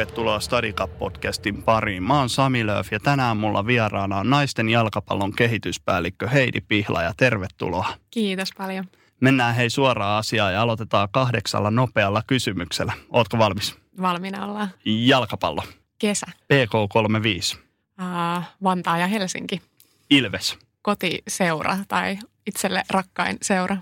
Tervetuloa 0.00 0.40
Stadicap-podcastin 0.40 1.62
pariin. 1.62 2.02
Mä 2.02 2.18
oon 2.18 2.28
Sami 2.28 2.66
Lööf 2.66 2.92
ja 2.92 3.00
tänään 3.00 3.36
mulla 3.36 3.66
vieraana 3.66 4.16
on 4.18 4.30
naisten 4.30 4.68
jalkapallon 4.68 5.32
kehityspäällikkö 5.32 6.28
Heidi 6.28 6.60
Pihla 6.60 7.02
ja 7.02 7.12
tervetuloa. 7.16 7.86
Kiitos 8.10 8.48
paljon. 8.58 8.84
Mennään 9.20 9.54
hei 9.54 9.70
suoraan 9.70 10.18
asiaan 10.18 10.52
ja 10.52 10.62
aloitetaan 10.62 11.08
kahdeksalla 11.12 11.70
nopealla 11.70 12.22
kysymyksellä. 12.26 12.92
Ootko 13.10 13.38
valmis? 13.38 13.78
Valmiina 14.00 14.44
ollaan. 14.44 14.68
Jalkapallo. 14.84 15.62
Kesä. 15.98 16.26
PK35. 16.26 17.58
Uh, 17.58 18.42
Vantaa 18.62 18.98
ja 18.98 19.06
Helsinki. 19.06 19.62
Ilves. 20.10 20.58
Kotiseura 20.82 21.78
tai 21.88 22.18
itselle 22.46 22.82
rakkain 22.90 23.38
seura. 23.42 23.76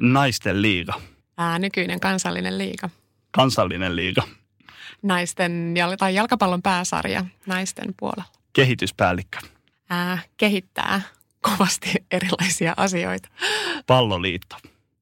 Naisten 0.00 0.62
liiga. 0.62 0.94
Uh, 0.96 1.58
nykyinen 1.58 2.00
kansallinen 2.00 2.58
liiga. 2.58 2.90
Kansallinen 3.30 3.96
liiga. 3.96 4.22
Naisten 5.04 5.74
tai 5.98 6.14
jalkapallon 6.14 6.62
pääsarja 6.62 7.24
naisten 7.46 7.94
puolella. 7.96 8.24
Kehityspäällikkö. 8.52 9.38
Uh, 9.42 10.18
kehittää 10.36 11.00
kovasti 11.40 11.92
erilaisia 12.10 12.74
asioita. 12.76 13.28
Palloliitto. 13.86 14.56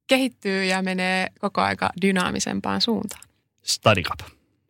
Kehittyy 0.07 0.65
ja 0.65 0.83
menee 0.83 1.27
koko 1.41 1.61
aika 1.61 1.91
dynaamisempaan 2.03 2.81
suuntaan. 2.81 3.23
Stadicap. 3.63 4.21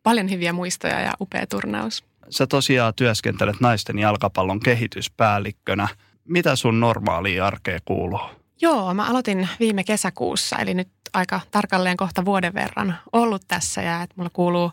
Paljon 0.03 0.29
hyviä 0.29 0.53
muistoja 0.53 0.99
ja 0.99 1.13
upea 1.21 1.47
turnaus. 1.47 2.03
Sä 2.29 2.47
tosiaan 2.47 2.93
työskentelet 2.93 3.55
naisten 3.59 3.99
jalkapallon 3.99 4.59
kehityspäällikkönä. 4.59 5.87
Mitä 6.25 6.55
sun 6.55 6.79
normaaliin 6.79 7.43
arkeen 7.43 7.81
kuuluu? 7.85 8.19
Joo, 8.61 8.93
mä 8.93 9.05
aloitin 9.05 9.49
viime 9.59 9.83
kesäkuussa, 9.83 10.57
eli 10.57 10.73
nyt 10.73 10.89
aika 11.13 11.41
tarkalleen 11.51 11.97
kohta 11.97 12.25
vuoden 12.25 12.53
verran 12.53 12.97
ollut 13.13 13.41
tässä 13.47 13.81
ja 13.81 14.01
että 14.01 14.13
mulla 14.17 14.29
kuuluu, 14.33 14.71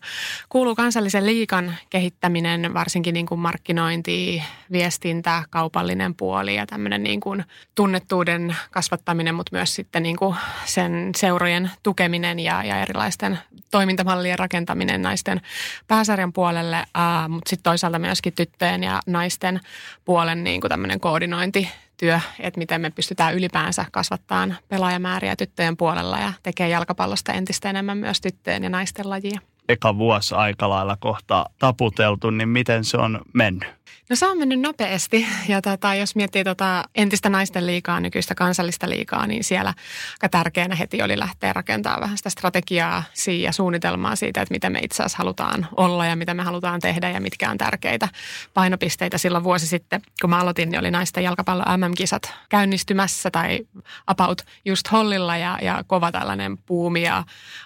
kuuluu 0.48 0.74
kansallisen 0.74 1.26
liikan 1.26 1.74
kehittäminen, 1.90 2.74
varsinkin 2.74 3.14
niin 3.14 3.26
kuin 3.26 3.40
markkinointi, 3.40 4.42
viestintä, 4.72 5.42
kaupallinen 5.50 6.14
puoli 6.14 6.56
ja 6.56 6.66
tämmöinen 6.66 7.02
niin 7.02 7.20
kuin 7.20 7.44
tunnettuuden 7.74 8.56
kasvattaminen, 8.70 9.34
mutta 9.34 9.56
myös 9.56 9.74
sitten 9.74 10.02
niin 10.02 10.16
kuin 10.16 10.36
sen 10.64 11.10
seurojen 11.16 11.70
tukeminen 11.82 12.38
ja, 12.38 12.64
ja 12.64 12.82
erilaisten 12.82 13.38
toimintamallien 13.70 14.38
rakentaminen 14.38 15.02
naisten 15.02 15.40
pääsarjan 15.88 16.32
puolelle, 16.32 16.76
äh, 16.76 17.28
mutta 17.28 17.50
sitten 17.50 17.70
toisaalta 17.70 17.98
myöskin 17.98 18.32
tyttöjen 18.32 18.82
ja 18.82 19.00
naisten 19.06 19.60
puolen 20.04 20.44
niin 20.44 20.60
kuin 20.60 20.68
tämmöinen 20.68 21.00
koordinointi 21.00 21.68
työ, 22.00 22.20
että 22.38 22.58
miten 22.58 22.80
me 22.80 22.90
pystytään 22.90 23.34
ylipäänsä 23.34 23.84
kasvattamaan 23.92 24.56
pelaajamääriä 24.68 25.36
tyttöjen 25.36 25.76
puolella 25.76 26.18
ja 26.18 26.32
tekee 26.42 26.68
jalkapallosta 26.68 27.32
entistä 27.32 27.70
enemmän 27.70 27.98
myös 27.98 28.20
tyttöjen 28.20 28.62
ja 28.62 28.70
naisten 28.70 29.10
lajia. 29.10 29.40
Eka 29.68 29.98
vuosi 29.98 30.34
aika 30.34 30.68
lailla 30.68 30.96
kohta 31.00 31.46
taputeltu, 31.58 32.30
niin 32.30 32.48
miten 32.48 32.84
se 32.84 32.96
on 32.96 33.20
mennyt? 33.34 33.79
No 34.10 34.16
se 34.16 34.26
on 34.26 34.38
mennyt 34.38 34.60
nopeasti 34.60 35.26
ja 35.48 35.62
tota, 35.62 35.94
jos 35.94 36.16
miettii 36.16 36.44
tota 36.44 36.84
entistä 36.94 37.28
naisten 37.28 37.66
liikaa, 37.66 38.00
nykyistä 38.00 38.34
kansallista 38.34 38.90
liikaa, 38.90 39.26
niin 39.26 39.44
siellä 39.44 39.74
aika 40.14 40.28
tärkeänä 40.28 40.74
heti 40.74 41.02
oli 41.02 41.18
lähteä 41.18 41.52
rakentamaan 41.52 42.00
vähän 42.00 42.16
sitä 42.16 42.30
strategiaa 42.30 43.02
ja 43.42 43.52
suunnitelmaa 43.52 44.16
siitä, 44.16 44.42
että 44.42 44.54
miten 44.54 44.72
me 44.72 44.78
itse 44.78 45.02
asiassa 45.02 45.18
halutaan 45.18 45.68
olla 45.76 46.06
ja 46.06 46.16
mitä 46.16 46.34
me 46.34 46.42
halutaan 46.42 46.80
tehdä 46.80 47.10
ja 47.10 47.20
mitkä 47.20 47.50
on 47.50 47.58
tärkeitä 47.58 48.08
painopisteitä. 48.54 49.18
Silloin 49.18 49.44
vuosi 49.44 49.66
sitten, 49.66 50.02
kun 50.20 50.30
mä 50.30 50.38
aloitin, 50.38 50.70
niin 50.70 50.80
oli 50.80 50.90
naisten 50.90 51.24
jalkapallo 51.24 51.64
MM-kisat 51.76 52.34
käynnistymässä 52.48 53.30
tai 53.30 53.60
about 54.06 54.42
just 54.64 54.92
hollilla 54.92 55.36
ja, 55.36 55.58
ja 55.62 55.84
kova 55.86 56.12
tällainen 56.12 56.58
puumi 56.58 57.02
ja 57.02 57.24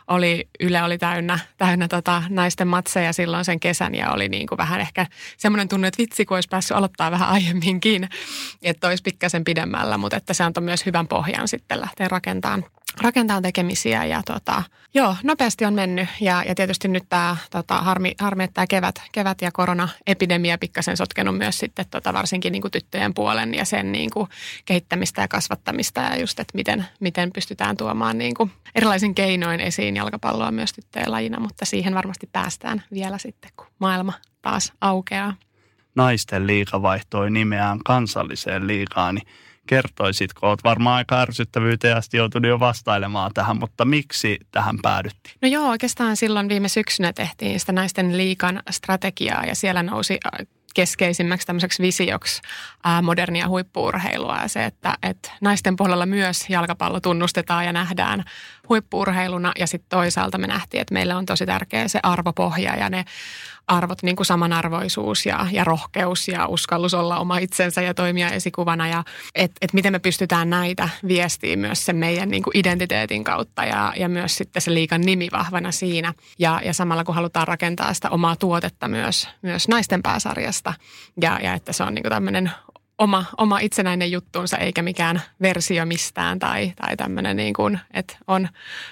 oli, 0.09 0.49
Yle 0.61 0.83
oli 0.83 0.99
täynnä, 0.99 1.39
täynnä 1.57 1.89
tota 1.89 2.23
naisten 2.29 2.69
matseja 2.69 3.13
silloin 3.13 3.45
sen 3.45 3.61
kesän 3.61 3.95
ja 3.95 4.11
oli 4.11 4.29
niin 4.29 4.47
kuin 4.47 4.59
vähän 4.59 4.81
ehkä 4.81 5.07
semmoinen 5.37 5.69
tunne, 5.69 5.89
että 5.89 5.99
vitsi, 5.99 6.14
kun 6.25 6.37
olisi 6.37 6.49
päässyt 6.49 6.77
aloittaa 6.77 7.11
vähän 7.11 7.29
aiemminkin, 7.29 8.09
että 8.63 8.89
olisi 8.89 9.03
pikkasen 9.03 9.45
pidemmällä, 9.45 9.99
mutta 9.99 10.17
että 10.17 10.35
se 10.35 10.45
antoi 10.45 10.63
myös 10.63 10.87
hyvän 10.87 11.09
pohjan 11.09 11.49
sitten 11.49 11.81
lähteä 11.81 12.09
rakentamaan 12.09 12.65
rakentaa 13.01 13.43
tekemisiä. 13.43 14.05
Ja 14.05 14.23
tota, 14.27 14.63
joo, 14.95 15.17
nopeasti 15.23 15.65
on 15.65 15.75
mennyt. 15.75 16.09
Ja, 16.21 16.45
ja 16.49 16.55
tietysti 16.55 16.89
nyt 16.89 17.05
tämä 17.09 17.37
tota, 17.51 17.81
harmi, 17.81 18.15
harmi, 18.21 18.45
että 18.45 18.55
tämä 18.55 18.67
kevät, 18.67 19.03
kevät 19.13 19.43
ja 19.43 19.53
koronaepidemia 19.53 20.59
pikkasen 20.59 20.97
sotkenut 20.97 21.39
myös 21.39 21.59
sitten 21.59 21.87
tota, 21.91 22.13
varsinkin 22.13 22.53
niin 22.53 22.63
kuin 22.63 22.73
tyttöjen 22.73 23.15
puolen 23.15 23.55
ja 23.55 23.65
sen 23.65 23.93
niin 23.93 24.11
kuin 24.11 24.29
kehittämistä 24.65 25.23
ja 25.23 25.29
kasvattamista 25.29 26.01
ja 26.01 26.21
just, 26.21 26.41
että 26.41 26.57
miten, 26.57 26.87
miten 27.01 27.33
pystytään 27.33 27.77
tuomaan 27.77 28.19
niin 28.19 28.35
kuin 28.35 28.53
erilaisin 28.75 29.15
keinoin 29.15 29.61
esiin 29.61 29.97
jalkapalloa 29.97 30.51
myös 30.51 30.73
tyttöjen 30.73 31.11
lajina, 31.11 31.41
mutta 31.41 31.65
siihen 31.65 31.95
varmasti 31.95 32.29
päästään 32.33 32.83
vielä 32.93 33.19
sitten, 33.19 33.51
kun 33.57 33.67
maailma 33.79 34.13
taas 34.43 34.73
aukeaa 34.81 35.35
naisten 35.95 36.47
liiga 36.47 36.83
vaihtoi 36.83 37.31
nimeään 37.31 37.79
kansalliseen 37.85 38.67
liigaan, 38.67 39.15
niin 39.15 39.27
kertoisitko, 39.67 40.49
olet 40.49 40.65
varmaan 40.65 40.97
aika 40.97 41.21
ärsyttävyyteen 41.21 41.97
asti 41.97 42.17
joutunut 42.17 42.49
jo 42.49 42.61
vastailemaan 42.61 43.31
tähän, 43.35 43.59
mutta 43.59 43.85
miksi 43.85 44.39
tähän 44.51 44.79
päädyttiin? 44.83 45.35
No 45.43 45.49
joo, 45.49 45.69
oikeastaan 45.69 46.17
silloin 46.17 46.49
viime 46.49 46.69
syksynä 46.69 47.13
tehtiin 47.13 47.61
sitä 47.61 47.73
naisten 47.73 48.17
liikan 48.17 48.63
strategiaa 48.71 49.45
ja 49.45 49.55
siellä 49.55 49.83
nousi 49.83 50.19
keskeisimmäksi 50.75 51.47
tämmöiseksi 51.47 51.83
visioksi 51.83 52.43
ää, 52.85 53.03
modernia 53.03 53.49
huippuurheilua 53.49 54.39
ja 54.43 54.49
se, 54.49 54.65
että, 54.65 54.95
että 55.03 55.31
naisten 55.41 55.77
puolella 55.77 56.07
myös 56.07 56.51
jalkapallo 56.51 57.01
tunnustetaan 57.01 57.67
ja 57.67 57.73
nähdään 57.73 58.25
huippuurheiluna 58.69 59.53
ja 59.59 59.67
sitten 59.67 59.89
toisaalta 59.89 60.39
me 60.39 60.47
nähtiin, 60.47 60.81
että 60.81 60.95
meillä 60.95 61.17
on 61.17 61.27
tosi 61.27 61.47
tärkeä 61.47 61.89
se 61.89 62.01
arvopohja 62.03 62.77
ja 62.77 62.91
ne 62.91 63.05
arvot, 63.67 64.03
niin 64.03 64.17
kuin 64.17 64.27
samanarvoisuus 64.27 65.27
ja, 65.27 65.47
ja 65.53 65.65
rohkeus 65.65 66.29
ja 66.29 66.47
uskallus 66.47 66.95
olla 66.95 67.19
oma 67.19 67.39
itsensä 67.39 67.83
ja 67.83 67.95
toimia 67.95 68.31
esikuvana 68.31 68.89
ja 68.89 69.05
että 69.35 69.57
et 69.61 69.73
miten 69.73 69.93
me 69.93 69.99
pystytään 69.99 70.51
näitä 70.51 70.89
viestiä 71.09 71.57
myös 71.57 71.87
sen 71.87 71.97
meidän 71.97 72.29
niin 72.29 72.43
kuin 72.43 72.57
identiteetin 72.57 73.25
kautta 73.25 73.65
ja, 73.65 73.93
ja 73.97 74.09
myös 74.09 74.37
sitten 74.37 74.63
se 74.63 74.75
liikan 74.75 75.01
nimi 75.01 75.29
vahvana 75.33 75.73
siinä. 75.73 76.15
Ja, 76.39 76.61
ja 76.65 76.73
samalla 76.73 77.05
kun 77.05 77.15
halutaan 77.15 77.49
rakentaa 77.49 77.95
sitä 77.95 78.11
omaa 78.11 78.37
tuotetta 78.37 78.89
myös, 78.89 79.29
myös 79.43 79.69
naisten 79.69 80.03
pääsarjasta 80.03 80.75
ja, 81.21 81.39
ja 81.43 81.55
että 81.55 81.73
se 81.73 81.83
on 81.83 81.95
niin 81.95 82.09
tämmöinen 82.09 82.51
oma, 82.99 83.25
oma 83.39 83.59
itsenäinen 83.59 84.13
juttuunsa 84.13 84.59
eikä 84.59 84.83
mikään 84.83 85.23
versio 85.43 85.87
mistään 85.87 86.39
tai, 86.39 86.73
tai 86.77 86.97
tämmöinen 86.97 87.37
niin 87.37 87.55
kuin, 87.55 87.81
että 87.95 88.17
on 88.27 88.49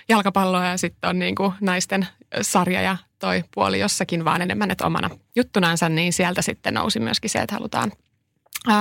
jalkapalloa 0.08 0.66
ja 0.66 0.76
sitten 0.76 1.10
on 1.10 1.18
niin 1.18 1.34
kuin 1.34 1.52
naisten 1.60 2.06
sarja 2.42 2.82
ja 2.82 2.96
toi 3.22 3.44
puoli 3.54 3.80
jossakin, 3.80 4.24
vaan 4.24 4.42
enemmän 4.42 4.70
että 4.70 4.86
omana 4.86 5.10
juttunansa, 5.36 5.88
niin 5.88 6.12
sieltä 6.12 6.42
sitten 6.42 6.74
nousi 6.74 7.00
myöskin 7.00 7.30
se, 7.30 7.38
että 7.38 7.54
halutaan 7.54 7.92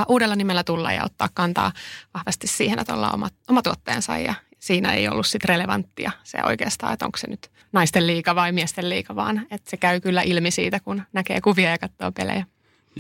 uudella 0.08 0.36
nimellä 0.36 0.64
tulla 0.64 0.92
ja 0.92 1.04
ottaa 1.06 1.30
kantaa 1.34 1.72
vahvasti 2.14 2.48
siihen, 2.48 2.80
että 2.80 2.94
ollaan 2.94 3.14
oma, 3.14 3.30
oma 3.50 3.62
tuotteensa 3.62 4.18
ja 4.18 4.34
siinä 4.60 4.94
ei 4.94 5.08
ollut 5.08 5.28
sitten 5.28 5.50
relevanttia 5.50 6.12
se 6.24 6.38
oikeastaan, 6.44 6.94
että 6.94 7.06
onko 7.06 7.18
se 7.18 7.28
nyt 7.30 7.52
naisten 7.72 8.08
liika 8.08 8.36
vai 8.36 8.52
miesten 8.52 8.90
liika, 8.90 9.16
vaan 9.16 9.48
että 9.52 9.70
se 9.70 9.78
käy 9.78 10.00
kyllä 10.00 10.22
ilmi 10.22 10.52
siitä, 10.52 10.80
kun 10.80 11.04
näkee 11.14 11.42
kuvia 11.42 11.70
ja 11.70 11.78
katsoo 11.78 12.12
pelejä. 12.12 12.46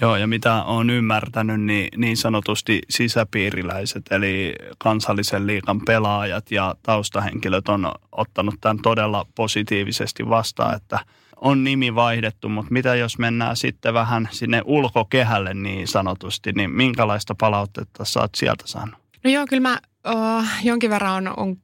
Joo, 0.01 0.15
ja 0.15 0.27
mitä 0.27 0.63
olen 0.63 0.89
ymmärtänyt, 0.89 1.61
niin 1.61 1.89
niin 1.97 2.17
sanotusti 2.17 2.81
sisäpiiriläiset, 2.89 4.03
eli 4.11 4.55
kansallisen 4.77 5.47
liikan 5.47 5.81
pelaajat 5.85 6.51
ja 6.51 6.75
taustahenkilöt 6.83 7.69
on 7.69 7.91
ottanut 8.11 8.55
tämän 8.61 8.79
todella 8.81 9.25
positiivisesti 9.35 10.29
vastaan, 10.29 10.75
että 10.75 10.99
on 11.41 11.63
nimi 11.63 11.95
vaihdettu, 11.95 12.49
mutta 12.49 12.73
mitä 12.73 12.95
jos 12.95 13.17
mennään 13.17 13.57
sitten 13.57 13.93
vähän 13.93 14.29
sinne 14.31 14.61
ulkokehälle 14.65 15.53
niin 15.53 15.87
sanotusti, 15.87 16.51
niin 16.51 16.71
minkälaista 16.71 17.35
palautetta 17.35 18.05
sä 18.05 18.19
oot 18.19 18.35
sieltä 18.35 18.63
saanut? 18.67 18.95
No 19.23 19.31
joo, 19.31 19.45
kyllä 19.49 19.69
mä 19.69 19.79
oh, 20.03 20.45
jonkin 20.63 20.89
verran 20.89 21.27
on, 21.27 21.39
on 21.39 21.57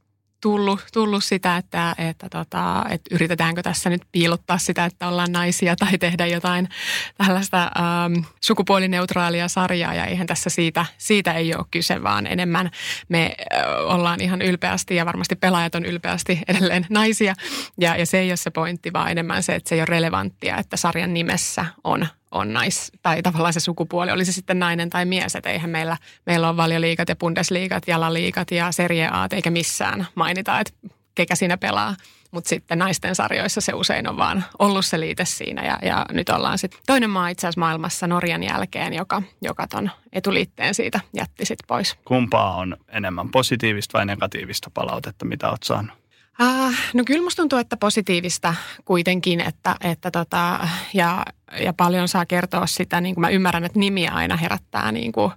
tullut, 0.47 0.79
tullut 0.93 1.23
sitä, 1.23 1.57
että, 1.57 1.95
että, 1.97 2.29
tota, 2.29 2.85
että 2.89 3.15
yritetäänkö 3.15 3.63
tässä 3.63 3.89
nyt 3.89 4.01
piilottaa 4.11 4.57
sitä, 4.57 4.85
että 4.85 5.07
ollaan 5.07 5.31
naisia 5.31 5.75
tai 5.75 5.97
tehdä 5.97 6.25
jotain 6.25 6.69
tällaista 7.17 7.63
ähm, 7.63 8.25
sukupuolineutraalia 8.41 9.47
sarjaa. 9.47 9.93
Ja 9.93 10.05
eihän 10.05 10.27
tässä 10.27 10.49
siitä, 10.49 10.85
siitä 10.97 11.33
ei 11.33 11.55
ole 11.55 11.65
kyse, 11.71 12.03
vaan 12.03 12.27
enemmän 12.27 12.71
me 13.09 13.35
äh, 13.53 13.61
ollaan 13.95 14.21
ihan 14.21 14.41
ylpeästi 14.41 14.95
ja 14.95 15.05
varmasti 15.05 15.35
pelaajat 15.35 15.75
on 15.75 15.85
ylpeästi 15.85 16.39
edelleen 16.47 16.85
naisia. 16.89 17.33
Ja, 17.77 17.95
ja 17.95 18.05
se 18.05 18.19
ei 18.19 18.29
ole 18.29 18.37
se 18.37 18.49
pointti, 18.49 18.93
vaan 18.93 19.11
enemmän 19.11 19.43
se, 19.43 19.55
että 19.55 19.69
se 19.69 19.75
ei 19.75 19.81
ole 19.81 19.85
relevanttia, 19.85 20.57
että 20.57 20.77
sarjan 20.77 21.13
nimessä 21.13 21.65
on 21.83 22.07
on 22.31 22.53
nais, 22.53 22.91
tai 23.01 23.21
tavallaan 23.21 23.53
se 23.53 23.59
sukupuoli, 23.59 24.11
oli 24.11 24.25
se 24.25 24.31
sitten 24.31 24.59
nainen 24.59 24.89
tai 24.89 25.05
mies, 25.05 25.35
että 25.35 25.49
eihän 25.49 25.69
meillä, 25.69 25.97
meillä 26.25 26.49
on 26.49 26.57
valioliikat 26.57 27.09
ja 27.09 27.15
bundesliigat 27.15 27.83
ja 27.87 27.99
laliikat 27.99 28.51
ja 28.51 28.71
serie 28.71 29.07
A, 29.07 29.27
eikä 29.31 29.51
missään 29.51 30.07
mainita, 30.15 30.59
että 30.59 30.73
kekä 31.15 31.35
siinä 31.35 31.57
pelaa. 31.57 31.95
Mutta 32.31 32.49
sitten 32.49 32.79
naisten 32.79 33.15
sarjoissa 33.15 33.61
se 33.61 33.73
usein 33.73 34.09
on 34.09 34.17
vaan 34.17 34.45
ollut 34.59 34.85
se 34.85 34.99
liite 34.99 35.25
siinä 35.25 35.65
ja, 35.65 35.79
ja 35.81 36.05
nyt 36.11 36.29
ollaan 36.29 36.57
sitten 36.57 36.79
toinen 36.87 37.09
maa 37.09 37.29
itse 37.29 37.47
asiassa 37.47 37.59
maailmassa 37.59 38.07
Norjan 38.07 38.43
jälkeen, 38.43 38.93
joka, 38.93 39.21
joka 39.41 39.67
ton 39.67 39.91
etuliitteen 40.13 40.73
siitä 40.73 40.99
jätti 41.13 41.45
sitten 41.45 41.67
pois. 41.67 41.95
Kumpaa 42.05 42.55
on 42.55 42.77
enemmän 42.87 43.29
positiivista 43.31 43.97
vai 43.97 44.05
negatiivista 44.05 44.71
palautetta, 44.73 45.25
mitä 45.25 45.49
olet 45.49 45.63
saanut? 45.63 45.97
Uh, 46.41 46.75
no 46.93 47.03
kyllä 47.03 47.23
musta 47.23 47.41
tuntuu, 47.41 47.59
että 47.59 47.77
positiivista 47.77 48.55
kuitenkin, 48.85 49.41
että, 49.41 49.75
että 49.81 50.11
tota, 50.11 50.67
ja, 50.93 51.25
ja 51.59 51.73
paljon 51.73 52.07
saa 52.07 52.25
kertoa 52.25 52.67
sitä, 52.67 53.01
niin 53.01 53.15
kuin 53.15 53.21
mä 53.21 53.29
ymmärrän, 53.29 53.65
että 53.65 53.79
nimi 53.79 54.07
aina 54.07 54.37
herättää 54.37 54.91
niin 54.91 55.11
kuin 55.11 55.31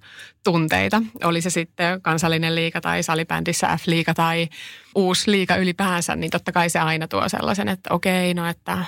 tunteita. 0.44 1.02
Oli 1.24 1.40
se 1.40 1.50
sitten 1.50 2.02
kansallinen 2.02 2.54
liika 2.54 2.80
tai 2.80 3.02
salibändissä 3.02 3.66
F-liiga 3.66 4.14
tai 4.14 4.48
uusi 4.94 5.30
liika 5.30 5.56
ylipäänsä, 5.56 6.16
niin 6.16 6.30
totta 6.30 6.52
kai 6.52 6.70
se 6.70 6.78
aina 6.78 7.08
tuo 7.08 7.28
sellaisen, 7.28 7.68
että 7.68 7.94
okei, 7.94 8.34
no 8.34 8.46
että 8.46 8.78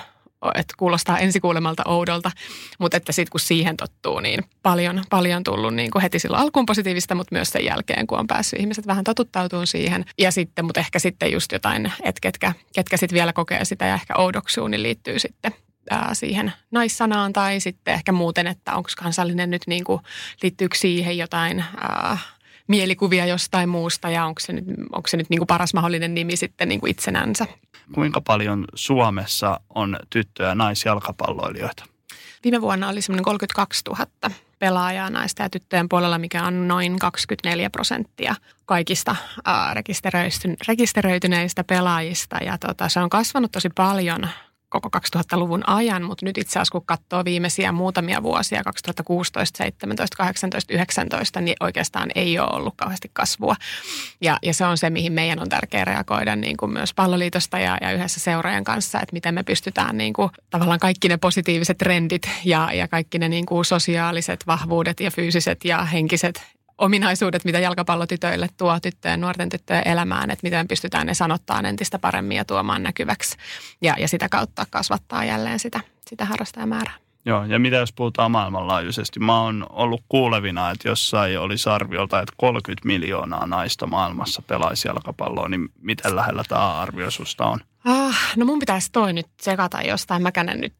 että 0.55 0.73
kuulostaa 0.77 1.19
ensikuulemalta 1.19 1.83
oudolta, 1.85 2.31
mutta 2.79 2.97
että 2.97 3.11
sitten 3.11 3.31
kun 3.31 3.39
siihen 3.39 3.77
tottuu, 3.77 4.19
niin 4.19 4.43
paljon, 4.63 5.03
paljon 5.09 5.43
tullut 5.43 5.73
niin 5.73 5.91
kuin 5.91 6.01
heti 6.01 6.19
silloin 6.19 6.43
alkuun 6.43 6.65
positiivista, 6.65 7.15
mutta 7.15 7.35
myös 7.35 7.49
sen 7.49 7.65
jälkeen, 7.65 8.07
kun 8.07 8.19
on 8.19 8.27
päässyt 8.27 8.59
ihmiset 8.59 8.87
vähän 8.87 9.03
totuttautumaan 9.03 9.67
siihen. 9.67 10.05
Ja 10.19 10.31
sitten, 10.31 10.65
mutta 10.65 10.79
ehkä 10.79 10.99
sitten 10.99 11.31
just 11.31 11.51
jotain, 11.51 11.93
että 12.03 12.19
ketkä, 12.21 12.53
ketkä 12.75 12.97
sitten 12.97 13.15
vielä 13.15 13.33
kokee 13.33 13.65
sitä 13.65 13.85
ja 13.85 13.93
ehkä 13.93 14.13
oudoksuu, 14.17 14.67
niin 14.67 14.83
liittyy 14.83 15.19
sitten 15.19 15.53
siihen 16.13 16.53
naissanaan 16.71 17.33
tai 17.33 17.59
sitten 17.59 17.93
ehkä 17.93 18.11
muuten, 18.11 18.47
että 18.47 18.75
onko 18.75 18.89
kansallinen 18.97 19.49
nyt 19.49 19.61
niin 19.67 19.83
kuin, 19.83 20.01
liittyykö 20.43 20.77
siihen 20.77 21.17
jotain 21.17 21.65
ää, 21.81 22.17
mielikuvia 22.67 23.25
jostain 23.25 23.69
muusta 23.69 24.09
ja 24.09 24.25
onko 24.25 24.39
se 24.39 24.53
nyt, 24.53 24.65
onko 24.91 25.07
se 25.07 25.17
nyt 25.17 25.29
niin 25.29 25.39
kuin 25.39 25.47
paras 25.47 25.73
mahdollinen 25.73 26.13
nimi 26.13 26.35
sitten 26.35 26.69
niin 26.69 26.79
kuin 26.79 26.91
itsenänsä. 26.91 27.47
Kuinka 27.95 28.21
paljon 28.21 28.65
Suomessa 28.75 29.59
on 29.75 29.99
tyttöjä 30.09 30.49
ja 30.49 30.55
naisjalkapalloilijoita? 30.55 31.85
Viime 32.43 32.61
vuonna 32.61 32.89
oli 32.89 33.01
semmoinen 33.01 33.23
32 33.23 33.81
000 33.89 34.35
pelaajaa 34.59 35.09
naisten 35.09 35.43
ja 35.43 35.49
tyttöjen 35.49 35.89
puolella, 35.89 36.17
mikä 36.17 36.43
on 36.43 36.67
noin 36.67 36.99
24 36.99 37.69
prosenttia 37.69 38.35
kaikista 38.65 39.15
rekisteröityneistä 40.67 41.63
pelaajista. 41.63 42.37
Ja 42.37 42.57
tota, 42.57 42.89
se 42.89 42.99
on 42.99 43.09
kasvanut 43.09 43.51
tosi 43.51 43.69
paljon 43.69 44.27
koko 44.73 44.89
2000-luvun 45.17 45.69
ajan, 45.69 46.03
mutta 46.03 46.25
nyt 46.25 46.37
itse 46.37 46.51
asiassa 46.51 46.71
kun 46.71 46.85
katsoo 46.85 47.25
viimeisiä 47.25 47.71
muutamia 47.71 48.23
vuosia, 48.23 48.63
2016, 48.63 49.57
17, 49.57 50.17
18, 50.17 50.73
19, 50.73 51.41
niin 51.41 51.55
oikeastaan 51.59 52.09
ei 52.15 52.39
ole 52.39 52.49
ollut 52.51 52.73
kauheasti 52.77 53.09
kasvua. 53.13 53.55
Ja, 54.21 54.37
ja 54.41 54.53
se 54.53 54.65
on 54.65 54.77
se, 54.77 54.89
mihin 54.89 55.13
meidän 55.13 55.39
on 55.39 55.49
tärkeää 55.49 55.85
reagoida 55.85 56.35
niin 56.35 56.57
kuin 56.57 56.73
myös 56.73 56.93
palloliitosta 56.93 57.59
ja, 57.59 57.77
ja 57.81 57.91
yhdessä 57.91 58.19
seuraajan 58.19 58.63
kanssa, 58.63 58.99
että 59.01 59.13
miten 59.13 59.33
me 59.33 59.43
pystytään 59.43 59.97
niin 59.97 60.13
kuin, 60.13 60.29
tavallaan 60.49 60.79
kaikki 60.79 61.09
ne 61.09 61.17
positiiviset 61.17 61.77
trendit 61.77 62.29
ja, 62.45 62.69
ja 62.73 62.87
kaikki 62.87 63.19
ne 63.19 63.29
niin 63.29 63.45
kuin 63.45 63.65
sosiaaliset 63.65 64.47
vahvuudet 64.47 64.99
ja 64.99 65.11
fyysiset 65.11 65.65
ja 65.65 65.85
henkiset 65.85 66.41
ominaisuudet, 66.77 67.45
mitä 67.45 67.59
jalkapallotytöille 67.59 68.49
tuo 68.57 68.79
tyttöjen, 68.79 69.21
nuorten 69.21 69.49
tyttöjen 69.49 69.87
elämään, 69.87 70.31
että 70.31 70.43
miten 70.43 70.67
pystytään 70.67 71.07
ne 71.07 71.13
sanottaa 71.13 71.59
entistä 71.59 71.99
paremmin 71.99 72.37
ja 72.37 72.45
tuomaan 72.45 72.83
näkyväksi 72.83 73.37
ja, 73.81 73.95
ja 73.99 74.07
sitä 74.07 74.29
kautta 74.29 74.65
kasvattaa 74.69 75.25
jälleen 75.25 75.59
sitä, 75.59 75.79
sitä 76.09 76.25
harrastajamäärää. 76.25 76.93
Joo, 77.25 77.45
ja 77.45 77.59
mitä 77.59 77.75
jos 77.75 77.93
puhutaan 77.93 78.31
maailmanlaajuisesti? 78.31 79.19
Mä 79.19 79.41
oon 79.41 79.65
ollut 79.69 80.03
kuulevina, 80.09 80.71
että 80.71 80.87
jossain 80.87 81.39
olisi 81.39 81.69
arviolta, 81.69 82.19
että 82.19 82.33
30 82.37 82.87
miljoonaa 82.87 83.47
naista 83.47 83.87
maailmassa 83.87 84.41
pelaisi 84.41 84.87
jalkapalloa, 84.87 85.49
niin 85.49 85.69
miten 85.81 86.15
lähellä 86.15 86.43
tämä 86.47 86.81
arvio 86.81 87.11
susta 87.11 87.45
on? 87.45 87.59
Ah, 87.85 88.17
no 88.35 88.45
mun 88.45 88.59
pitäisi 88.59 88.91
toi 88.91 89.13
nyt 89.13 89.27
sekata 89.41 89.81
jostain. 89.81 90.21
Mäkään 90.23 90.51
nyt 90.55 90.73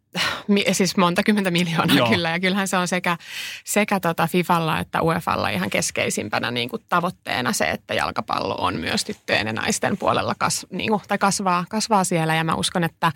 siis 0.71 0.97
monta 0.97 1.23
kymmentä 1.23 1.51
miljoonaa 1.51 1.95
Joo. 1.95 2.09
kyllä. 2.09 2.29
Ja 2.29 2.39
kyllähän 2.39 2.67
se 2.67 2.77
on 2.77 2.87
sekä, 2.87 3.17
sekä 3.63 3.99
tota 3.99 4.27
Fifalla 4.27 4.79
että 4.79 5.01
UEFalla 5.01 5.49
ihan 5.49 5.69
keskeisimpänä 5.69 6.51
niin 6.51 6.69
kuin 6.69 6.81
tavoitteena 6.89 7.53
se, 7.53 7.65
että 7.65 7.93
jalkapallo 7.93 8.55
on 8.55 8.75
myös 8.75 9.05
tyttöjen 9.05 9.47
ja 9.47 9.53
naisten 9.53 9.97
puolella 9.97 10.35
kas, 10.37 10.65
niin 10.69 10.89
kuin, 10.89 11.01
tai 11.07 11.17
kasvaa, 11.17 11.65
kasvaa 11.69 12.03
siellä. 12.03 12.35
Ja 12.35 12.43
mä 12.43 12.55
uskon, 12.55 12.83
että 12.83 13.11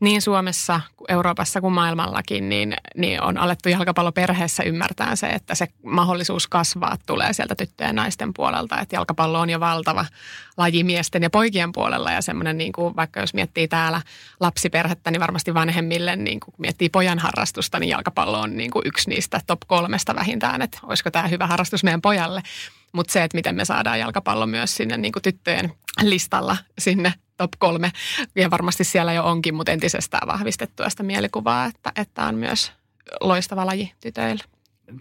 niin 0.00 0.22
Suomessa, 0.22 0.80
Euroopassa 1.08 1.60
kuin 1.60 1.72
maailmallakin, 1.72 2.48
niin, 2.48 2.76
niin 2.96 3.22
on 3.22 3.38
alettu 3.38 3.68
jalkapalloperheessä 3.68 4.62
ymmärtää 4.62 5.16
se, 5.16 5.26
että 5.26 5.54
se 5.54 5.68
mahdollisuus 5.84 6.48
kasvaa 6.48 6.96
tulee 7.06 7.32
sieltä 7.32 7.54
tyttöjen 7.54 7.88
ja 7.88 7.92
naisten 7.92 8.34
puolelta. 8.34 8.80
Että 8.80 8.96
jalkapallo 8.96 9.40
on 9.40 9.50
jo 9.50 9.60
valtava 9.60 10.04
laji 10.56 10.84
miesten 10.84 11.22
ja 11.22 11.30
poikien 11.30 11.72
puolella 11.72 12.12
ja 12.12 12.22
semmoinen, 12.22 12.58
niin 12.58 12.72
kuin, 12.72 12.96
vaikka 12.96 13.20
jos 13.20 13.34
miettii 13.34 13.68
täällä 13.68 14.02
lapsiperhettä, 14.40 15.10
niin 15.10 15.20
varmasti 15.20 15.54
vanhemmille 15.54 16.16
niin 16.16 16.40
kun 16.44 16.54
miettii 16.58 16.88
pojan 16.88 17.18
harrastusta, 17.18 17.78
niin 17.78 17.88
jalkapallo 17.88 18.40
on 18.40 18.56
niin 18.56 18.70
kuin 18.70 18.82
yksi 18.86 19.10
niistä 19.10 19.40
top 19.46 19.60
kolmesta 19.66 20.14
vähintään, 20.14 20.62
että 20.62 20.78
olisiko 20.82 21.10
tämä 21.10 21.28
hyvä 21.28 21.46
harrastus 21.46 21.84
meidän 21.84 22.02
pojalle. 22.02 22.42
Mutta 22.92 23.12
se, 23.12 23.24
että 23.24 23.36
miten 23.36 23.54
me 23.54 23.64
saadaan 23.64 24.00
jalkapallo 24.00 24.46
myös 24.46 24.76
sinne 24.76 24.96
niin 24.96 25.12
kuin 25.12 25.22
tyttöjen 25.22 25.72
listalla 26.02 26.56
sinne 26.78 27.14
top 27.36 27.52
kolme, 27.58 27.92
ja 28.34 28.50
varmasti 28.50 28.84
siellä 28.84 29.12
jo 29.12 29.24
onkin, 29.24 29.54
mutta 29.54 29.72
entisestään 29.72 30.28
vahvistettua 30.28 30.90
sitä 30.90 31.02
mielikuvaa, 31.02 31.66
että, 31.66 31.92
että 31.96 32.24
on 32.24 32.34
myös 32.34 32.72
loistava 33.20 33.66
laji 33.66 33.92
tytöille. 34.00 34.44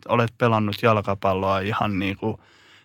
Olet 0.07 0.37
pelannut 0.37 0.75
jalkapalloa 0.81 1.59
ihan 1.59 1.99
niin 1.99 2.17
kuin 2.17 2.37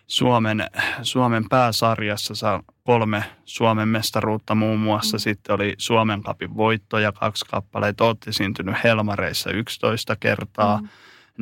Suomen, 0.07 0.63
Suomen 1.01 1.49
pääsarjassa 1.49 2.35
saa 2.35 2.63
kolme 2.83 3.23
Suomen 3.45 3.87
mestaruutta 3.87 4.55
muun 4.55 4.79
muassa. 4.79 5.17
Mm. 5.17 5.19
Sitten 5.19 5.55
oli 5.55 5.75
Suomen 5.77 6.21
kapin 6.21 6.57
voittoja 6.57 7.11
kaksi 7.11 7.45
kappaleita. 7.45 8.05
Olette 8.05 8.31
syntynyt 8.31 8.75
Helmareissa 8.83 9.51
11 9.51 10.15
kertaa. 10.15 10.81
Mm. 10.81 10.87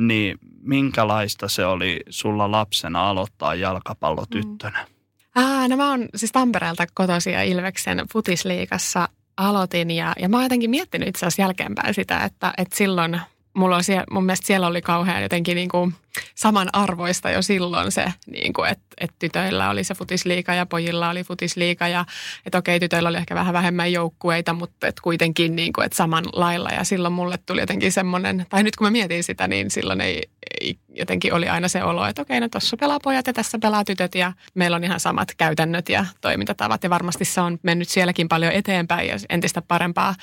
Niin 0.06 0.38
minkälaista 0.62 1.48
se 1.48 1.66
oli 1.66 2.00
sulla 2.08 2.50
lapsena 2.50 3.10
aloittaa 3.10 3.54
jalkapallotyttönä? 3.54 4.86
Mm. 4.88 4.96
Ah, 5.42 5.68
no 5.68 5.76
mä 5.76 5.90
oon 5.90 6.08
siis 6.14 6.32
Tampereelta 6.32 6.86
kotoisin 6.94 7.32
ja 7.32 7.42
Ilveksen 7.42 8.02
futisliikassa 8.12 9.08
aloitin 9.36 9.90
ja, 9.90 10.12
ja 10.20 10.28
mä 10.28 10.36
oon 10.36 10.44
jotenkin 10.44 10.70
miettinyt 10.70 11.08
itse 11.08 11.26
asiassa 11.26 11.42
jälkeenpäin 11.42 11.94
sitä, 11.94 12.24
että, 12.24 12.54
että 12.58 12.76
silloin 12.76 13.20
mulla 13.56 13.76
on 13.76 13.84
siellä, 13.84 14.04
mun 14.10 14.24
mielestä 14.24 14.46
siellä 14.46 14.66
oli 14.66 14.82
kauhean 14.82 15.22
jotenkin 15.22 15.54
niin 15.54 15.68
kuin 15.68 15.94
samanarvoista 16.34 17.30
jo 17.30 17.42
silloin 17.42 17.92
se, 17.92 18.04
niin 18.26 18.52
kuin, 18.52 18.70
että, 18.70 18.84
että 19.00 19.16
tytöillä 19.18 19.70
oli 19.70 19.84
se 19.84 19.94
futisliika 19.94 20.54
ja 20.54 20.66
pojilla 20.66 21.10
oli 21.10 21.24
futisliika 21.24 21.88
ja 21.88 22.04
että 22.46 22.58
okei, 22.58 22.80
tytöillä 22.80 23.08
oli 23.08 23.16
ehkä 23.16 23.34
vähän 23.34 23.52
vähemmän 23.52 23.92
joukkueita, 23.92 24.52
mutta 24.52 24.86
että 24.86 25.02
kuitenkin 25.02 25.56
niin 25.56 25.72
kuin, 25.72 25.84
että 25.84 25.96
saman 25.96 26.24
lailla. 26.32 26.70
Ja 26.70 26.84
silloin 26.84 27.14
mulle 27.14 27.38
tuli 27.46 27.60
jotenkin 27.60 27.92
semmoinen, 27.92 28.46
tai 28.48 28.62
nyt 28.62 28.76
kun 28.76 28.86
mä 28.86 28.90
mietin 28.90 29.24
sitä, 29.24 29.48
niin 29.48 29.70
silloin 29.70 30.00
ei, 30.00 30.22
ei 30.60 30.78
jotenkin 30.94 31.34
oli 31.34 31.48
aina 31.48 31.68
se 31.68 31.84
olo, 31.84 32.06
että 32.06 32.22
okei, 32.22 32.40
no 32.40 32.48
tuossa 32.48 32.76
pelaa 32.76 32.98
pojat 33.02 33.26
ja 33.26 33.32
tässä 33.32 33.58
pelaa 33.58 33.84
tytöt 33.84 34.14
ja 34.14 34.32
meillä 34.54 34.74
on 34.74 34.84
ihan 34.84 35.00
samat 35.00 35.28
käytännöt 35.36 35.88
ja 35.88 36.06
toimintatavat. 36.20 36.82
Ja 36.84 36.90
varmasti 36.90 37.24
se 37.24 37.40
on 37.40 37.58
mennyt 37.62 37.88
sielläkin 37.88 38.28
paljon 38.28 38.52
eteenpäin 38.52 39.08
ja 39.08 39.16
entistä 39.28 39.62
parempaa 39.62 40.14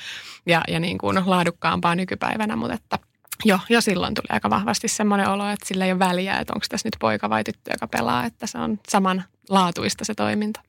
ja, 0.46 0.60
ja 0.68 0.80
niin 0.80 0.98
kuin 0.98 1.22
laadukkaampaa 1.26 1.94
nykypäivänä, 1.94 2.56
mutta 2.56 2.74
että 2.74 3.13
Joo, 3.44 3.58
jo 3.68 3.80
silloin 3.80 4.14
tuli 4.14 4.26
aika 4.30 4.50
vahvasti 4.50 4.88
semmoinen 4.88 5.28
olo, 5.28 5.48
että 5.48 5.66
sillä 5.66 5.84
ei 5.84 5.92
ole 5.92 5.98
väliä, 5.98 6.38
että 6.38 6.52
onko 6.52 6.66
tässä 6.68 6.86
nyt 6.86 6.96
poika 7.00 7.30
vai 7.30 7.44
tyttö, 7.44 7.70
joka 7.72 7.86
pelaa, 7.86 8.24
että 8.24 8.46
se 8.46 8.58
on 8.58 8.78
samanlaatuista 8.88 10.04
se 10.04 10.14
toiminta. 10.14 10.60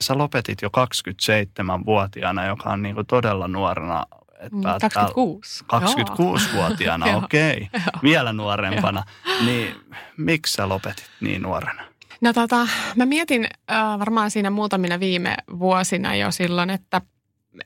Sä 0.00 0.18
lopetit 0.18 0.62
jo 0.62 0.68
27-vuotiaana, 0.68 2.46
joka 2.46 2.70
on 2.70 2.82
niinku 2.82 3.04
todella 3.04 3.48
nuorena. 3.48 4.06
Että 4.40 4.56
mm, 4.56 4.62
26. 4.62 5.64
26-vuotiaana, 5.64 7.06
okei. 7.24 7.68
Okay. 7.74 8.02
Vielä 8.02 8.32
nuorempana. 8.32 9.04
Niin 9.44 9.74
miksi 10.16 10.52
sä 10.52 10.68
lopetit 10.68 11.10
niin 11.20 11.42
nuorena? 11.42 11.82
No 12.20 12.32
tota, 12.32 12.68
mä 12.96 13.06
mietin 13.06 13.48
äh, 13.70 13.98
varmaan 13.98 14.30
siinä 14.30 14.50
muutamina 14.50 15.00
viime 15.00 15.36
vuosina 15.58 16.16
jo 16.16 16.30
silloin, 16.30 16.70
että, 16.70 17.00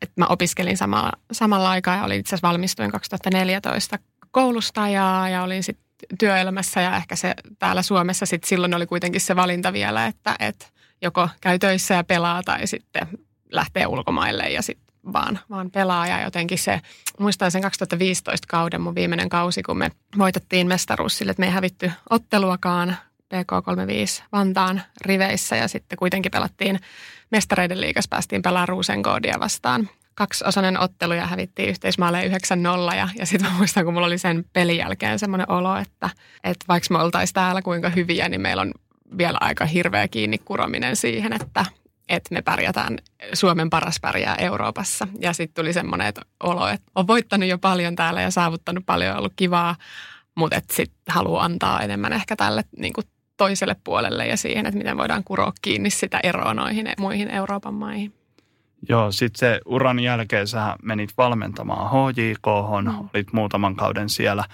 että 0.03 0.21
mä 0.21 0.27
opiskelin 0.27 0.77
sama, 0.77 1.13
samalla 1.33 1.71
aikaa 1.71 1.97
ja 1.97 2.05
olin 2.05 2.21
itse 2.21 2.29
asiassa 2.29 2.49
valmistuin 2.49 2.91
2014 2.91 3.99
koulusta 4.35 4.89
ja, 4.89 5.29
ja 5.29 5.43
olin 5.43 5.63
sitten 5.63 5.85
työelämässä 6.19 6.81
ja 6.81 6.97
ehkä 6.97 7.17
se 7.17 7.35
täällä 7.59 7.83
Suomessa 7.83 8.27
sitten 8.27 8.49
silloin 8.49 8.75
oli 8.75 8.87
kuitenkin 8.87 9.21
se 9.21 9.37
valinta 9.37 9.73
vielä, 9.73 10.07
että, 10.07 10.37
että 10.39 10.67
joko 11.03 11.29
käy 11.41 11.59
töissä 11.59 11.95
ja 11.95 12.05
pelaa 12.05 12.43
tai 12.43 12.67
sitten 12.67 13.09
lähtee 13.53 13.87
ulkomaille 13.87 14.43
ja 14.43 14.63
sitten 14.63 14.95
vaan, 15.13 15.39
vaan 15.51 15.71
pelaa. 15.71 16.07
Ja 16.07 16.23
jotenkin 16.23 16.59
se, 16.59 16.81
muistan 17.19 17.51
sen 17.51 17.63
2015 17.63 18.47
kauden, 18.51 18.81
mun 18.81 18.95
viimeinen 18.95 19.29
kausi, 19.29 19.63
kun 19.63 19.79
me 19.79 19.91
voitettiin 20.19 20.67
mestaruus 20.67 21.19
sille, 21.19 21.31
että 21.31 21.41
me 21.41 21.47
ei 21.47 21.53
hävitty 21.53 21.93
otteluakaan 22.11 22.97
PK35 23.35 24.25
Vantaan 24.33 24.83
riveissä 25.01 25.57
ja 25.57 25.69
sitten 25.69 25.99
kuitenkin 25.99 26.33
pelattiin 26.33 26.81
mestareiden 27.31 27.81
liikas, 27.81 28.09
päästiin 28.09 28.43
pelaamaan 28.43 28.69
Ruusenkoodia 28.69 29.41
vastaan 29.41 29.89
kaksiosainen 30.15 30.81
ottelu 30.81 31.13
ja 31.13 31.27
hävittiin 31.27 31.69
yhteismaalle 31.69 32.23
9-0. 32.93 32.97
Ja, 32.97 33.09
ja 33.19 33.27
sitten 33.27 33.53
muistan, 33.53 33.85
kun 33.85 33.95
mulla 33.95 34.07
oli 34.07 34.19
sen 34.19 34.45
pelin 34.53 34.77
jälkeen 34.77 35.19
semmoinen 35.19 35.51
olo, 35.51 35.77
että, 35.77 36.11
että 36.45 36.65
vaikka 36.69 36.95
me 36.95 37.03
oltaisiin 37.03 37.35
täällä 37.35 37.63
kuinka 37.63 37.89
hyviä, 37.89 38.29
niin 38.29 38.41
meillä 38.41 38.63
on 38.63 38.73
vielä 39.19 39.39
aika 39.41 39.65
hirveä 39.65 40.09
kiinni 40.09 40.39
kurominen 40.39 40.97
siihen, 40.97 41.33
että, 41.33 41.65
että 42.09 42.35
me 42.35 42.43
pärjätään, 42.43 42.99
Suomen 43.33 43.71
paras 43.71 44.01
pärjää 44.01 44.35
Euroopassa. 44.35 45.09
Ja 45.21 45.33
sitten 45.33 45.63
tuli 45.63 45.73
semmoinen 45.73 46.07
että 46.07 46.23
olo, 46.43 46.69
että 46.69 46.93
on 46.95 47.07
voittanut 47.07 47.49
jo 47.49 47.59
paljon 47.59 47.97
täällä 47.97 48.21
ja 48.21 48.31
saavuttanut 48.31 48.87
paljon, 48.87 49.17
ollut 49.17 49.33
kivaa, 49.37 49.77
mutta 50.35 50.61
sitten 50.73 50.97
haluaa 51.09 51.45
antaa 51.45 51.81
enemmän 51.81 52.13
ehkä 52.13 52.37
tälle 52.37 52.65
niin 52.77 52.95
toiselle 53.37 53.77
puolelle 53.85 54.27
ja 54.27 54.37
siihen, 54.37 54.67
että 54.67 54.79
miten 54.79 54.97
voidaan 54.97 55.25
kuroa 55.25 55.53
kiinni 55.63 55.91
sitä 55.91 56.21
eroa 56.23 56.55
noihin 56.55 56.89
muihin 56.99 57.31
Euroopan 57.31 57.75
maihin. 57.75 58.24
Joo, 58.89 59.13
sitten 59.13 59.39
se 59.39 59.61
uran 59.67 60.01
jälkeen 60.01 60.47
sä 60.47 60.77
menit 60.83 61.11
valmentamaan 61.19 61.91
HJK, 61.91 62.47
mm. 62.83 63.09
olit 63.15 63.33
muutaman 63.33 63.77
kauden 63.77 64.09
siellä, 64.09 64.45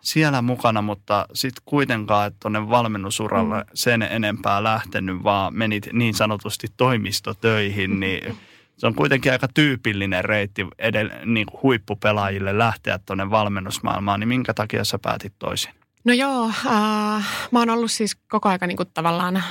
siellä 0.00 0.42
mukana, 0.42 0.82
mutta 0.82 1.26
sitten 1.32 1.62
kuitenkaan 1.66 2.26
et 2.26 2.34
tuonne 2.40 2.68
valmennusuralle 2.68 3.56
mm. 3.56 3.64
sen 3.74 4.02
enempää 4.02 4.62
lähtenyt, 4.62 5.24
vaan 5.24 5.54
menit 5.54 5.88
niin 5.92 6.14
sanotusti 6.14 6.66
toimistotöihin, 6.76 8.00
niin 8.00 8.36
se 8.76 8.86
on 8.86 8.94
kuitenkin 8.94 9.32
aika 9.32 9.48
tyypillinen 9.48 10.24
reitti 10.24 10.66
edellä, 10.78 11.14
niin 11.24 11.46
kuin 11.46 11.62
huippupelaajille 11.62 12.58
lähteä 12.58 12.98
tuonne 13.06 13.30
valmennusmaailmaan, 13.30 14.20
niin 14.20 14.28
minkä 14.28 14.54
takia 14.54 14.84
sä 14.84 14.98
päätit 14.98 15.32
toisin? 15.38 15.77
No 16.04 16.12
joo, 16.12 16.46
äh, 16.48 17.26
mä 17.50 17.58
oon 17.58 17.70
ollut 17.70 17.90
siis 17.90 18.16
koko 18.28 18.48
aika 18.48 18.66
niin 18.66 18.78
tavallaan 18.94 19.36
äh, 19.36 19.44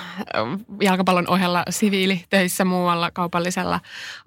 jalkapallon 0.81 1.29
ohella 1.29 1.63
siviilitöissä 1.69 2.65
muualla 2.65 3.11
kaupallisella 3.11 3.79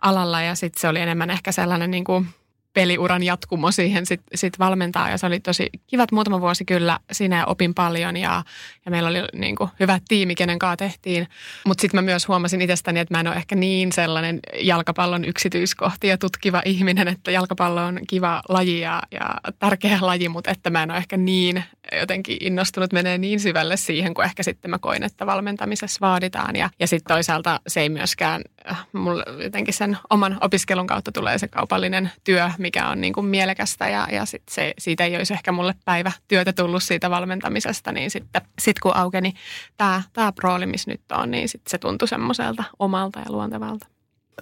alalla 0.03 0.43
ja 0.43 0.55
sitten 0.55 0.81
se 0.81 0.89
oli 0.89 1.01
enemmän 1.01 1.31
ehkä 1.31 1.53
sellainen 1.53 1.91
niin 1.91 2.05
kuin 2.05 2.29
peliuran 2.73 3.23
jatkumo 3.23 3.71
siihen 3.71 4.07
sitten 4.07 4.39
sit 4.39 4.59
valmentaa 4.59 5.11
ja 5.11 5.19
se 5.19 5.27
oli 5.27 5.41
tosi 5.41 5.71
kivat 5.87 6.13
muutama 6.13 6.41
vuosi 6.41 6.65
kyllä. 6.65 6.99
Siinä 7.13 7.47
opin 7.47 7.75
paljon 7.75 8.17
ja, 8.17 8.43
ja 8.85 8.91
meillä 8.91 9.09
oli 9.09 9.19
niin 9.33 9.57
kuin 9.57 9.71
hyvä 9.81 9.99
tiimi, 10.09 10.35
kenen 10.35 10.59
kanssa 10.59 10.77
tehtiin. 10.77 11.29
Mutta 11.67 11.83
sitten 11.83 11.99
mä 11.99 12.03
myös 12.03 12.29
huomasin 12.29 12.61
itsestäni, 12.63 13.01
että 13.01 13.15
mä 13.15 13.21
en 13.21 13.27
ole 13.27 13.37
ehkä 13.37 13.55
niin 13.55 13.93
sellainen 13.93 14.41
jalkapallon 14.61 15.25
yksityiskohtia 15.25 16.19
tutkiva 16.19 16.63
ihminen, 16.65 17.09
että 17.09 17.31
jalkapallo 17.31 17.85
on 17.85 18.01
kiva 18.09 18.43
laji 18.49 18.81
ja, 18.81 19.03
ja 19.11 19.35
tärkeä 19.59 19.99
laji, 20.01 20.29
mutta 20.29 20.51
että 20.51 20.71
mä 20.71 20.83
en 20.83 20.91
ole 20.91 20.99
ehkä 20.99 21.17
niin 21.17 21.65
jotenkin 22.01 22.37
innostunut 22.41 22.93
menee 22.93 23.19
niin 23.19 23.41
syvälle 23.41 23.77
siihen, 23.77 24.15
kun 24.15 24.25
ehkä 24.25 24.43
sitten 24.43 24.71
mä 24.71 24.79
koin, 24.79 25.03
että 25.03 25.27
valmentamisessa 25.27 25.99
vaaditaan. 26.01 26.57
Ja, 26.57 26.71
ja 26.81 26.87
sitten 26.87 27.15
toisaalta 27.15 27.61
se 27.67 27.81
ei 27.81 27.89
myöskään, 27.89 28.43
äh, 28.71 28.87
mulle 28.93 29.25
jotenkin 29.43 29.75
sen 29.75 29.99
oman 30.11 30.39
opiskelun 30.41 30.87
kautta 30.87 31.13
tulee 31.13 31.39
se 31.39 31.49
kaupallinen 31.49 32.11
työ, 32.25 32.51
mikä 32.61 32.89
on 32.89 33.01
niin 33.01 33.13
kuin 33.13 33.27
mielekästä 33.27 33.89
ja, 33.89 34.09
ja 34.13 34.25
sit 34.25 34.43
se, 34.51 34.75
siitä 34.79 35.05
ei 35.05 35.17
olisi 35.17 35.35
ehkä 35.35 35.53
mulle 35.53 35.75
päivä 35.85 36.13
työtä 36.29 36.53
tullut 36.53 36.83
siitä 36.83 37.11
valmentamisesta, 37.11 37.93
niin 37.93 38.11
sitten 38.11 38.43
sit 38.59 38.79
kun 38.79 38.97
aukeni 38.97 39.35
tämä, 39.77 40.03
tämä 40.13 40.33
rooli, 40.43 40.67
missä 40.67 40.91
nyt 40.91 41.01
on, 41.13 41.31
niin 41.31 41.49
sitten 41.49 41.71
se 41.71 41.79
tuntui 41.79 42.09
semmoiselta 42.09 42.65
omalta 42.79 43.19
ja 43.19 43.27
luontevalta. 43.29 43.87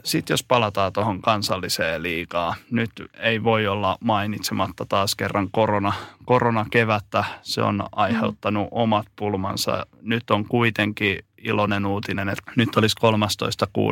Sitten 0.04 0.34
jos 0.34 0.44
palataan 0.44 0.92
tuohon 0.92 1.22
kansalliseen 1.22 2.02
liikaa, 2.02 2.54
nyt 2.70 2.90
ei 3.16 3.44
voi 3.44 3.66
olla 3.66 3.98
mainitsematta 4.00 4.86
taas 4.88 5.14
kerran 5.14 5.48
korona, 5.50 5.92
koronakevättä. 6.24 7.24
Se 7.42 7.62
on 7.62 7.82
aiheuttanut 7.92 8.64
mm. 8.64 8.68
omat 8.70 9.06
pulmansa. 9.16 9.86
Nyt 10.02 10.30
on 10.30 10.44
kuitenkin 10.44 11.18
iloinen 11.38 11.86
uutinen, 11.86 12.28
että 12.28 12.52
nyt 12.56 12.76
olisi 12.76 12.96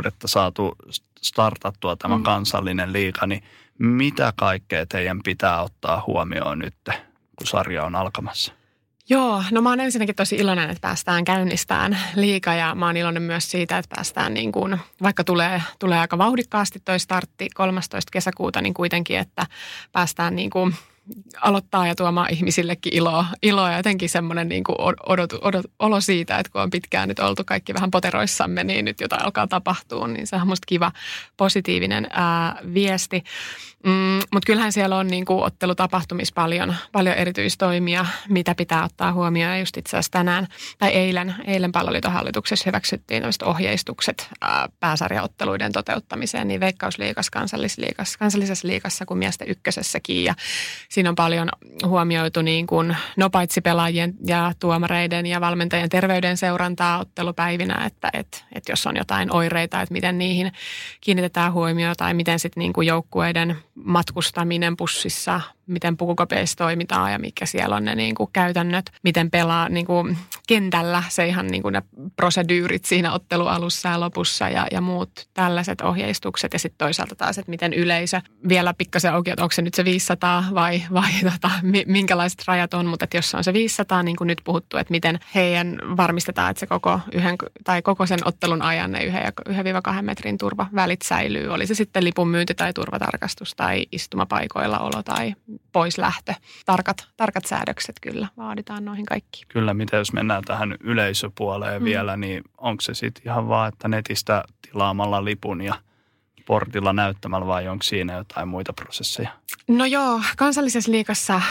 13.6. 0.06 0.11
saatu 0.25 0.76
startattua 1.21 1.97
tämä 1.97 2.16
mm. 2.16 2.23
kansallinen 2.23 2.92
liiga, 2.92 3.26
niin 3.26 3.42
mitä 3.78 4.33
kaikkea 4.37 4.87
teidän 4.87 5.21
pitää 5.25 5.62
ottaa 5.62 6.04
huomioon 6.06 6.59
nyt, 6.59 6.76
kun 7.37 7.47
sarja 7.47 7.85
on 7.85 7.95
alkamassa? 7.95 8.52
Joo, 9.09 9.42
no 9.50 9.61
mä 9.62 9.68
oon 9.68 9.80
ensinnäkin 9.80 10.14
tosi 10.14 10.37
iloinen, 10.37 10.71
että 10.71 10.80
päästään 10.80 11.25
käynnistään 11.25 11.99
liika 12.16 12.54
ja 12.54 12.75
mä 12.75 12.87
oon 12.87 12.97
iloinen 12.97 13.23
myös 13.23 13.50
siitä, 13.50 13.78
että 13.78 13.95
päästään 13.97 14.35
niin 14.35 14.52
kuin, 14.52 14.78
vaikka 15.02 15.25
tulee, 15.25 15.62
tulee 15.78 15.99
aika 15.99 16.18
vauhdikkaasti 16.18 16.80
toi 16.85 16.99
startti 16.99 17.49
13. 17.54 18.11
kesäkuuta, 18.12 18.61
niin 18.61 18.75
kuitenkin, 18.75 19.18
että 19.18 19.47
päästään 19.92 20.37
niin 20.37 20.50
kuin 20.50 20.75
aloittaa 21.41 21.87
ja 21.87 21.95
tuomaan 21.95 22.33
ihmisillekin 22.33 22.95
iloa, 22.95 23.27
iloa 23.43 23.71
ja 23.71 23.77
jotenkin 23.77 24.09
semmoinen 24.09 24.49
niin 24.49 24.65
kuin 24.65 24.77
odot, 25.07 25.33
odot, 25.33 25.67
olo 25.79 26.01
siitä, 26.01 26.39
että 26.39 26.53
kun 26.53 26.63
on 26.63 26.71
pitkään 26.71 27.09
nyt 27.09 27.19
oltu 27.19 27.43
kaikki 27.47 27.75
vähän 27.75 27.91
poteroissamme, 27.91 28.65
niin 28.65 28.85
nyt 28.85 29.01
jotain 29.01 29.25
alkaa 29.25 29.47
tapahtua, 29.47 30.09
niin 30.09 30.27
se 30.27 30.37
on 30.37 30.49
musta 30.49 30.67
kiva 30.67 30.93
positiivinen 31.37 32.07
ää, 32.11 32.59
viesti. 32.75 33.25
Mm, 33.87 34.21
Mutta 34.33 34.47
kyllähän 34.47 34.73
siellä 34.73 34.97
on 34.97 35.07
niin 35.07 35.25
kuin 35.25 35.45
ottelutapahtumissa 35.45 36.33
paljon, 36.35 36.75
paljon 36.93 37.17
erityistoimia, 37.17 38.07
mitä 38.29 38.55
pitää 38.55 38.85
ottaa 38.85 39.13
huomioon. 39.13 39.53
Ja 39.53 39.59
just 39.59 39.77
itse 39.77 39.97
asiassa 39.97 40.13
tänään 40.13 40.47
tai 40.79 40.91
eilen, 40.91 41.35
eilen 41.47 41.73
palloliiton 41.73 42.13
hallituksessa 42.13 42.63
hyväksyttiin 42.67 43.23
ohjeistukset 43.45 44.29
ää, 44.41 44.69
pääsarjaotteluiden 44.81 45.73
toteuttamiseen 45.73 46.49
niin 46.49 46.61
Veikkausliikas, 46.61 47.31
kansallisliikas, 47.31 48.17
kansallisessa 48.17 48.69
liikassa 48.69 49.07
kuin 49.07 49.19
miesten 49.19 49.49
ykkösessäkin. 49.49 50.25
Ja 50.25 50.35
siinä 50.97 51.11
on 51.11 51.15
paljon 51.15 51.49
huomioitu 51.87 52.43
niin 52.43 52.67
kuin, 52.67 52.97
no 53.17 53.31
paitsi 53.31 53.61
pelaajien 53.61 54.15
ja 54.26 54.53
tuomareiden 54.59 55.26
ja 55.26 55.41
valmentajien 55.41 55.88
terveyden 55.88 56.37
seurantaa 56.37 56.99
ottelupäivinä, 56.99 57.85
että 57.87 58.11
et, 58.12 58.45
et 58.53 58.69
jos 58.69 58.87
on 58.87 58.97
jotain 58.97 59.35
oireita, 59.35 59.81
että 59.81 59.93
miten 59.93 60.19
niihin 60.19 60.53
kiinnitetään 61.00 61.53
huomioon 61.53 61.95
tai 61.99 62.15
miten 62.15 62.38
sitten 62.38 62.61
niin 62.61 62.73
kuin 62.73 62.87
joukkueiden 62.87 63.57
matkustaminen 63.75 64.76
bussissa 64.76 65.41
miten 65.66 65.96
pukukopeissa 65.96 66.56
toimitaan 66.56 67.12
ja 67.12 67.18
mikä 67.18 67.46
siellä 67.46 67.76
on 67.76 67.85
ne 67.85 67.94
niin 67.94 68.14
kuin 68.14 68.30
käytännöt, 68.32 68.90
miten 69.02 69.30
pelaa 69.30 69.68
niin 69.68 69.87
kuin 69.87 70.18
kentällä 70.49 71.02
se 71.08 71.26
ihan 71.26 71.46
niin 71.46 71.62
kuin 71.62 71.73
ne 71.73 71.82
prosedyyrit 72.16 72.85
siinä 72.85 73.12
ottelualussa 73.12 73.88
ja 73.88 74.00
lopussa 74.00 74.49
ja, 74.49 74.66
ja 74.70 74.80
muut 74.80 75.28
tällaiset 75.35 75.80
ohjeistukset. 75.80 76.52
Ja 76.52 76.58
sitten 76.58 76.78
toisaalta 76.78 77.14
taas, 77.14 77.38
että 77.38 77.50
miten 77.50 77.73
yleisö 77.73 78.20
vielä 78.49 78.75
pikkasen 78.75 79.12
auki, 79.12 79.30
että 79.30 79.42
onko 79.42 79.52
se 79.52 79.62
nyt 79.62 79.75
se 79.75 79.85
500 79.85 80.44
vai, 80.54 80.82
vai 80.92 81.11
tota, 81.32 81.50
minkälaiset 81.87 82.42
rajat 82.46 82.75
on, 82.75 82.87
mutta 82.87 83.04
että 83.04 83.16
jos 83.16 83.35
on 83.35 83.44
se 83.44 83.52
500, 83.52 84.02
niin 84.02 84.16
kuin 84.16 84.28
nyt 84.28 84.40
puhuttu, 84.44 84.76
että 84.76 84.90
miten 84.90 85.20
heidän 85.35 85.78
varmistetaan, 85.96 86.50
että 86.50 86.61
se 86.61 86.66
koko, 86.66 87.00
yhden, 87.12 87.37
tai 87.64 87.82
koko 87.82 88.06
sen 88.06 88.18
ottelun 88.25 88.62
ajan 88.62 88.92
ne 88.92 89.00
1-2 89.99 90.02
metrin 90.02 90.38
turvavälit 90.38 91.02
säilyy. 91.02 91.49
Oli 91.49 91.66
se 91.66 91.75
sitten 91.75 92.04
lipun 92.04 92.28
myynti 92.28 92.54
tai 92.54 92.73
turvatarkastus 92.73 93.54
tai 93.54 93.87
istumapaikoilla 93.92 94.78
olo 94.78 95.02
tai 95.02 95.35
pois 95.73 95.99
lähtö. 95.99 96.35
Tarkat, 96.67 97.09
tarkat 97.17 97.47
säädökset 97.47 97.97
kyllä 98.03 98.29
vaaditaan 98.37 98.85
noihin 98.85 99.07
kaikkiin. 99.07 99.49
Kyllä, 99.49 99.75
mitä 99.75 99.97
jos 99.97 100.13
mennään 100.13 100.45
tähän 100.45 100.77
yleisöpuoleen 100.81 101.83
mm. 101.83 101.85
vielä, 101.85 102.17
niin 102.17 102.45
onko 102.59 102.81
se 102.81 102.95
sitten 102.95 103.23
ihan 103.27 103.49
vaan, 103.49 103.69
että 103.69 103.89
netistä 103.89 104.45
tilaamalla 104.71 105.25
lipun 105.25 105.63
ja 105.63 105.75
portilla 106.47 106.93
näyttämällä 106.93 107.47
vai 107.47 107.69
onko 107.69 107.83
siinä 107.83 108.15
jotain 108.15 108.49
muita 108.49 108.73
prosesseja? 108.73 109.29
No 109.69 109.85
joo, 109.85 110.21
kansallisessa 110.37 110.93
liikassa 110.93 111.35
äh, 111.35 111.43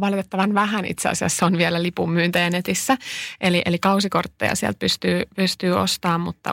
valitettavan 0.00 0.54
vähän 0.54 0.84
itse 0.84 1.08
asiassa 1.08 1.46
on 1.46 1.58
vielä 1.58 1.82
lipun 1.82 2.10
myyntejä 2.10 2.50
netissä. 2.50 2.96
Eli, 3.40 3.62
eli 3.64 3.78
kausikortteja 3.78 4.54
sieltä 4.54 4.78
pystyy, 4.78 5.22
pystyy 5.36 5.72
ostamaan, 5.72 6.20
mutta 6.20 6.50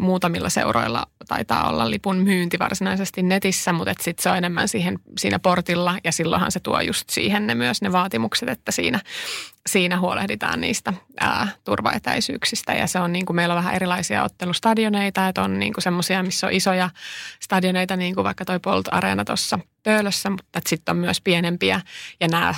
muutamilla 0.00 0.48
seuroilla 0.48 1.06
taitaa 1.28 1.68
olla 1.70 1.90
lipun 1.90 2.16
myynti 2.16 2.58
varsinaisesti 2.58 3.22
netissä, 3.22 3.72
mutta 3.72 3.94
sitten 4.00 4.22
se 4.22 4.30
on 4.30 4.36
enemmän 4.36 4.68
siihen, 4.68 4.98
siinä 5.18 5.38
portilla 5.38 5.98
ja 6.04 6.12
silloinhan 6.12 6.52
se 6.52 6.60
tuo 6.60 6.80
just 6.80 7.10
siihen 7.10 7.46
ne 7.46 7.54
myös 7.54 7.82
ne 7.82 7.92
vaatimukset, 7.92 8.48
että 8.48 8.72
siinä, 8.72 9.00
siinä 9.66 10.00
huolehditaan 10.00 10.60
niistä 10.60 10.92
ää, 11.20 11.48
turvaetäisyyksistä. 11.64 12.72
Ja 12.72 12.86
se 12.86 13.00
on 13.00 13.12
niin 13.12 13.26
kuin 13.26 13.36
meillä 13.36 13.54
on 13.54 13.58
vähän 13.58 13.74
erilaisia 13.74 14.24
ottelustadioneita, 14.24 15.28
että 15.28 15.42
on 15.42 15.58
niin 15.58 15.72
kuin 15.72 15.82
semmoisia, 15.82 16.22
missä 16.22 16.46
on 16.46 16.52
isoja 16.52 16.90
stadioneita, 17.40 17.96
niin 17.96 18.14
kuin 18.14 18.24
vaikka 18.24 18.44
toi 18.44 18.60
Bolt 18.60 18.88
Arena 18.90 19.24
tuossa 19.24 19.58
Töölössä, 19.82 20.30
mutta 20.30 20.60
sitten 20.66 20.92
on 20.92 20.98
myös 20.98 21.20
pienempiä. 21.20 21.80
Ja 22.20 22.28
nämä 22.28 22.54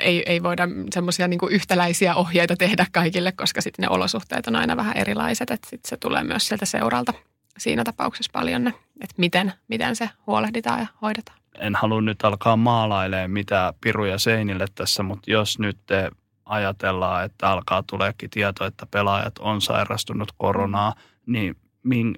ei, 0.00 0.22
ei 0.26 0.42
voida 0.42 0.68
semmoisia 0.90 1.28
niin 1.28 1.40
yhtäläisiä 1.50 2.14
ohjeita 2.14 2.56
tehdä 2.56 2.86
kaikille, 2.92 3.32
koska 3.32 3.60
sitten 3.60 3.82
ne 3.82 3.88
olosuhteet 3.88 4.46
on 4.46 4.56
aina 4.56 4.76
vähän 4.76 4.96
erilaiset, 4.96 5.50
että 5.50 5.70
sitten 5.70 5.88
se 5.88 5.96
tulee 5.96 6.24
myös 6.24 6.48
sieltä 6.48 6.66
seuralta 6.66 7.12
siinä 7.58 7.84
tapauksessa 7.84 8.30
paljon 8.32 8.64
ne, 8.64 8.70
että 9.00 9.14
miten, 9.18 9.52
miten 9.68 9.96
se 9.96 10.10
huolehditaan 10.26 10.80
ja 10.80 10.86
hoidetaan. 11.02 11.38
En 11.58 11.74
halua 11.74 12.00
nyt 12.00 12.24
alkaa 12.24 12.56
maalailemaan 12.56 13.30
mitä 13.30 13.74
piruja 13.80 14.18
seinille 14.18 14.66
tässä, 14.74 15.02
mutta 15.02 15.30
jos 15.30 15.58
nyt 15.58 15.78
te 15.86 16.10
ajatellaan, 16.46 17.24
että 17.24 17.50
alkaa 17.50 17.82
tuleekin 17.82 18.30
tieto, 18.30 18.64
että 18.64 18.86
pelaajat 18.86 19.38
on 19.38 19.60
sairastunut 19.60 20.32
koronaa, 20.36 20.94
niin 21.26 21.56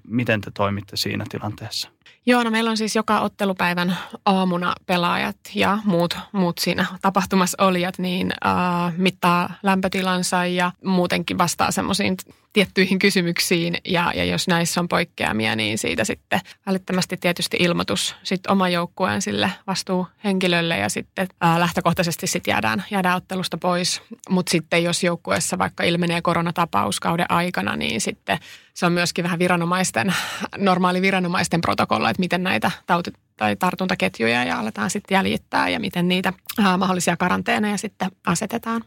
miten 0.08 0.40
te 0.40 0.50
toimitte 0.50 0.97
siinä 0.97 1.25
tilanteessa? 1.28 1.90
Joo, 2.27 2.43
no 2.43 2.50
meillä 2.50 2.71
on 2.71 2.77
siis 2.77 2.97
joka 2.97 3.21
ottelupäivän 3.21 3.97
aamuna 4.25 4.75
pelaajat 4.87 5.37
ja 5.55 5.79
muut, 5.85 6.19
muut 6.33 6.59
siinä 6.59 6.87
tapahtumassa 7.03 7.65
olijat, 7.65 7.99
niin 7.99 8.33
äh, 8.47 8.93
mittaa 8.97 9.55
lämpötilansa 9.62 10.47
ja 10.47 10.73
muutenkin 10.85 11.38
vastaa 11.38 11.71
semmoisiin 11.71 12.17
tiettyihin 12.53 12.99
kysymyksiin 12.99 13.77
ja, 13.85 14.12
ja 14.15 14.25
jos 14.25 14.49
näissä 14.49 14.81
on 14.81 14.88
poikkeamia, 14.88 15.57
niin 15.57 15.79
siitä 15.79 16.05
sitten 16.05 16.41
välittömästi 16.67 17.17
tietysti 17.17 17.57
ilmoitus 17.61 18.17
sitten 18.23 18.53
oma 18.53 18.69
joukkueen 18.69 19.23
sille 19.23 19.53
vastuuhenkilölle 19.67 20.77
ja 20.79 20.88
sitten 20.88 21.29
ää, 21.41 21.61
lähtökohtaisesti 21.61 22.27
sitten 22.27 22.53
jäädään, 22.53 22.85
jäädään 22.91 23.17
ottelusta 23.17 23.59
pois. 23.59 24.03
Mutta 24.29 24.50
sitten 24.50 24.85
jos 24.85 25.05
joukkueessa 25.05 25.59
vaikka 25.59 25.85
ilmenee 25.85 26.23
koronatapaus 26.23 27.00
kauden 27.00 27.31
aikana, 27.31 27.77
niin 27.77 28.00
sitten 28.00 28.38
se 28.75 28.87
on 28.87 28.93
myöskin 28.93 29.23
vähän 29.23 29.38
viranomaisten, 29.38 30.15
normaali 30.57 31.03
viranomaisten 31.03 31.61
protokolla, 31.61 31.98
että 32.07 32.21
miten 32.21 32.43
näitä 32.43 32.71
tauti, 32.87 33.12
tai 33.37 33.57
tartuntaketjuja 33.57 34.45
ja 34.45 34.59
aletaan 34.59 34.90
sitten 34.90 35.14
jäljittää 35.14 35.69
ja 35.69 35.81
miten 35.81 36.09
niitä 36.09 36.33
ää, 36.59 36.76
mahdollisia 36.76 37.17
karanteeneja 37.17 37.78
sitten 37.78 38.11
asetetaan. 38.26 38.85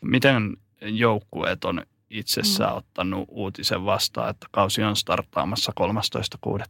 Miten 0.00 0.56
joukkueet 0.80 1.64
on 1.64 1.82
itsessään 2.10 2.70
mm. 2.70 2.76
ottanut 2.76 3.24
uutisen 3.28 3.84
vastaan, 3.84 4.30
että 4.30 4.46
kausi 4.50 4.82
on 4.82 4.96
startaamassa 4.96 5.72
13.6. 6.50 6.64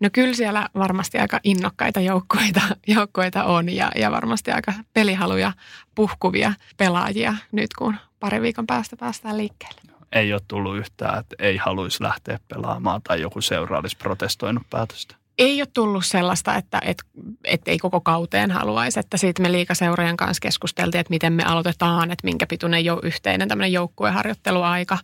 No 0.00 0.08
kyllä 0.12 0.34
siellä 0.34 0.68
varmasti 0.74 1.18
aika 1.18 1.40
innokkaita 1.44 2.00
joukkueita, 2.00 2.60
joukkueita 2.96 3.44
on 3.44 3.68
ja, 3.68 3.90
ja 3.96 4.10
varmasti 4.10 4.50
aika 4.50 4.72
pelihaluja 4.94 5.52
puhkuvia 5.94 6.52
pelaajia 6.76 7.34
nyt, 7.52 7.74
kun 7.78 7.94
pari 8.20 8.42
viikon 8.42 8.66
päästä 8.66 8.96
päästään 8.96 9.38
liikkeelle. 9.38 9.89
Ei 10.12 10.32
ole 10.32 10.40
tullut 10.48 10.76
yhtään, 10.76 11.18
että 11.18 11.36
ei 11.38 11.56
haluaisi 11.56 12.02
lähteä 12.02 12.38
pelaamaan 12.48 13.02
tai 13.02 13.20
joku 13.20 13.40
seura 13.40 13.78
olisi 13.78 13.96
protestoinut 13.96 14.62
päätöstä 14.70 15.20
ei 15.40 15.62
ole 15.62 15.68
tullut 15.74 16.06
sellaista, 16.06 16.54
että 16.54 16.80
et, 16.84 17.02
et 17.44 17.68
ei 17.68 17.78
koko 17.78 18.00
kauteen 18.00 18.50
haluaisi. 18.50 19.00
Että 19.00 19.16
siitä 19.16 19.42
me 19.42 19.52
liikaseurojen 19.52 20.16
kanssa 20.16 20.40
keskusteltiin, 20.40 21.00
että 21.00 21.10
miten 21.10 21.32
me 21.32 21.44
aloitetaan, 21.44 22.10
että 22.10 22.24
minkä 22.24 22.46
pituinen 22.46 22.84
jo 22.84 23.00
yhteinen 23.02 23.48
tämmöinen 23.48 23.72
joukkueharjoitteluaika 23.72 24.98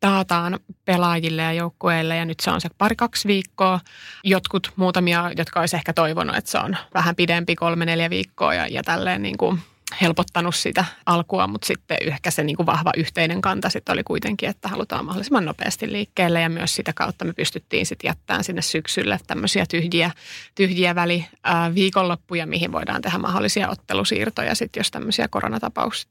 taataan 0.00 0.58
pelaajille 0.84 1.42
ja 1.42 1.52
joukkueille 1.52 2.16
ja 2.16 2.24
nyt 2.24 2.40
se 2.40 2.50
on 2.50 2.60
se 2.60 2.68
pari-kaksi 2.78 3.28
viikkoa. 3.28 3.80
Jotkut 4.24 4.72
muutamia, 4.76 5.30
jotka 5.36 5.60
olisi 5.60 5.76
ehkä 5.76 5.92
toivonut, 5.92 6.36
että 6.36 6.50
se 6.50 6.58
on 6.58 6.76
vähän 6.94 7.16
pidempi, 7.16 7.56
kolme-neljä 7.56 8.10
viikkoa 8.10 8.54
ja, 8.54 8.66
ja 8.66 8.82
tälleen 8.82 9.22
niin 9.22 9.36
kuin 9.36 9.60
helpottanut 10.00 10.54
sitä 10.54 10.84
alkua, 11.06 11.46
mutta 11.46 11.66
sitten 11.66 11.96
ehkä 12.00 12.30
se 12.30 12.44
niin 12.44 12.56
kuin 12.56 12.66
vahva 12.66 12.90
yhteinen 12.96 13.40
kanta 13.40 13.70
sitten 13.70 13.92
oli 13.92 14.02
kuitenkin, 14.04 14.48
että 14.48 14.68
halutaan 14.68 15.04
mahdollisimman 15.04 15.44
nopeasti 15.44 15.92
liikkeelle 15.92 16.40
ja 16.40 16.48
myös 16.48 16.74
sitä 16.74 16.92
kautta 16.92 17.24
me 17.24 17.32
pystyttiin 17.32 17.86
sitten 17.86 18.08
jättämään 18.08 18.44
sinne 18.44 18.62
syksylle 18.62 19.20
tämmöisiä 19.26 19.66
tyhjiä, 19.70 20.10
tyhjiä 20.54 20.94
väli 20.94 21.26
ää, 21.44 21.74
viikonloppuja, 21.74 22.46
mihin 22.46 22.72
voidaan 22.72 23.02
tehdä 23.02 23.18
mahdollisia 23.18 23.68
ottelusiirtoja 23.68 24.54
sitten, 24.54 24.80
jos 24.80 24.90
tämmöisiä 24.90 25.28
koronatapaus, 25.28 26.08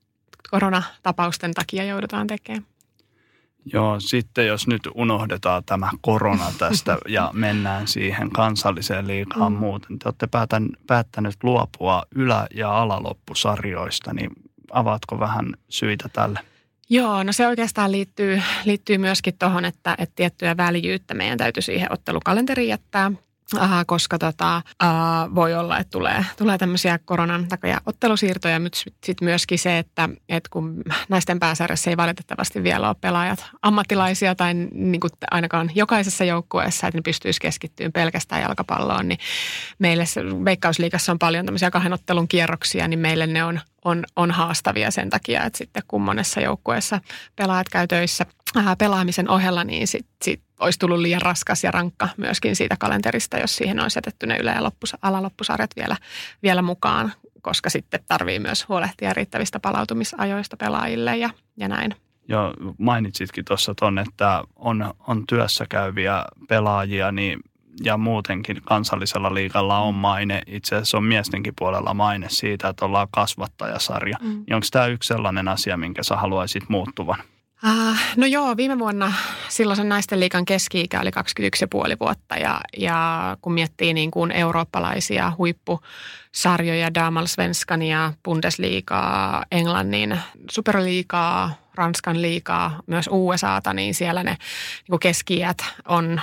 koronatapausten 0.52 1.54
takia 1.54 1.84
joudutaan 1.84 2.28
tekemään. 2.28 2.66
Joo, 3.74 4.00
sitten 4.00 4.48
jos 4.48 4.68
nyt 4.68 4.82
unohdetaan 4.96 5.64
tämä 5.66 5.90
korona 6.02 6.46
tästä 6.58 6.98
ja 7.08 7.30
mennään 7.34 7.88
siihen 7.88 8.30
kansalliseen 8.30 9.08
liikaan 9.08 9.54
mm. 9.54 9.60
muuten. 9.60 10.00
Te 10.00 10.08
olette 10.08 10.28
päätän, 10.28 10.70
päättänyt 10.88 11.36
luopua 11.44 12.04
ylä- 12.16 12.48
ja 12.56 12.82
alaloppusarjoista, 12.82 14.14
niin 14.14 14.32
avaatko 14.72 15.20
vähän 15.20 15.46
syitä 15.70 16.10
tälle? 16.14 16.40
Joo, 16.90 17.24
no 17.24 17.34
se 17.34 17.48
oikeastaan 17.48 17.92
liittyy, 17.92 18.42
liittyy 18.66 18.98
myöskin 18.98 19.38
tuohon, 19.40 19.66
että, 19.66 19.96
että 19.98 20.16
tiettyä 20.16 20.58
väljyyttä 20.58 21.14
meidän 21.14 21.38
täytyy 21.38 21.62
siihen 21.62 21.94
ottelukalenteriin 21.94 22.70
jättää– 22.70 23.12
Aha, 23.58 23.86
koska 23.86 24.18
tota, 24.18 24.62
uh, 24.84 25.36
voi 25.36 25.56
olla, 25.56 25.78
että 25.78 25.92
tulee, 25.92 26.26
tulee 26.38 26.58
tämmöisiä 26.58 27.00
koronan 27.06 27.48
takia 27.48 27.82
ottelusiirtoja, 27.86 28.60
mutta 28.60 28.78
sitten 28.78 29.26
myöskin 29.26 29.60
se, 29.60 29.78
että, 29.78 30.10
että 30.30 30.50
kun 30.54 30.84
naisten 31.10 31.40
pääsarjassa 31.40 31.90
ei 31.90 31.98
valitettavasti 31.98 32.64
vielä 32.64 32.88
ole 32.88 32.96
pelaajat 33.02 33.46
ammattilaisia 33.62 34.36
tai 34.36 34.54
niin 34.54 35.00
kuin 35.00 35.12
ainakaan 35.32 35.72
jokaisessa 35.76 36.24
joukkueessa, 36.24 36.88
että 36.88 36.98
ne 36.98 37.02
pystyisi 37.02 37.40
keskittymään 37.40 37.92
pelkästään 37.92 38.42
jalkapalloon, 38.42 39.08
niin 39.08 39.20
meille 39.80 40.04
Veikkausliikassa 40.46 41.12
on 41.12 41.20
paljon 41.20 41.46
tämmöisiä 41.46 41.72
kahden 41.72 41.94
ottelun 41.94 42.28
kierroksia, 42.28 42.88
niin 42.88 43.00
meille 43.00 43.28
ne 43.28 43.44
on, 43.44 43.60
on, 43.86 44.04
on 44.16 44.32
haastavia 44.32 44.92
sen 44.92 45.10
takia, 45.10 45.44
että 45.44 45.58
sitten 45.58 45.84
kun 45.88 46.02
monessa 46.02 46.42
joukkueessa 46.42 47.02
pelaajat 47.36 47.70
käy 47.70 47.88
töissä 47.88 48.26
pelaamisen 48.78 49.30
ohella, 49.30 49.64
niin 49.64 49.88
sitten 49.88 50.16
sit 50.24 50.49
olisi 50.60 50.80
tullut 50.80 51.00
liian 51.00 51.22
raskas 51.22 51.64
ja 51.64 51.72
rankka 51.72 52.10
myöskin 52.18 52.56
siitä 52.56 52.76
kalenterista, 52.80 53.38
jos 53.38 53.56
siihen 53.56 53.80
olisi 53.80 53.98
jätetty 53.98 54.28
ne 54.28 54.38
ylä- 54.38 54.54
ja 54.54 54.64
loppus, 54.64 54.96
alaloppusarjat 55.02 55.72
vielä, 55.76 55.98
vielä 56.44 56.62
mukaan, 56.62 57.14
koska 57.42 57.70
sitten 57.70 58.00
tarvii 58.08 58.40
myös 58.40 58.70
huolehtia 58.70 59.14
riittävistä 59.14 59.60
palautumisajoista 59.60 60.58
pelaajille 60.58 61.18
ja, 61.18 61.30
ja 61.58 61.68
näin. 61.68 61.96
Joo, 62.28 62.54
mainitsitkin 62.78 63.46
tuossa 63.46 63.74
ton, 63.76 64.00
että 64.00 64.44
on, 64.56 64.94
on 65.08 65.28
työssä 65.28 65.66
käyviä 65.70 66.26
pelaajia, 66.48 67.12
niin 67.12 67.40
ja 67.84 67.98
muutenkin 67.98 68.62
kansallisella 68.66 69.34
liikalla 69.34 69.80
on 69.80 69.96
maine, 69.96 70.42
itse 70.48 70.76
asiassa 70.76 70.98
on 70.98 71.04
miestenkin 71.04 71.54
puolella 71.60 71.94
maine 71.94 72.28
siitä, 72.30 72.70
että 72.70 72.86
ollaan 72.86 73.08
kasvattajasarja. 73.12 74.18
Mm. 74.22 74.30
Niin 74.30 74.54
onko 74.54 74.68
tämä 74.72 74.86
yksi 74.86 75.08
sellainen 75.08 75.48
asia, 75.48 75.78
minkä 75.78 76.04
sä 76.04 76.16
haluaisit 76.16 76.70
muuttuvan? 76.70 77.20
Uh, 77.66 77.98
no 78.16 78.26
joo, 78.26 78.58
viime 78.58 78.80
vuonna 78.80 79.14
silloisen 79.50 79.90
naisten 79.90 80.20
liikan 80.20 80.46
keski-ikä 80.46 81.02
oli 81.02 81.10
21,5 81.10 81.98
vuotta 82.00 82.36
ja, 82.36 82.62
ja 82.78 83.38
kun 83.42 83.54
miettii 83.54 83.94
niin 83.94 84.12
kuin 84.12 84.32
eurooppalaisia 84.32 85.34
huippusarjoja, 85.38 86.94
Damalsvenskania, 86.94 88.14
Bundesliigaa, 88.24 89.46
Englannin 89.52 90.20
superliigaa, 90.52 91.52
Ranskan 91.76 92.22
liikaa, 92.22 92.80
myös 92.88 93.10
USAta, 93.12 93.74
niin 93.74 93.94
siellä 93.94 94.24
ne 94.24 94.38
niin 94.90 95.00
keski 95.00 95.40
on 95.88 96.22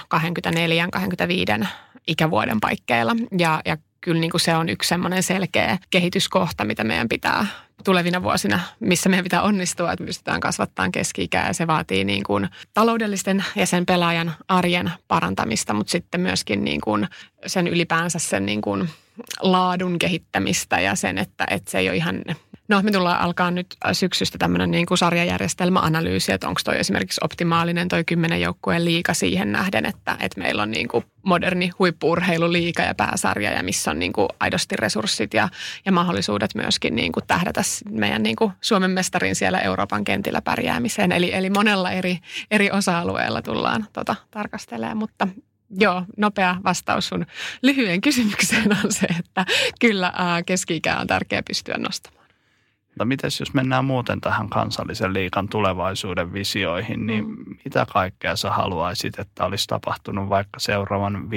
24-25 1.62 1.66
ikävuoden 2.06 2.60
paikkeilla. 2.60 3.12
Ja, 3.38 3.60
ja 3.64 3.76
kyllä 4.06 4.20
niin 4.20 4.30
kuin 4.30 4.40
se 4.40 4.56
on 4.56 4.68
yksi 4.68 4.88
semmoinen 4.88 5.22
selkeä 5.22 5.78
kehityskohta, 5.90 6.64
mitä 6.64 6.84
meidän 6.84 7.08
pitää 7.08 7.46
tulevina 7.84 8.22
vuosina, 8.22 8.60
missä 8.80 9.08
meidän 9.08 9.24
pitää 9.24 9.42
onnistua, 9.42 9.92
että 9.92 10.04
pystytään 10.04 10.40
kasvattamaan 10.40 10.92
keski-ikää. 10.92 11.46
Ja 11.46 11.52
se 11.52 11.66
vaatii 11.66 12.04
niin 12.04 12.22
kuin 12.22 12.48
taloudellisten 12.74 13.44
ja 13.56 13.66
sen 13.66 13.86
pelaajan 13.86 14.34
arjen 14.48 14.92
parantamista, 15.08 15.74
mutta 15.74 15.90
sitten 15.90 16.20
myöskin 16.20 16.64
niin 16.64 16.80
kuin 16.80 17.08
sen 17.46 17.66
ylipäänsä 17.66 18.18
sen 18.18 18.46
niin 18.46 18.60
kuin 18.60 18.88
laadun 19.40 19.98
kehittämistä 19.98 20.80
ja 20.80 20.94
sen, 20.94 21.18
että, 21.18 21.44
että 21.50 21.70
se 21.70 21.78
ei 21.78 21.88
ole 21.88 21.96
ihan 21.96 22.22
No 22.68 22.82
me 22.82 22.90
tullaan 22.90 23.20
alkaa 23.20 23.50
nyt 23.50 23.76
syksystä 23.92 24.38
tämmöinen 24.38 24.70
niin 24.70 24.86
kuin 24.86 24.98
sarjajärjestelmäanalyysi, 24.98 26.32
että 26.32 26.48
onko 26.48 26.60
toi 26.64 26.78
esimerkiksi 26.78 27.20
optimaalinen 27.24 27.88
toi 27.88 28.04
kymmenen 28.04 28.40
joukkueen 28.40 28.84
liika 28.84 29.14
siihen 29.14 29.52
nähden, 29.52 29.86
että, 29.86 30.16
että 30.20 30.40
meillä 30.40 30.62
on 30.62 30.70
niin 30.70 30.88
kuin 30.88 31.04
moderni 31.22 31.70
huippuurheiluliika 31.78 32.82
ja 32.82 32.94
pääsarja 32.94 33.50
ja 33.50 33.62
missä 33.62 33.90
on 33.90 33.98
niin 33.98 34.12
kuin 34.12 34.28
aidosti 34.40 34.76
resurssit 34.76 35.34
ja, 35.34 35.48
ja 35.86 35.92
mahdollisuudet 35.92 36.54
myöskin 36.54 36.96
niin 36.96 37.12
kuin 37.12 37.26
tähdätä 37.26 37.62
meidän 37.90 38.22
niin 38.22 38.36
kuin 38.36 38.52
Suomen 38.60 38.90
mestarin 38.90 39.36
siellä 39.36 39.60
Euroopan 39.60 40.04
kentillä 40.04 40.42
pärjäämiseen. 40.42 41.12
Eli, 41.12 41.34
eli 41.34 41.50
monella 41.50 41.90
eri, 41.90 42.18
eri 42.50 42.70
osa-alueella 42.70 43.42
tullaan 43.42 43.86
tota, 43.92 44.16
tarkastelemaan, 44.30 44.96
mutta 44.96 45.28
Joo, 45.70 46.02
nopea 46.16 46.56
vastaus 46.64 47.08
sun 47.08 47.26
lyhyen 47.62 48.00
kysymykseen 48.00 48.76
on 48.84 48.92
se, 48.92 49.06
että 49.18 49.46
kyllä 49.80 50.12
keski 50.46 50.80
on 51.00 51.06
tärkeää 51.06 51.42
pystyä 51.42 51.74
nostamaan. 51.78 52.15
Mutta 52.96 53.04
mites 53.04 53.40
jos 53.40 53.54
mennään 53.54 53.84
muuten 53.84 54.20
tähän 54.20 54.48
kansallisen 54.48 55.12
liikan 55.12 55.48
tulevaisuuden 55.48 56.32
visioihin, 56.32 57.06
niin 57.06 57.28
mm. 57.28 57.36
mitä 57.64 57.86
kaikkea 57.92 58.36
sä 58.36 58.50
haluaisit, 58.50 59.18
että 59.18 59.44
olisi 59.44 59.66
tapahtunut 59.66 60.28
vaikka 60.28 60.60
seuraavan 60.60 61.28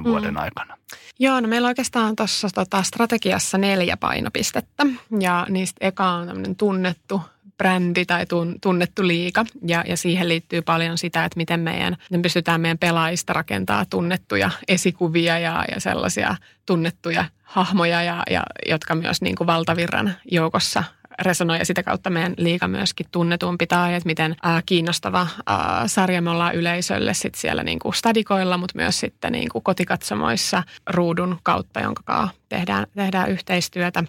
5-10 0.00 0.04
vuoden 0.04 0.34
mm. 0.34 0.40
aikana? 0.40 0.76
Joo, 1.18 1.40
no 1.40 1.48
meillä 1.48 1.66
on 1.66 1.70
oikeastaan 1.70 2.16
tuossa 2.16 2.48
tota, 2.54 2.82
strategiassa 2.82 3.58
neljä 3.58 3.96
painopistettä 3.96 4.86
ja 5.20 5.46
niistä 5.48 5.86
eka 5.86 6.10
on 6.10 6.26
tämmöinen 6.26 6.56
tunnettu 6.56 7.20
brändi 7.58 8.06
tai 8.06 8.26
tunnettu 8.60 9.06
liika. 9.06 9.44
Ja, 9.66 9.84
ja 9.88 9.96
siihen 9.96 10.28
liittyy 10.28 10.62
paljon 10.62 10.98
sitä, 10.98 11.24
että 11.24 11.36
miten 11.36 11.60
meidän, 11.60 11.96
miten 12.10 12.22
pystytään 12.22 12.60
meidän 12.60 12.78
pelaajista 12.78 13.32
rakentaa 13.32 13.84
tunnettuja 13.84 14.50
esikuvia 14.68 15.38
ja, 15.38 15.64
ja 15.74 15.80
sellaisia 15.80 16.36
tunnettuja 16.66 17.24
hahmoja, 17.42 18.02
ja, 18.02 18.22
ja, 18.30 18.42
jotka 18.68 18.94
myös 18.94 19.22
niin 19.22 19.36
kuin 19.36 19.46
valtavirran 19.46 20.14
joukossa 20.30 20.84
resonoi 21.22 21.58
ja 21.58 21.64
sitä 21.64 21.82
kautta 21.82 22.10
meidän 22.10 22.34
liiga 22.36 22.68
myöskin 22.68 23.06
tunnetumpi 23.12 23.66
tai 23.66 23.94
että 23.94 24.06
miten 24.06 24.36
ää, 24.42 24.62
kiinnostava 24.66 25.26
ää, 25.46 25.88
sarja 25.88 26.22
me 26.22 26.30
ollaan 26.30 26.54
yleisölle 26.54 27.14
sit 27.14 27.34
siellä 27.34 27.62
niin 27.62 27.78
kuin 27.78 27.94
stadikoilla, 27.94 28.58
mutta 28.58 28.78
myös 28.78 29.00
sitten 29.00 29.32
niin 29.32 29.48
kuin 29.48 29.62
kotikatsomoissa 29.62 30.62
ruudun 30.90 31.38
kautta, 31.42 31.80
jonka 31.80 32.28
tehdään, 32.48 32.86
tehdään 32.96 33.30
yhteistyötä. 33.30 34.04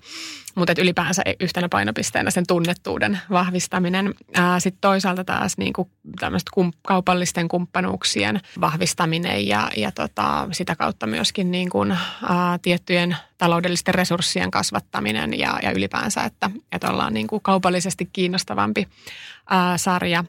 Mutta 0.56 0.74
ylipäänsä 0.78 1.22
yhtenä 1.40 1.70
painopisteenä 1.70 2.32
sen 2.32 2.44
tunnettuuden 2.48 3.20
vahvistaminen. 3.30 4.14
Sitten 4.60 4.82
toisaalta 4.82 5.24
taas 5.24 5.58
niin 5.58 5.74
kuin 5.74 5.90
kum, 6.54 6.72
kaupallisten 6.88 7.48
kumppanuuksien 7.48 8.40
vahvistaminen 8.62 9.48
ja, 9.48 9.70
ja 9.78 9.92
tota, 9.92 10.48
sitä 10.52 10.76
kautta 10.76 11.08
myöskin 11.08 11.52
niin 11.52 11.70
kuin, 11.70 11.92
ää, 11.92 12.60
tiettyjen 12.62 13.18
taloudellisten 13.38 13.96
resurssien 13.96 14.52
kasvattaminen 14.52 15.40
ja, 15.40 15.60
ja 15.64 15.72
ylipäänsä, 15.72 16.24
että, 16.24 16.50
että 16.72 16.90
ollaan 16.90 17.14
niin 17.14 17.28
kuin 17.28 17.42
kaupallisesti 17.42 18.10
kiinnostavampi 18.14 18.88
ää, 19.50 19.78
sarja. 19.78 20.24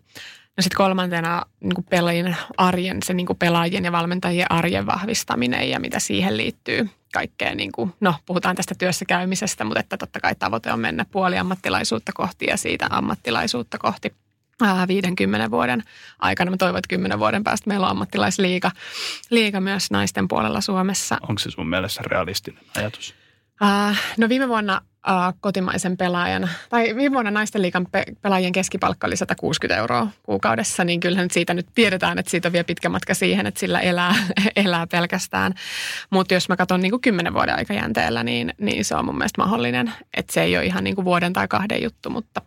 No 0.56 0.62
sitten 0.62 0.76
kolmantena 0.76 1.42
niin 1.60 1.84
pelaajien 1.90 2.36
arjen, 2.56 2.98
se 3.04 3.14
niin 3.14 3.26
pelaajien 3.38 3.84
ja 3.84 3.92
valmentajien 3.92 4.52
arjen 4.52 4.86
vahvistaminen 4.86 5.70
ja 5.70 5.80
mitä 5.80 5.98
siihen 5.98 6.36
liittyy 6.36 6.88
kaikkea, 7.12 7.54
niin 7.54 7.72
kuin, 7.72 7.94
no 8.00 8.14
puhutaan 8.26 8.56
tästä 8.56 8.74
työssä 8.78 9.04
käymisestä, 9.04 9.64
mutta 9.64 9.80
että 9.80 9.96
totta 9.96 10.20
kai 10.20 10.34
tavoite 10.34 10.72
on 10.72 10.80
mennä 10.80 11.04
puoli 11.10 11.38
ammattilaisuutta 11.38 12.12
kohti 12.14 12.46
ja 12.46 12.56
siitä 12.56 12.86
ammattilaisuutta 12.90 13.78
kohti 13.78 14.14
50 14.88 15.50
vuoden 15.50 15.82
aikana. 16.18 16.50
Mä 16.50 16.56
toivon, 16.56 16.78
että 16.78 16.88
10 16.88 17.18
vuoden 17.18 17.44
päästä 17.44 17.68
meillä 17.68 17.86
on 17.86 17.90
ammattilaisliiga 17.90 18.70
liiga 19.30 19.60
myös 19.60 19.90
naisten 19.90 20.28
puolella 20.28 20.60
Suomessa. 20.60 21.18
Onko 21.28 21.38
se 21.38 21.50
sun 21.50 21.68
mielestä 21.68 22.02
realistinen 22.06 22.64
ajatus? 22.76 23.14
No 24.18 24.28
viime 24.28 24.48
vuonna 24.48 24.80
äh, 25.08 25.34
kotimaisen 25.40 25.96
pelaajan, 25.96 26.50
tai 26.68 26.96
viime 26.96 27.14
vuonna 27.14 27.30
naisten 27.30 27.62
liikan 27.62 27.86
pe- 27.92 28.04
pelaajien 28.22 28.52
keskipalkka 28.52 29.06
oli 29.06 29.16
160 29.16 29.78
euroa 29.80 30.06
kuukaudessa, 30.22 30.84
niin 30.84 31.00
kyllähän 31.00 31.30
siitä 31.30 31.54
nyt 31.54 31.66
tiedetään, 31.74 32.18
että 32.18 32.30
siitä 32.30 32.48
on 32.48 32.52
vielä 32.52 32.64
pitkä 32.64 32.88
matka 32.88 33.14
siihen, 33.14 33.46
että 33.46 33.60
sillä 33.60 33.80
elää, 33.80 34.14
elää 34.56 34.86
pelkästään. 34.86 35.54
Mutta 36.10 36.34
jos 36.34 36.48
mä 36.48 36.56
katson 36.56 36.80
niin 36.80 36.90
kuin 36.90 37.00
kymmenen 37.00 37.34
vuoden 37.34 37.56
aikajänteellä, 37.56 38.24
niin, 38.24 38.54
niin 38.60 38.84
se 38.84 38.94
on 38.94 39.04
mun 39.04 39.18
mielestä 39.18 39.42
mahdollinen, 39.42 39.92
että 40.16 40.32
se 40.32 40.42
ei 40.42 40.56
ole 40.56 40.66
ihan 40.66 40.84
niin 40.84 40.94
kuin 40.94 41.04
vuoden 41.04 41.32
tai 41.32 41.48
kahden 41.48 41.82
juttu, 41.82 42.10
mutta, 42.10 42.42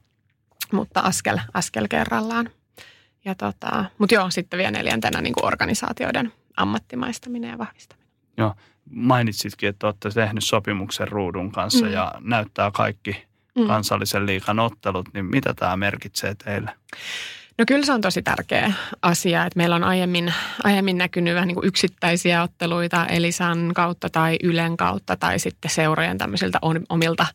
mutta 0.71 0.99
askel, 0.99 1.39
askel 1.53 1.87
kerrallaan. 1.87 2.49
Ja 3.25 3.35
tota, 3.35 3.85
mutta 3.97 4.15
joo, 4.15 4.29
sitten 4.29 4.57
vielä 4.57 4.71
neljäntenä 4.71 5.21
niin 5.21 5.33
kuin 5.33 5.45
organisaatioiden 5.45 6.33
ammattimaistaminen 6.57 7.49
ja 7.49 7.57
vahvistaminen. 7.57 8.07
Joo, 8.37 8.55
mainitsitkin, 8.91 9.69
että 9.69 9.87
olette 9.87 10.09
tehnyt 10.09 10.43
sopimuksen 10.43 11.07
ruudun 11.07 11.51
kanssa 11.51 11.85
mm. 11.85 11.91
ja 11.91 12.13
näyttää 12.19 12.71
kaikki 12.71 13.23
mm. 13.55 13.67
kansallisen 13.67 14.25
liikan 14.25 14.59
ottelut, 14.59 15.13
niin 15.13 15.25
mitä 15.25 15.53
tämä 15.53 15.77
merkitsee 15.77 16.35
teille? 16.35 16.71
No 17.61 17.65
kyllä 17.65 17.85
se 17.85 17.93
on 17.93 18.01
tosi 18.01 18.21
tärkeä 18.21 18.73
asia, 19.01 19.45
että 19.45 19.57
meillä 19.57 19.75
on 19.75 19.83
aiemmin, 19.83 20.33
aiemmin 20.63 20.97
näkynyt 20.97 21.35
vähän 21.35 21.47
niin 21.47 21.55
kuin 21.55 21.67
yksittäisiä 21.67 22.43
otteluita 22.43 23.05
Elisan 23.05 23.71
kautta 23.75 24.09
tai 24.09 24.37
Ylen 24.43 24.77
kautta 24.77 25.15
tai 25.15 25.39
sitten 25.39 25.71
seurojen 25.71 26.17
tämmöisiltä 26.17 26.59
omilta 26.89 27.25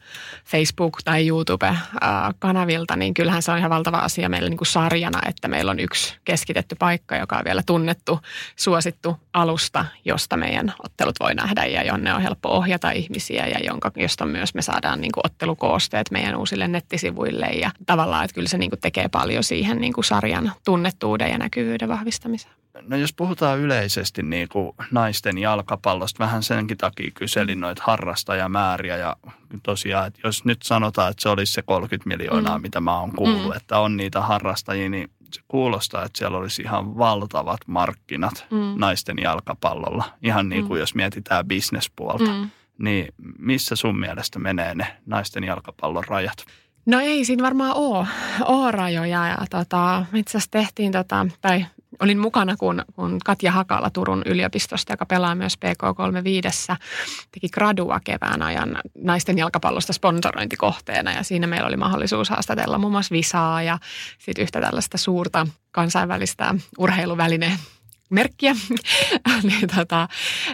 Facebook- 0.44 1.00
tai 1.04 1.28
YouTube-kanavilta, 1.28 2.96
niin 2.96 3.14
kyllähän 3.14 3.42
se 3.42 3.52
on 3.52 3.58
ihan 3.58 3.70
valtava 3.70 3.98
asia 3.98 4.28
meillä 4.28 4.48
niin 4.48 4.58
kuin 4.58 4.66
sarjana, 4.66 5.20
että 5.28 5.48
meillä 5.48 5.70
on 5.70 5.80
yksi 5.80 6.16
keskitetty 6.24 6.76
paikka, 6.78 7.16
joka 7.16 7.36
on 7.36 7.44
vielä 7.44 7.62
tunnettu, 7.66 8.20
suosittu 8.56 9.16
alusta, 9.32 9.84
josta 10.04 10.36
meidän 10.36 10.74
ottelut 10.84 11.16
voi 11.20 11.34
nähdä 11.34 11.64
ja 11.64 11.82
jonne 11.82 12.14
on 12.14 12.22
helppo 12.22 12.48
ohjata 12.48 12.90
ihmisiä 12.90 13.46
ja 13.46 13.58
jonka, 13.64 13.90
josta 13.96 14.26
myös 14.26 14.54
me 14.54 14.62
saadaan 14.62 15.00
niin 15.00 15.12
kuin 15.12 15.26
ottelukoosteet 15.26 16.10
meidän 16.10 16.36
uusille 16.36 16.68
nettisivuille 16.68 17.46
ja 17.46 17.70
tavallaan, 17.86 18.24
että 18.24 18.34
kyllä 18.34 18.48
se 18.48 18.58
niin 18.58 18.70
kuin 18.70 18.80
tekee 18.80 19.08
paljon 19.08 19.44
siihen 19.44 19.80
niin 19.80 19.92
kuin 19.92 20.04
sarjan 20.16 20.52
tunnettuuden 20.64 21.30
ja 21.30 21.38
näkyvyyden 21.38 21.88
vahvistamiseen? 21.88 22.54
No 22.82 22.96
jos 22.96 23.12
puhutaan 23.12 23.58
yleisesti 23.58 24.22
niin 24.22 24.48
kuin 24.48 24.72
naisten 24.90 25.38
jalkapallosta, 25.38 26.24
vähän 26.24 26.42
senkin 26.42 26.76
takia 26.76 27.10
kyselin 27.14 27.60
noita 27.60 27.82
harrastajamääriä 27.86 28.96
ja 28.96 29.16
tosiaan, 29.62 30.06
että 30.06 30.20
jos 30.24 30.44
nyt 30.44 30.62
sanotaan, 30.62 31.10
että 31.10 31.22
se 31.22 31.28
olisi 31.28 31.52
se 31.52 31.62
30 31.62 32.08
miljoonaa, 32.08 32.58
mm. 32.58 32.62
mitä 32.62 32.80
mä 32.80 33.00
oon 33.00 33.12
kuullut, 33.12 33.50
mm. 33.50 33.56
että 33.56 33.78
on 33.78 33.96
niitä 33.96 34.20
harrastajia, 34.20 34.88
niin 34.88 35.10
se 35.32 35.40
kuulostaa, 35.48 36.04
että 36.04 36.18
siellä 36.18 36.38
olisi 36.38 36.62
ihan 36.62 36.98
valtavat 36.98 37.60
markkinat 37.66 38.46
mm. 38.50 38.74
naisten 38.76 39.16
jalkapallolla. 39.22 40.04
Ihan 40.22 40.48
niin 40.48 40.66
kuin 40.66 40.78
mm. 40.78 40.80
jos 40.80 40.94
mietitään 40.94 41.46
bisnespuolta. 41.46 42.24
Mm. 42.24 42.50
Niin 42.78 43.14
missä 43.38 43.76
sun 43.76 43.98
mielestä 43.98 44.38
menee 44.38 44.74
ne 44.74 44.96
naisten 45.06 45.44
jalkapallon 45.44 46.04
rajat? 46.08 46.44
No 46.86 47.00
ei 47.00 47.24
siinä 47.24 47.42
varmaan 47.42 47.74
ole, 47.74 48.06
ole 48.44 48.70
rajoja. 48.70 49.28
Ja 49.28 49.38
tota, 49.50 50.06
itse 50.14 50.30
asiassa 50.30 50.50
tehtiin, 50.50 50.92
tota, 50.92 51.26
tai 51.40 51.66
olin 52.02 52.18
mukana, 52.18 52.56
kun, 52.56 52.82
kun 52.92 53.18
Katja 53.24 53.52
Hakala 53.52 53.90
Turun 53.90 54.22
yliopistosta, 54.26 54.92
joka 54.92 55.06
pelaa 55.06 55.34
myös 55.34 55.54
PK35, 55.54 56.76
teki 57.32 57.48
gradua 57.48 58.00
kevään 58.04 58.42
ajan 58.42 58.78
naisten 58.94 59.38
jalkapallosta 59.38 59.92
sponsorointikohteena. 59.92 61.12
Ja 61.12 61.22
siinä 61.22 61.46
meillä 61.46 61.68
oli 61.68 61.76
mahdollisuus 61.76 62.30
haastatella 62.30 62.78
muun 62.78 62.92
muassa 62.92 63.12
Visaa 63.12 63.62
ja 63.62 63.78
sitten 64.18 64.42
yhtä 64.42 64.60
tällaista 64.60 64.98
suurta 64.98 65.46
kansainvälistä 65.70 66.54
urheiluväline 66.78 67.58
merkkiä, 68.10 68.52
niin, 69.42 69.68
tota, 69.76 70.08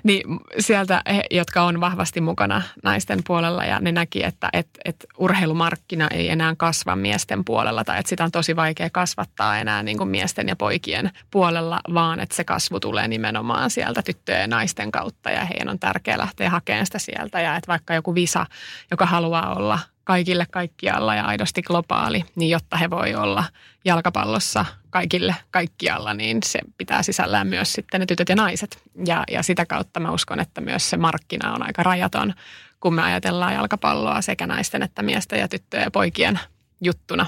niin 0.05 0.23
sieltä, 0.59 1.03
he, 1.07 1.25
jotka 1.31 1.63
on 1.63 1.81
vahvasti 1.81 2.21
mukana 2.21 2.63
naisten 2.83 3.21
puolella 3.27 3.65
ja 3.65 3.81
ne 3.81 3.93
näki, 3.93 4.25
että 4.25 4.49
et, 4.53 4.69
et 4.85 5.07
urheilumarkkina 5.19 6.09
ei 6.09 6.29
enää 6.29 6.55
kasva 6.57 6.97
miesten 6.97 7.45
puolella 7.45 7.85
tai 7.85 7.99
että 7.99 8.11
sitä 8.11 8.25
on 8.25 8.31
tosi 8.31 8.57
vaikea 8.57 8.91
kasvattaa 8.91 9.59
enää 9.59 9.83
niin 9.83 9.99
kuin 9.99 10.09
miesten 10.09 10.49
ja 10.49 10.57
poikien 10.57 11.11
puolella, 11.31 11.81
vaan 11.95 12.21
että 12.21 12.37
se 12.37 12.45
kasvu 12.45 12.81
tulee 12.81 13.09
nimenomaan 13.09 13.71
sieltä 13.71 14.03
tyttöjen 14.03 14.41
ja 14.41 14.47
naisten 14.47 14.91
kautta 14.91 15.31
ja 15.31 15.45
heidän 15.45 15.69
on 15.69 15.79
tärkeää 15.79 16.19
lähteä 16.19 16.51
hakemaan 16.51 16.87
sitä 16.87 16.99
sieltä. 16.99 17.41
Ja 17.41 17.57
että 17.57 17.69
vaikka 17.69 17.95
joku 17.95 18.15
visa, 18.15 18.47
joka 18.91 19.07
haluaa 19.07 19.55
olla 19.55 19.79
kaikille 20.05 20.47
kaikkialla 20.51 21.15
ja 21.15 21.25
aidosti 21.25 21.63
globaali, 21.63 22.25
niin 22.35 22.51
jotta 22.51 22.77
he 22.77 22.91
voi 22.91 23.15
olla 23.15 23.45
jalkapallossa 23.85 24.65
kaikille 24.91 25.37
kaikkialla, 25.51 26.15
niin 26.15 26.39
se 26.45 26.59
pitää 26.79 27.03
sisällään 27.03 27.47
myös 27.47 27.73
sitten 27.73 28.01
ne 28.01 28.07
tytöt 28.07 28.29
ja 28.29 28.37
naiset. 28.37 28.83
Ja, 29.07 29.25
ja 29.31 29.43
sitä 29.43 29.67
kautta 29.67 30.01
mä 30.01 30.11
uskon, 30.11 30.41
että 30.41 30.61
myös 30.61 30.91
se 30.91 30.97
markkina 30.97 31.53
on 31.53 31.67
aika 31.67 31.83
rajaton, 31.83 32.35
kun 32.81 32.95
me 32.95 33.03
ajatellaan 33.03 33.55
jalkapalloa 33.55 34.23
sekä 34.23 34.47
naisten 34.47 34.83
että 34.83 35.03
miesten 35.03 35.41
ja 35.41 35.49
tyttöjen 35.49 35.85
ja 35.85 35.91
poikien 35.91 36.41
juttuna. 36.81 37.27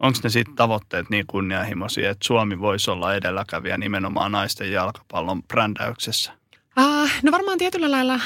Onko 0.00 0.18
ne 0.22 0.30
sitten 0.30 0.56
tavoitteet 0.56 1.10
niin 1.10 1.26
kunnianhimoisia, 1.26 2.10
että 2.10 2.26
Suomi 2.26 2.58
voisi 2.58 2.90
olla 2.90 3.14
edelläkävijä 3.14 3.78
nimenomaan 3.78 4.32
naisten 4.32 4.72
jalkapallon 4.72 5.42
brändäyksessä? 5.42 6.32
Uh, 6.80 7.10
no 7.22 7.32
varmaan 7.32 7.58
tietyllä 7.58 7.90
lailla 7.90 8.20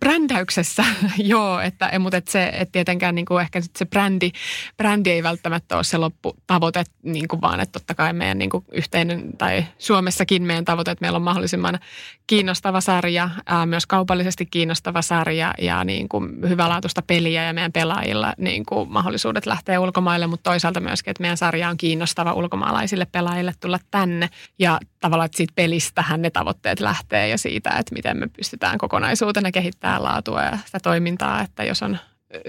brändäyksessä, 0.00 0.84
joo, 1.18 1.60
että, 1.60 1.98
mutta 1.98 2.16
et 2.16 2.28
se, 2.28 2.50
et 2.54 2.72
tietenkään 2.72 3.14
niin 3.14 3.24
kuin 3.24 3.40
ehkä 3.40 3.60
se 3.78 3.86
brändi, 3.86 4.30
brändi 4.76 5.10
ei 5.10 5.22
välttämättä 5.22 5.76
ole 5.76 5.84
se 5.84 5.98
lopputavoite, 5.98 6.84
niin 7.02 7.28
kuin 7.28 7.40
vaan 7.40 7.60
että 7.60 7.72
totta 7.72 7.94
kai 7.94 8.12
meidän 8.12 8.38
niin 8.38 8.50
kuin 8.50 8.64
yhteinen, 8.72 9.36
tai 9.38 9.64
Suomessakin 9.78 10.42
meidän 10.42 10.64
tavoite, 10.64 10.90
että 10.90 11.02
meillä 11.02 11.16
on 11.16 11.22
mahdollisimman 11.22 11.78
kiinnostava 12.26 12.80
sarja, 12.80 13.30
ää, 13.46 13.66
myös 13.66 13.86
kaupallisesti 13.86 14.46
kiinnostava 14.46 15.02
sarja 15.02 15.54
ja 15.58 15.84
niin 15.84 16.08
kuin 16.08 16.48
hyvälaatuista 16.48 17.02
peliä 17.02 17.44
ja 17.44 17.52
meidän 17.52 17.72
pelaajilla 17.72 18.34
niin 18.38 18.66
kuin 18.66 18.92
mahdollisuudet 18.92 19.46
lähteä 19.46 19.80
ulkomaille, 19.80 20.26
mutta 20.26 20.50
toisaalta 20.50 20.80
myöskin, 20.80 21.10
että 21.10 21.20
meidän 21.20 21.36
sarja 21.36 21.68
on 21.68 21.76
kiinnostava 21.76 22.32
ulkomaalaisille 22.32 23.06
pelaajille 23.12 23.52
tulla 23.60 23.78
tänne. 23.90 24.28
Ja 24.58 24.80
tavallaan, 25.02 25.26
että 25.26 25.36
siitä 25.36 25.52
pelistähän 25.56 26.22
ne 26.22 26.30
tavoitteet 26.30 26.80
lähtee 26.80 27.28
ja 27.28 27.38
siitä, 27.38 27.70
että 27.70 27.94
miten 27.94 28.16
me 28.16 28.28
pystytään 28.36 28.78
kokonaisuutena 28.78 29.50
kehittämään 29.50 30.02
laatua 30.02 30.42
ja 30.42 30.58
sitä 30.66 30.80
toimintaa, 30.80 31.40
että 31.40 31.64
jos 31.64 31.82
on 31.82 31.98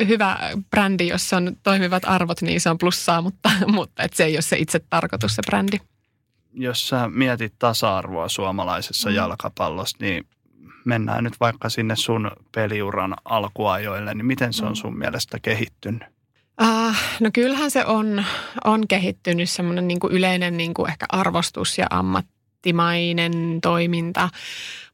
hyvä 0.08 0.38
brändi, 0.70 1.08
jossa 1.08 1.38
on 1.38 1.58
toimivat 1.64 2.04
arvot, 2.06 2.42
niin 2.42 2.62
se 2.62 2.70
on 2.70 2.78
plussaa, 2.78 3.22
mutta, 3.22 3.50
mutta 3.76 4.04
että 4.04 4.18
se 4.18 4.24
ei 4.24 4.36
ole 4.36 4.42
se 4.42 4.58
itse 4.58 4.80
tarkoitus, 4.90 5.36
se 5.36 5.42
brändi. 5.46 5.78
Jos 6.54 6.88
sä 6.88 7.10
mietit 7.10 7.54
tasa-arvoa 7.60 8.30
suomalaisessa 8.30 9.10
mm. 9.10 9.16
jalkapallossa, 9.16 9.98
niin 10.00 10.26
mennään 10.86 11.24
nyt 11.24 11.40
vaikka 11.40 11.70
sinne 11.70 11.96
sun 11.96 12.32
peliuran 12.56 13.16
alkuajoille, 13.26 14.14
niin 14.14 14.26
miten 14.26 14.54
se 14.54 14.66
on 14.66 14.72
mm. 14.72 14.76
sun 14.76 14.98
mielestä 14.98 15.38
kehittynyt? 15.42 16.04
Uh, 16.62 16.96
no 17.20 17.30
kyllähän 17.34 17.72
se 17.72 17.86
on, 17.86 18.26
on 18.64 18.88
kehittynyt 18.88 19.50
semmoinen 19.50 19.88
niin 19.88 20.00
yleinen 20.10 20.58
niin 20.58 20.74
kuin 20.74 20.90
ehkä 20.90 21.06
arvostus 21.10 21.78
ja 21.78 21.88
ammattimainen 22.64 23.62
toiminta. 23.62 24.30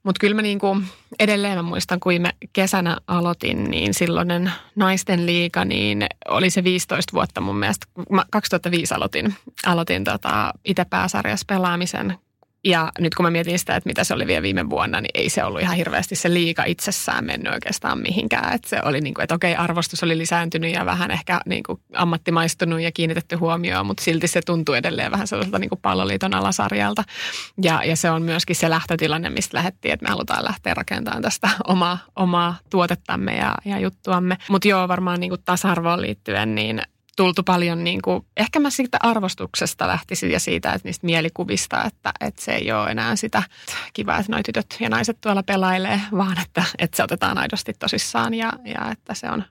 Mutta 0.03 0.19
kyllä 0.19 0.35
mä 0.35 0.41
niin 0.41 0.59
kuin 0.59 0.85
edelleen 1.19 1.57
mä 1.57 1.61
muistan, 1.61 1.99
kun 1.99 2.21
mä 2.21 2.31
kesänä 2.53 2.97
aloitin, 3.07 3.63
niin 3.63 3.93
silloinen 3.93 4.51
naisten 4.75 5.25
liiga, 5.25 5.65
niin 5.65 6.05
oli 6.27 6.49
se 6.49 6.63
15 6.63 7.13
vuotta 7.13 7.41
mun 7.41 7.55
mielestä. 7.55 7.85
Mä 8.09 8.23
2005 8.31 8.93
aloitin, 8.93 9.35
aloitin 9.65 10.03
tota 10.03 10.53
itse 10.65 10.85
pääsarjassa 10.85 11.45
pelaamisen 11.47 12.17
ja 12.63 12.91
nyt 12.99 13.15
kun 13.15 13.25
mä 13.25 13.29
mietin 13.29 13.59
sitä, 13.59 13.75
että 13.75 13.89
mitä 13.89 14.03
se 14.03 14.13
oli 14.13 14.27
vielä 14.27 14.41
viime 14.41 14.69
vuonna, 14.69 15.01
niin 15.01 15.11
ei 15.13 15.29
se 15.29 15.43
ollut 15.43 15.61
ihan 15.61 15.75
hirveästi 15.75 16.15
se 16.15 16.33
liika 16.33 16.63
itsessään 16.63 17.25
mennyt 17.25 17.53
oikeastaan 17.53 17.99
mihinkään. 17.99 18.53
Että 18.53 18.69
se 18.69 18.81
oli 18.83 19.01
niin 19.01 19.13
kuin, 19.13 19.23
että 19.23 19.35
okei, 19.35 19.55
arvostus 19.55 20.03
oli 20.03 20.17
lisääntynyt 20.17 20.73
ja 20.73 20.85
vähän 20.85 21.11
ehkä 21.11 21.41
niin 21.45 21.63
kuin 21.63 21.81
ammattimaistunut 21.93 22.81
ja 22.81 22.91
kiinnitetty 22.91 23.35
huomioon, 23.35 23.85
mutta 23.85 24.03
silti 24.03 24.27
se 24.27 24.41
tuntuu 24.41 24.75
edelleen 24.75 25.11
vähän 25.11 25.27
sellaiselta 25.27 25.59
niin 25.59 25.69
kuin 25.69 25.81
palloliiton 25.81 26.33
alasarjalta. 26.33 27.03
Ja, 27.61 27.83
ja 27.83 27.95
se 27.95 28.11
on 28.11 28.21
myöskin 28.21 28.55
se 28.55 28.69
lähtötilanne, 28.69 29.29
mistä 29.29 29.57
lähdettiin, 29.57 29.93
että 29.93 30.03
me 30.03 30.09
halutaan 30.09 30.45
lähteä 30.45 30.73
rakentamaan 30.73 31.21
tästä 31.21 31.49
omaa, 31.67 31.97
omaa 32.15 32.55
tuotettamme 32.69 33.37
ja, 33.37 33.55
ja 33.65 33.79
juttuamme. 33.79 34.37
Mutta 34.49 34.67
joo, 34.67 34.87
varmaan 34.87 35.19
niin 35.19 35.29
kuin 35.29 35.41
tasa-arvoon 35.45 36.01
liittyen, 36.01 36.55
niin 36.55 36.81
tultu 37.19 37.43
paljon 37.43 37.83
niin 37.83 38.01
kuin, 38.01 38.25
ehkä 38.37 38.59
mä 38.59 38.69
siitä 38.69 38.97
arvostuksesta 39.01 39.87
lähtisin 39.87 40.31
ja 40.31 40.39
siitä, 40.39 40.73
että 40.73 40.87
niistä 40.87 41.05
mielikuvista, 41.05 41.83
että, 41.83 42.11
että 42.21 42.41
se 42.41 42.51
ei 42.51 42.71
ole 42.71 42.91
enää 42.91 43.15
sitä 43.15 43.43
kivaa, 43.93 44.17
että 44.17 44.31
noi 44.31 44.43
tytöt 44.43 44.77
ja 44.79 44.89
naiset 44.89 45.21
tuolla 45.21 45.43
pelailee, 45.43 46.01
vaan 46.17 46.41
että, 46.41 46.63
että 46.77 46.97
se 46.97 47.03
otetaan 47.03 47.37
aidosti 47.37 47.73
tosissaan 47.73 48.33
ja, 48.33 48.53
ja 48.65 48.91
että 48.91 49.13
se 49.13 49.29
on 49.29 49.43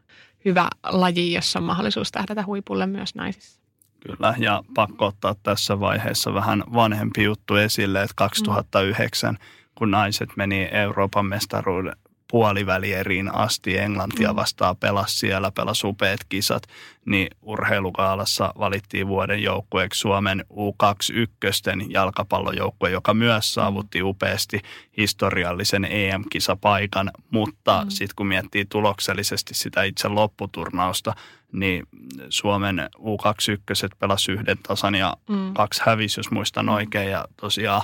hyvä 0.44 0.68
laji, 0.84 1.32
jossa 1.32 1.58
on 1.58 1.64
mahdollisuus 1.64 2.12
tähdätä 2.12 2.46
huipulle 2.46 2.86
myös 2.86 3.14
naisissa. 3.14 3.60
Kyllä, 4.00 4.34
ja 4.38 4.62
pakko 4.74 5.06
ottaa 5.06 5.34
tässä 5.42 5.80
vaiheessa 5.80 6.34
vähän 6.34 6.64
vanhempi 6.74 7.24
juttu 7.24 7.56
esille, 7.56 8.02
että 8.02 8.14
2009, 8.16 9.34
mm. 9.34 9.38
kun 9.74 9.90
naiset 9.90 10.28
meni 10.36 10.68
Euroopan 10.72 11.26
mestaruuden 11.26 11.96
puolivälieriin 12.30 13.34
asti. 13.34 13.78
Englantia 13.78 14.32
mm. 14.32 14.36
vastaan 14.36 14.76
pelasi 14.76 15.18
siellä, 15.18 15.50
pelasi 15.50 15.86
upeat 15.86 16.20
kisat. 16.28 16.62
Niin 17.04 17.28
urheilukaalassa 17.42 18.52
valittiin 18.58 19.08
vuoden 19.08 19.42
joukkueeksi 19.42 20.00
Suomen 20.00 20.44
U21 20.52 21.86
jalkapallojoukkue, 21.88 22.90
joka 22.90 23.14
myös 23.14 23.54
saavutti 23.54 24.02
upeasti 24.02 24.60
historiallisen 24.96 25.84
EM-kisapaikan. 25.84 27.10
Mutta 27.30 27.84
mm. 27.84 27.90
sitten 27.90 28.16
kun 28.16 28.26
miettii 28.26 28.64
tuloksellisesti 28.64 29.54
sitä 29.54 29.82
itse 29.82 30.08
lopputurnausta, 30.08 31.14
niin 31.52 31.86
Suomen 32.28 32.88
U21 32.98 33.96
pelasi 33.98 34.32
yhden 34.32 34.58
tasan 34.68 34.94
ja 34.94 35.16
mm. 35.28 35.54
kaksi 35.54 35.82
hävisi, 35.86 36.20
jos 36.20 36.30
muistan 36.30 36.66
mm. 36.66 36.72
oikein. 36.72 37.10
Ja 37.10 37.24
tosiaan 37.40 37.82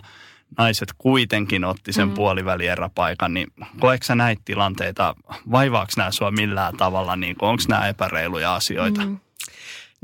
naiset 0.59 0.89
kuitenkin 0.99 1.65
otti 1.65 1.93
sen 1.93 2.09
mm. 2.09 2.15
puolivälieräpaikan, 2.15 3.35
niin 3.35 3.53
koetko 3.81 4.05
sä 4.05 4.15
näitä 4.15 4.43
tilanteita, 4.45 5.15
vaivaako 5.51 5.93
nämä 5.97 6.11
sua 6.11 6.31
millään 6.31 6.77
tavalla, 6.77 7.17
niin 7.17 7.37
onko 7.43 7.63
nämä 7.69 7.89
epäreiluja 7.89 8.55
asioita? 8.55 9.01
Mm. 9.01 9.19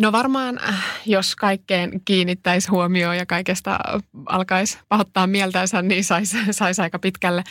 No 0.01 0.13
varmaan, 0.13 0.61
äh, 0.69 1.01
jos 1.07 1.37
kaikkeen 1.37 2.01
kiinnittäisi 2.05 2.69
huomioon 2.69 3.17
ja 3.17 3.27
kaikesta 3.27 3.79
alkaisi 4.27 4.79
pahoittaa 4.89 5.27
mieltänsä, 5.27 5.83
niin 5.83 6.05
saisi 6.05 6.37
sais 6.51 6.81
aika 6.81 6.99
pitkälle, 6.99 7.45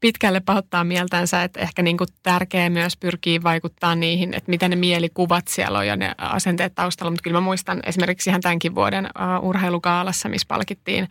pitkälle 0.00 0.40
pahoittaa 0.40 0.84
mieltänsä. 0.84 1.42
Että 1.42 1.60
ehkä 1.60 1.82
niin 1.82 1.96
kuin 1.98 2.08
tärkeää 2.22 2.70
myös 2.70 2.96
pyrkii 2.96 3.42
vaikuttaa 3.42 3.94
niihin, 3.94 4.34
että 4.34 4.50
mitä 4.50 4.68
ne 4.68 4.76
mielikuvat 4.76 5.48
siellä 5.48 5.78
on 5.78 5.86
ja 5.86 5.96
ne 5.96 6.14
asenteet 6.18 6.74
taustalla. 6.74 7.10
Mutta 7.10 7.22
kyllä 7.22 7.36
mä 7.36 7.44
muistan 7.44 7.80
esimerkiksi 7.86 8.30
ihan 8.30 8.40
tämänkin 8.40 8.74
vuoden 8.74 9.06
uh, 9.06 9.48
urheilukaalassa, 9.48 10.28
missä 10.28 10.46
palkittiin 10.48 11.08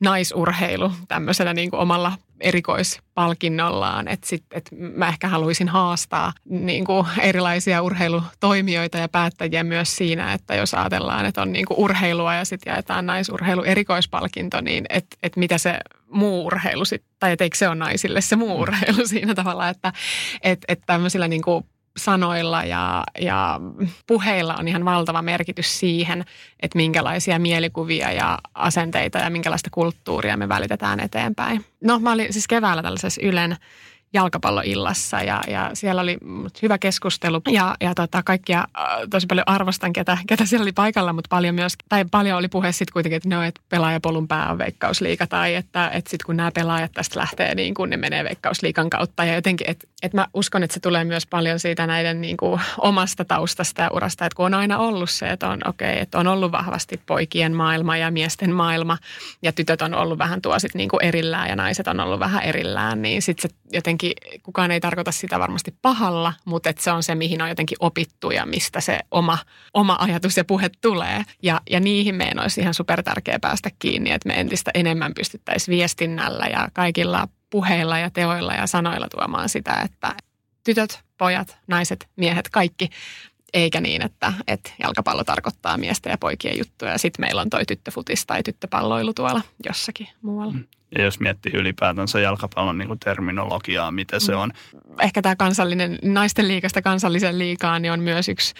naisurheilu 0.00 0.92
tämmöisellä 1.08 1.54
niin 1.54 1.70
kuin 1.70 1.80
omalla 1.80 2.12
erikoispalkinnollaan. 2.40 4.08
Että 4.08 4.28
sit, 4.28 4.44
et 4.52 4.68
mä 4.78 5.08
ehkä 5.08 5.28
haluaisin 5.28 5.68
haastaa 5.68 6.32
niin 6.44 6.84
kuin 6.84 7.06
erilaisia 7.20 7.82
urheilutoimijoita 7.82 8.98
ja 8.98 9.08
päättäjiä 9.08 9.64
myös 9.64 9.96
siinä, 9.96 10.32
että 10.32 10.54
jos 10.54 10.74
ajatellaan, 10.74 11.26
että 11.26 11.42
on 11.42 11.52
niin 11.52 11.66
kuin 11.66 11.78
urheilua 11.78 12.34
ja 12.34 12.44
sitten 12.44 12.70
jaetaan 12.70 13.06
naisurheilu 13.06 13.62
erikoispalkinto, 13.62 14.60
niin 14.60 14.84
että 14.88 15.16
et 15.22 15.36
mitä 15.36 15.58
se 15.58 15.78
muu 16.08 16.46
urheilu 16.46 16.84
sitten, 16.84 17.10
tai 17.18 17.32
että 17.32 17.44
eikö 17.44 17.56
se 17.56 17.68
ole 17.68 17.76
naisille 17.76 18.20
se 18.20 18.36
muu 18.36 18.60
urheilu 18.60 19.06
siinä 19.08 19.34
tavalla, 19.34 19.68
että 19.68 19.92
et, 20.42 20.64
et 20.68 20.80
tämmöisillä 20.86 21.28
niin 21.28 21.42
kuin 21.42 21.64
sanoilla 21.96 22.64
ja, 22.64 23.04
ja 23.20 23.60
puheilla 24.06 24.54
on 24.54 24.68
ihan 24.68 24.84
valtava 24.84 25.22
merkitys 25.22 25.80
siihen, 25.80 26.24
että 26.60 26.76
minkälaisia 26.76 27.38
mielikuvia 27.38 28.12
ja 28.12 28.38
asenteita 28.54 29.18
ja 29.18 29.30
minkälaista 29.30 29.70
kulttuuria 29.72 30.36
me 30.36 30.48
välitetään 30.48 31.00
eteenpäin. 31.00 31.64
No 31.80 31.98
mä 31.98 32.12
olin 32.12 32.32
siis 32.32 32.48
keväällä 32.48 32.82
tällaisessa 32.82 33.20
Ylen 33.22 33.56
jalkapalloillassa 34.14 35.22
ja, 35.22 35.40
ja 35.48 35.70
siellä 35.74 36.02
oli 36.02 36.18
hyvä 36.62 36.78
keskustelu. 36.78 37.40
Ja, 37.50 37.74
ja 37.80 37.94
tota, 37.94 38.22
kaikkia 38.22 38.58
äh, 38.58 38.86
tosi 39.10 39.26
paljon 39.26 39.48
arvostan, 39.48 39.92
ketä, 39.92 40.18
ketä 40.26 40.46
siellä 40.46 40.62
oli 40.62 40.72
paikalla, 40.72 41.12
mutta 41.12 41.28
paljon 41.28 41.54
myös, 41.54 41.72
tai 41.88 42.04
paljon 42.10 42.38
oli 42.38 42.48
puhe 42.48 42.72
sitten 42.72 42.92
kuitenkin, 42.92 43.16
että 43.16 43.28
no, 43.28 43.42
että 43.42 43.60
pelaajapolun 43.68 44.28
pää 44.28 44.50
on 44.50 44.58
veikkausliika 44.58 45.26
tai 45.26 45.54
että, 45.54 45.88
että 45.88 46.10
sitten 46.10 46.26
kun 46.26 46.36
nämä 46.36 46.50
pelaajat 46.50 46.92
tästä 46.92 47.20
lähtee, 47.20 47.54
niin 47.54 47.74
kun 47.74 47.90
ne 47.90 47.96
menee 47.96 48.24
veikkausliikan 48.24 48.90
kautta. 48.90 49.24
Ja 49.24 49.34
jotenkin, 49.34 49.70
että, 49.70 49.86
että 50.02 50.16
mä 50.16 50.26
uskon, 50.34 50.62
että 50.62 50.74
se 50.74 50.80
tulee 50.80 51.04
myös 51.04 51.26
paljon 51.26 51.58
siitä 51.58 51.86
näiden 51.86 52.20
niin 52.20 52.36
kuin 52.36 52.60
omasta 52.78 53.24
taustasta 53.24 53.82
ja 53.82 53.90
urasta, 53.92 54.26
että 54.26 54.36
kun 54.36 54.46
on 54.46 54.54
aina 54.54 54.78
ollut 54.78 55.10
se, 55.10 55.30
että 55.30 55.48
on 55.48 55.60
okei, 55.68 55.90
okay, 55.90 56.02
että 56.02 56.18
on 56.18 56.26
ollut 56.26 56.52
vahvasti 56.52 57.00
poikien 57.06 57.56
maailma 57.56 57.96
ja 57.96 58.10
miesten 58.10 58.52
maailma 58.52 58.98
ja 59.42 59.52
tytöt 59.52 59.82
on 59.82 59.94
ollut 59.94 60.18
vähän 60.18 60.42
tuo 60.42 60.58
sitten 60.58 60.78
niin 60.78 60.90
erillään 61.02 61.48
ja 61.48 61.56
naiset 61.56 61.88
on 61.88 62.00
ollut 62.00 62.20
vähän 62.20 62.42
erillään, 62.42 63.02
niin 63.02 63.22
sitten 63.22 63.50
se 63.50 63.56
jotenkin 63.72 64.03
jotenkin, 64.08 64.42
kukaan 64.42 64.70
ei 64.70 64.80
tarkoita 64.80 65.12
sitä 65.12 65.38
varmasti 65.38 65.74
pahalla, 65.82 66.32
mutta 66.44 66.70
että 66.70 66.82
se 66.82 66.92
on 66.92 67.02
se, 67.02 67.14
mihin 67.14 67.42
on 67.42 67.48
jotenkin 67.48 67.76
opittu 67.80 68.30
ja 68.30 68.46
mistä 68.46 68.80
se 68.80 68.98
oma, 69.10 69.38
oma 69.74 69.96
ajatus 70.00 70.36
ja 70.36 70.44
puhe 70.44 70.70
tulee. 70.80 71.22
Ja, 71.42 71.60
ja 71.70 71.80
niihin 71.80 72.14
meidän 72.14 72.38
olisi 72.38 72.60
ihan 72.60 72.74
super 72.74 73.02
tärkeää 73.02 73.38
päästä 73.38 73.70
kiinni, 73.78 74.10
että 74.10 74.28
me 74.28 74.40
entistä 74.40 74.70
enemmän 74.74 75.14
pystyttäisiin 75.14 75.76
viestinnällä 75.76 76.46
ja 76.46 76.68
kaikilla 76.72 77.28
puheilla 77.50 77.98
ja 77.98 78.10
teoilla 78.10 78.54
ja 78.54 78.66
sanoilla 78.66 79.08
tuomaan 79.08 79.48
sitä, 79.48 79.80
että 79.84 80.14
tytöt, 80.64 81.00
pojat, 81.18 81.58
naiset, 81.66 82.08
miehet, 82.16 82.48
kaikki 82.48 82.90
eikä 83.54 83.80
niin, 83.80 84.02
että, 84.02 84.32
että 84.46 84.72
jalkapallo 84.82 85.24
tarkoittaa 85.24 85.78
miesten 85.78 86.10
ja 86.10 86.18
poikien 86.18 86.58
juttuja 86.58 86.92
ja 86.92 86.98
sitten 86.98 87.24
meillä 87.24 87.40
on 87.40 87.50
toi 87.50 87.64
tyttöfutis 87.64 88.26
tai 88.26 88.42
tyttöpalloilu 88.42 89.14
tuolla 89.14 89.40
jossakin 89.66 90.08
muualla. 90.22 90.52
Mm. 90.52 90.64
Ja 90.98 91.04
jos 91.04 91.20
miettii 91.20 91.52
ylipäätänsä 91.52 92.20
jalkapallon 92.20 92.78
niin 92.78 92.88
kuin 92.88 92.98
terminologiaa, 92.98 93.90
mitä 93.90 94.20
se 94.20 94.32
mm. 94.32 94.38
on. 94.38 94.52
Ehkä 95.00 95.22
tämä 95.22 95.36
kansallinen 95.36 95.98
naisten 96.02 96.48
liikasta 96.48 96.82
kansallisen 96.82 97.38
liikaan 97.38 97.82
niin 97.82 97.92
on 97.92 98.00
myös 98.00 98.28
yksi 98.28 98.54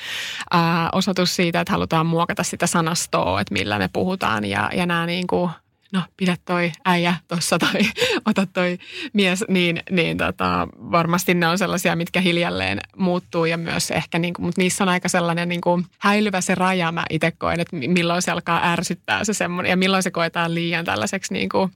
ää, 0.51 0.89
osoitus 0.93 1.37
siitä, 1.37 1.61
että 1.61 1.73
halutaan 1.73 2.07
muokata 2.07 2.43
sitä 2.43 2.67
sanastoa, 2.67 3.41
että 3.41 3.55
millä 3.55 3.79
me 3.79 3.89
puhutaan 3.93 4.45
ja, 4.45 4.71
ja 4.77 4.87
nämä 4.87 5.07
niin 5.07 5.27
kuin– 5.27 5.51
no 5.95 6.03
pidä 6.17 6.37
toi 6.45 6.73
äijä 6.85 7.15
tuossa 7.29 7.59
tai 7.59 7.81
ota 8.31 8.47
toi 8.47 8.79
mies, 9.13 9.45
niin, 9.49 9.83
niin 9.91 10.17
tota, 10.19 10.69
varmasti 10.75 11.35
ne 11.35 11.49
on 11.49 11.59
sellaisia, 11.59 11.97
mitkä 11.97 12.21
hiljalleen 12.21 12.79
muuttuu 12.97 13.45
ja 13.45 13.57
myös 13.57 13.91
ehkä, 13.91 14.19
niin 14.19 14.35
kuin, 14.35 14.47
mutta 14.47 14.61
niissä 14.61 14.85
on 14.85 14.89
aika 14.89 15.09
sellainen 15.09 15.49
niin 15.49 15.61
kuin 15.61 15.87
häilyvä 15.99 16.41
se 16.41 16.55
raja, 16.55 16.93
mä 16.93 17.05
itse 17.11 17.31
koen, 17.31 17.61
että 17.61 17.77
milloin 17.77 18.23
se 18.23 18.31
alkaa 18.31 18.73
ärsyttää 18.73 19.25
se 19.25 19.35
semmoinen 19.35 19.71
ja 19.71 19.77
milloin 19.77 20.03
se 20.03 20.11
koetaan 20.11 20.55
liian 20.55 20.85
tällaiseksi 20.85 21.33
niin 21.33 21.49
kuin 21.49 21.71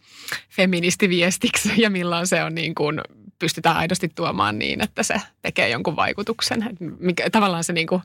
feministiviestiksi 0.50 1.72
ja 1.82 1.90
milloin 1.90 2.26
se 2.26 2.44
on 2.44 2.54
niin 2.54 2.74
kuin 2.74 3.00
pystytään 3.38 3.76
aidosti 3.76 4.08
tuomaan 4.14 4.58
niin, 4.58 4.80
että 4.80 5.02
se 5.02 5.14
tekee 5.42 5.68
jonkun 5.68 5.96
vaikutuksen. 5.96 6.62
Että 6.62 6.84
mikä, 7.00 7.30
tavallaan 7.30 7.64
se, 7.64 7.72
niin 7.72 7.86
kuin, 7.86 8.02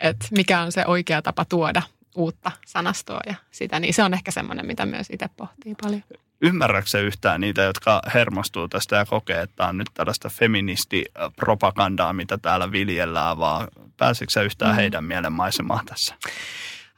että 0.00 0.26
mikä 0.30 0.60
on 0.60 0.72
se 0.72 0.84
oikea 0.86 1.22
tapa 1.22 1.44
tuoda 1.44 1.82
uutta 2.16 2.52
sanastoa 2.66 3.20
ja 3.26 3.34
sitä, 3.50 3.80
niin 3.80 3.94
se 3.94 4.02
on 4.02 4.14
ehkä 4.14 4.30
semmoinen, 4.30 4.66
mitä 4.66 4.86
myös 4.86 5.06
itse 5.10 5.28
pohtii 5.36 5.74
paljon. 5.82 6.02
Ymmärrätkö 6.40 7.00
yhtään 7.00 7.40
niitä, 7.40 7.62
jotka 7.62 8.02
hermostuu 8.14 8.68
tästä 8.68 8.96
ja 8.96 9.06
kokee, 9.06 9.40
että 9.40 9.66
on 9.66 9.78
nyt 9.78 9.90
tällaista 9.94 10.28
feministipropagandaa, 10.28 12.12
mitä 12.12 12.38
täällä 12.38 12.72
viljellään, 12.72 13.38
vaan 13.38 13.68
pääseekö 13.96 14.42
yhtään 14.44 14.72
mm. 14.72 14.76
heidän 14.76 15.04
mielenmaisemaan 15.04 15.86
tässä? 15.86 16.14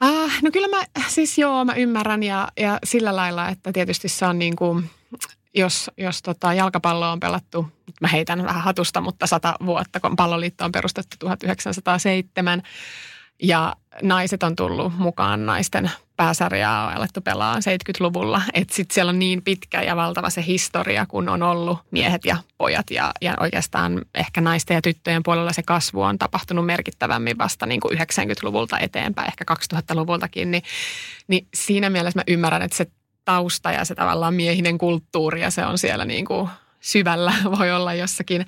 Ah, 0.01 0.43
no 0.43 0.51
kyllä 0.51 0.69
mä, 0.77 0.85
siis 1.09 1.39
joo, 1.39 1.65
mä 1.65 1.75
ymmärrän 1.75 2.23
ja, 2.23 2.49
ja 2.57 2.79
sillä 2.85 3.17
lailla, 3.17 3.49
että 3.49 3.73
tietysti 3.73 4.09
se 4.09 4.27
on 4.27 4.39
niin 4.39 4.57
kuin, 4.57 4.91
jos, 5.55 5.91
jos 5.97 6.23
tota 6.23 6.55
jalkapallo 6.55 7.13
on 7.13 7.21
pelattu, 7.21 7.69
mä 8.01 8.09
heitän 8.09 8.45
vähän 8.45 8.63
hatusta, 8.63 9.01
mutta 9.01 9.27
sata 9.27 9.55
vuotta, 9.67 10.01
kun 10.01 10.17
palloliitto 10.17 10.65
on 10.65 10.73
perustettu 10.73 11.17
1907, 11.19 12.63
ja 13.43 13.77
naiset 14.03 14.43
on 14.43 14.57
tullut 14.57 14.99
mukaan 14.99 15.47
naisten 15.47 15.91
pääsarjaa 16.17 16.87
on 16.87 16.97
alettu 16.97 17.21
pelaa 17.21 17.57
70-luvulla. 17.57 18.43
Että 18.55 18.75
sitten 18.75 18.95
siellä 18.95 19.11
on 19.11 19.19
niin 19.19 19.43
pitkä 19.43 19.83
ja 19.83 19.97
valtava 19.97 20.31
se 20.31 20.45
historia, 20.47 21.07
kun 21.07 21.29
on 21.29 21.43
ollut 21.43 21.79
miehet 21.91 22.25
ja 22.25 22.37
pojat. 22.59 22.91
Ja, 22.91 23.13
ja 23.21 23.35
oikeastaan 23.41 24.05
ehkä 24.15 24.41
naisten 24.41 24.75
ja 24.75 24.83
tyttöjen 24.83 25.23
puolella 25.23 25.53
se 25.53 25.63
kasvu 25.63 26.03
on 26.03 26.19
tapahtunut 26.19 26.67
merkittävämmin 26.67 27.39
vasta 27.39 27.67
niin 27.67 27.81
kuin 27.81 27.99
90-luvulta 27.99 28.79
eteenpäin, 28.79 29.29
ehkä 29.29 29.45
2000-luvultakin. 29.75 30.51
Niin, 30.51 30.63
niin 31.29 31.49
siinä 31.55 31.91
mielessä 31.91 32.19
mä 32.19 32.25
ymmärrän, 32.27 32.63
että 32.63 32.77
se 32.77 32.87
tausta 33.25 33.73
ja 33.73 33.85
se 33.85 33.95
tavallaan 33.95 34.35
miehinen 34.35 34.79
kulttuuri 34.79 35.43
ja 35.43 35.51
se 35.51 35.67
on 35.67 35.79
siellä 35.79 36.05
niin 36.05 36.25
kuin 36.25 36.49
syvällä 36.89 37.33
voi 37.59 37.73
olla 37.73 37.95
jossakin, 37.95 38.47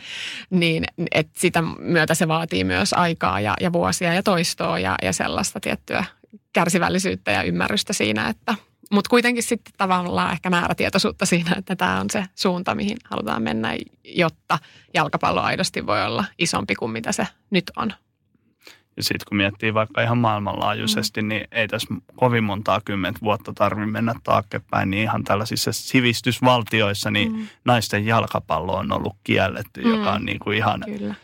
niin 0.51 0.85
että 1.11 1.41
sitä 1.41 1.63
myötä 1.79 2.15
se 2.15 2.29
vaatii 2.29 2.65
myös 2.65 2.93
aikaa 2.93 3.41
ja, 3.41 3.55
ja 3.61 3.73
vuosia 3.73 4.15
ja 4.15 4.23
toistoa 4.23 4.79
ja, 4.79 4.95
ja 5.03 5.13
sellaista 5.13 5.61
tiettyä 5.61 6.05
kärsivällisyyttä 6.53 7.31
ja 7.31 7.43
ymmärrystä 7.43 7.93
siinä, 7.93 8.29
että 8.29 8.55
mutta 8.93 9.09
kuitenkin 9.09 9.43
sitten 9.43 9.75
tavallaan 9.79 10.33
ehkä 10.33 10.51
määrätietoisuutta 10.51 11.27
siinä, 11.27 11.55
että 11.59 11.77
tämä 11.77 12.01
on 12.01 12.11
se 12.11 12.25
suunta, 12.35 12.75
mihin 12.75 12.97
halutaan 13.05 13.43
mennä, 13.43 13.77
jotta 14.05 14.59
jalkapallo 14.95 15.41
aidosti 15.41 15.87
voi 15.87 16.05
olla 16.05 16.25
isompi 16.39 16.75
kuin 16.75 16.93
mitä 16.93 17.13
se 17.13 17.27
nyt 17.51 17.65
on. 17.77 17.93
Ja 19.01 19.05
sitten 19.05 19.27
kun 19.29 19.37
miettii 19.37 19.75
vaikka 19.75 20.03
ihan 20.03 20.19
maailmanlaajuisesti, 20.19 21.23
mm. 21.23 21.29
niin 21.29 21.49
ei 21.53 21.69
tässä 21.69 21.95
kovin 22.17 22.45
montaa 22.45 22.81
kymmentä 22.85 23.21
vuotta 23.23 23.53
tarvitse 23.53 23.91
mennä 23.91 24.15
taaksepäin, 24.25 24.91
niin 24.91 25.03
ihan 25.03 25.25
tällaisissa 25.25 25.73
sivistysvaltioissa 25.73 27.11
niin 27.11 27.33
mm. 27.33 27.47
naisten 27.65 28.07
jalkapallo 28.07 28.77
on 28.77 28.93
ollut 28.93 29.17
kielletty, 29.25 29.85
mm. 29.85 29.91
joka 29.91 30.13
on 30.13 30.25
niin 30.25 30.39
kuin 30.39 30.57
ihan 30.57 30.85
Kyllä. 30.87 31.15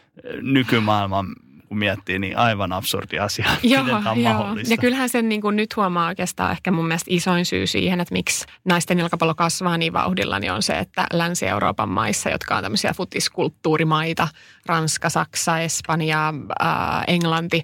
nykymaailman 0.42 1.26
kun 1.66 1.78
miettii, 1.78 2.18
niin 2.18 2.36
aivan 2.36 2.72
absurdi 2.72 3.18
asia. 3.18 3.46
Joo, 3.62 3.84
Miten 3.84 3.98
tämä 3.98 4.10
on 4.10 4.22
joo. 4.22 4.32
mahdollista? 4.32 4.74
Ja 4.74 4.78
kyllähän 4.78 5.08
sen 5.08 5.28
niin 5.28 5.40
kuin 5.40 5.56
nyt 5.56 5.76
huomaa 5.76 6.06
oikeastaan 6.06 6.52
ehkä 6.52 6.70
mun 6.70 6.86
mielestä 6.88 7.10
isoin 7.10 7.46
syy 7.46 7.66
siihen, 7.66 8.00
että 8.00 8.12
miksi 8.12 8.46
naisten 8.64 8.98
jalkapallo 8.98 9.34
kasvaa 9.34 9.78
niin 9.78 9.92
vauhdilla, 9.92 10.38
niin 10.38 10.52
on 10.52 10.62
se, 10.62 10.78
että 10.78 11.06
Länsi-Euroopan 11.12 11.88
maissa, 11.88 12.30
jotka 12.30 12.56
on 12.56 12.62
tämmöisiä 12.62 12.94
futiskulttuurimaita, 12.96 14.28
Ranska, 14.66 15.10
Saksa, 15.10 15.58
Espanja, 15.58 16.34
ää, 16.58 17.04
Englanti, 17.06 17.62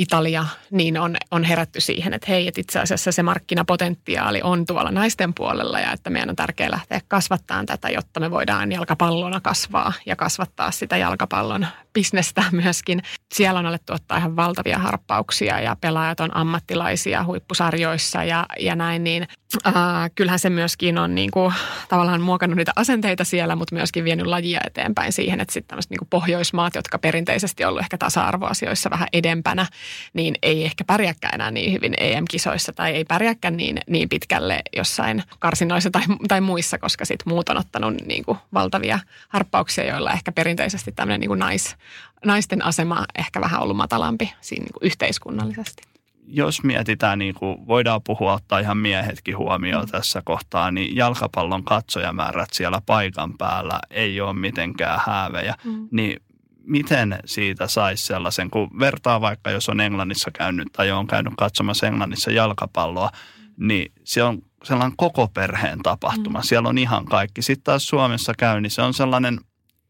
Italia, 0.00 0.46
niin 0.70 0.98
on, 0.98 1.16
on 1.30 1.44
herätty 1.44 1.80
siihen, 1.80 2.14
että 2.14 2.26
hei, 2.30 2.48
että 2.48 2.60
itse 2.60 2.80
asiassa 2.80 3.12
se 3.12 3.22
markkinapotentiaali 3.22 4.42
on 4.42 4.66
tuolla 4.66 4.90
naisten 4.90 5.34
puolella 5.34 5.80
ja 5.80 5.92
että 5.92 6.10
meidän 6.10 6.30
on 6.30 6.36
tärkeää 6.36 6.70
lähteä 6.70 7.00
kasvattaa 7.08 7.64
tätä, 7.64 7.88
jotta 7.90 8.20
me 8.20 8.30
voidaan 8.30 8.72
jalkapallona 8.72 9.40
kasvaa 9.40 9.92
ja 10.06 10.16
kasvattaa 10.16 10.70
sitä 10.70 10.96
jalkapallon 10.96 11.66
bisnestä 11.92 12.44
myöskin. 12.62 13.02
Siellä 13.34 13.60
on 13.60 13.66
alettu 13.66 13.92
ottaa 13.92 14.18
ihan 14.18 14.36
valtavia 14.36 14.78
harppauksia 14.78 15.60
ja 15.60 15.76
pelaajat 15.80 16.20
on 16.20 16.36
ammattilaisia 16.36 17.24
huippusarjoissa 17.24 18.24
ja, 18.24 18.46
ja 18.60 18.76
näin, 18.76 19.04
niin 19.04 19.28
äh, 19.66 19.74
kyllähän 20.14 20.38
se 20.38 20.50
myöskin 20.50 20.98
on 20.98 21.14
niin 21.14 21.30
kuin, 21.30 21.54
tavallaan 21.88 22.20
muokannut 22.20 22.56
niitä 22.56 22.72
asenteita 22.76 23.24
siellä, 23.24 23.56
mutta 23.56 23.74
myöskin 23.74 24.04
vienyt 24.04 24.26
lajia 24.26 24.60
eteenpäin 24.66 25.12
siihen, 25.12 25.40
että 25.40 25.52
sitten 25.52 25.78
niin 25.88 26.08
Pohjoismaat, 26.10 26.74
jotka 26.74 26.98
perinteisesti 26.98 27.64
ollut 27.64 27.80
ehkä 27.80 27.98
tasa-arvoasioissa 27.98 28.90
vähän 28.90 29.08
edempänä, 29.12 29.66
niin 30.12 30.34
ei 30.42 30.64
ehkä 30.64 30.84
pärjääkään 30.84 31.34
enää 31.34 31.50
niin 31.50 31.72
hyvin 31.72 31.94
EM-kisoissa 31.98 32.72
tai 32.72 32.92
ei 32.92 33.04
pärjääkään 33.04 33.56
niin, 33.56 33.80
niin 33.86 34.08
pitkälle 34.08 34.62
jossain 34.76 35.22
karsinoissa 35.38 35.90
tai, 35.90 36.02
tai 36.28 36.40
muissa, 36.40 36.78
koska 36.78 37.04
sitten 37.04 37.32
muut 37.32 37.48
on 37.48 37.56
ottanut 37.56 37.94
niin 38.06 38.24
kuin 38.24 38.38
valtavia 38.54 38.98
harppauksia, 39.28 39.84
joilla 39.84 40.12
ehkä 40.12 40.32
perinteisesti 40.32 40.92
tämmöinen 40.92 41.20
niin 41.20 41.28
kuin 41.28 41.38
nais, 41.38 41.76
naisten 42.24 42.64
asema 42.64 43.04
ehkä 43.18 43.40
vähän 43.40 43.62
ollut 43.62 43.76
matalampi 43.76 44.32
siinä 44.40 44.64
niin 44.64 44.72
kuin 44.72 44.86
yhteiskunnallisesti 44.86 45.89
jos 46.32 46.62
mietitään, 46.62 47.18
niin 47.18 47.34
kuin 47.34 47.66
voidaan 47.66 48.00
puhua, 48.06 48.32
ottaa 48.32 48.58
ihan 48.58 48.76
miehetkin 48.76 49.38
huomioon 49.38 49.84
mm. 49.84 49.90
tässä 49.90 50.22
kohtaa, 50.24 50.70
niin 50.70 50.96
jalkapallon 50.96 51.64
katsojamäärät 51.64 52.48
siellä 52.52 52.80
paikan 52.86 53.38
päällä 53.38 53.80
ei 53.90 54.20
ole 54.20 54.32
mitenkään 54.32 55.00
häävejä. 55.06 55.54
Mm. 55.64 55.88
Niin 55.90 56.22
miten 56.64 57.18
siitä 57.24 57.66
saisi 57.66 58.06
sellaisen, 58.06 58.50
kun 58.50 58.78
vertaa 58.78 59.20
vaikka 59.20 59.50
jos 59.50 59.68
on 59.68 59.80
Englannissa 59.80 60.30
käynyt 60.30 60.68
tai 60.72 60.90
on 60.90 61.06
käynyt 61.06 61.32
katsomassa 61.36 61.86
Englannissa 61.86 62.30
jalkapalloa, 62.30 63.10
niin 63.56 63.92
se 64.04 64.22
on 64.22 64.42
sellainen 64.64 64.96
koko 64.96 65.28
perheen 65.28 65.78
tapahtuma. 65.78 66.38
Mm. 66.38 66.42
Siellä 66.42 66.68
on 66.68 66.78
ihan 66.78 67.04
kaikki. 67.04 67.42
Sitten 67.42 67.64
taas 67.64 67.88
Suomessa 67.88 68.32
käy, 68.38 68.60
niin 68.60 68.70
se 68.70 68.82
on 68.82 68.94
sellainen 68.94 69.40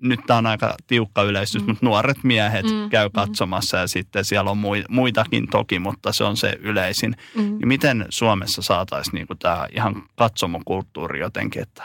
nyt 0.02 0.20
tämä 0.26 0.38
on 0.38 0.46
aika 0.46 0.74
tiukka 0.86 1.22
yleistys, 1.22 1.62
mm. 1.62 1.68
mutta 1.68 1.86
nuoret 1.86 2.24
miehet 2.24 2.66
mm. 2.66 2.90
käy 2.90 3.08
mm. 3.08 3.12
katsomassa 3.12 3.76
ja 3.76 3.86
sitten 3.86 4.24
siellä 4.24 4.50
on 4.50 4.58
muitakin 4.88 5.48
toki, 5.48 5.78
mutta 5.78 6.12
se 6.12 6.24
on 6.24 6.36
se 6.36 6.56
yleisin. 6.60 7.16
Mm. 7.34 7.42
Niin 7.42 7.68
miten 7.68 8.06
Suomessa 8.08 8.62
saataisiin 8.62 9.14
niin 9.14 9.38
tämä 9.38 9.66
ihan 9.76 10.02
katsomokulttuuri 10.16 11.20
jotenkin, 11.20 11.62
että 11.62 11.82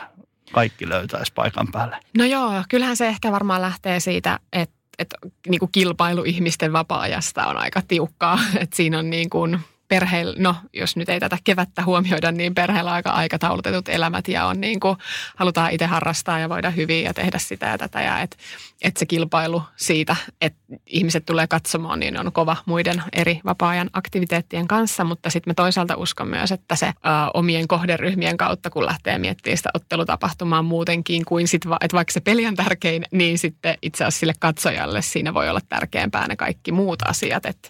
kaikki 0.52 0.88
löytäisi 0.88 1.32
paikan 1.34 1.68
päälle? 1.72 1.96
No 2.18 2.24
joo, 2.24 2.52
kyllähän 2.68 2.96
se 2.96 3.08
ehkä 3.08 3.32
varmaan 3.32 3.62
lähtee 3.62 4.00
siitä, 4.00 4.40
että 4.52 4.76
että 4.98 5.16
niin 5.48 5.58
kuin 5.58 5.72
kilpailu 5.72 6.22
ihmisten 6.24 6.72
vapaa-ajasta 6.72 7.46
on 7.46 7.56
aika 7.56 7.82
tiukkaa. 7.88 8.38
Että 8.60 8.76
siinä 8.76 8.98
on 8.98 9.10
niin 9.10 9.30
kuin 9.30 9.58
perheillä, 9.88 10.34
no 10.38 10.56
jos 10.72 10.96
nyt 10.96 11.08
ei 11.08 11.20
tätä 11.20 11.38
kevättä 11.44 11.84
huomioida, 11.84 12.32
niin 12.32 12.54
perheellä 12.54 12.92
aika 12.92 13.10
aikataulutetut 13.10 13.88
elämät 13.88 14.28
ja 14.28 14.46
on 14.46 14.60
niin 14.60 14.80
kuin, 14.80 14.96
halutaan 15.36 15.72
itse 15.72 15.86
harrastaa 15.86 16.38
ja 16.38 16.48
voida 16.48 16.70
hyvin 16.70 17.04
ja 17.04 17.14
tehdä 17.14 17.38
sitä 17.38 17.66
ja 17.66 17.78
tätä. 17.78 18.02
Ja 18.02 18.20
että 18.20 18.36
et 18.82 18.96
se 18.96 19.06
kilpailu 19.06 19.62
siitä, 19.76 20.16
että 20.40 20.58
ihmiset 20.86 21.26
tulee 21.26 21.46
katsomaan, 21.46 22.00
niin 22.00 22.18
on 22.18 22.32
kova 22.32 22.56
muiden 22.66 23.02
eri 23.12 23.40
vapaa-ajan 23.44 23.90
aktiviteettien 23.92 24.68
kanssa, 24.68 25.04
mutta 25.04 25.30
sitten 25.30 25.50
me 25.50 25.54
toisaalta 25.54 25.96
uskon 25.96 26.28
myös, 26.28 26.52
että 26.52 26.76
se 26.76 26.86
ä, 26.86 26.92
omien 27.34 27.68
kohderyhmien 27.68 28.36
kautta, 28.36 28.70
kun 28.70 28.86
lähtee 28.86 29.18
miettimään 29.18 29.56
sitä 29.56 29.70
ottelutapahtumaa 29.74 30.62
muutenkin 30.62 31.24
kuin 31.24 31.48
sit, 31.48 31.62
että 31.80 31.94
vaikka 31.94 32.12
se 32.12 32.20
peli 32.20 32.46
on 32.46 32.54
tärkein, 32.54 33.04
niin 33.12 33.38
sitten 33.38 33.78
itse 33.82 34.04
asiassa 34.04 34.20
sille 34.20 34.34
katsojalle 34.38 35.02
siinä 35.02 35.34
voi 35.34 35.48
olla 35.48 35.60
tärkeämpää 35.68 36.28
ne 36.28 36.36
kaikki 36.36 36.72
muut 36.72 37.02
asiat, 37.02 37.46
että 37.46 37.68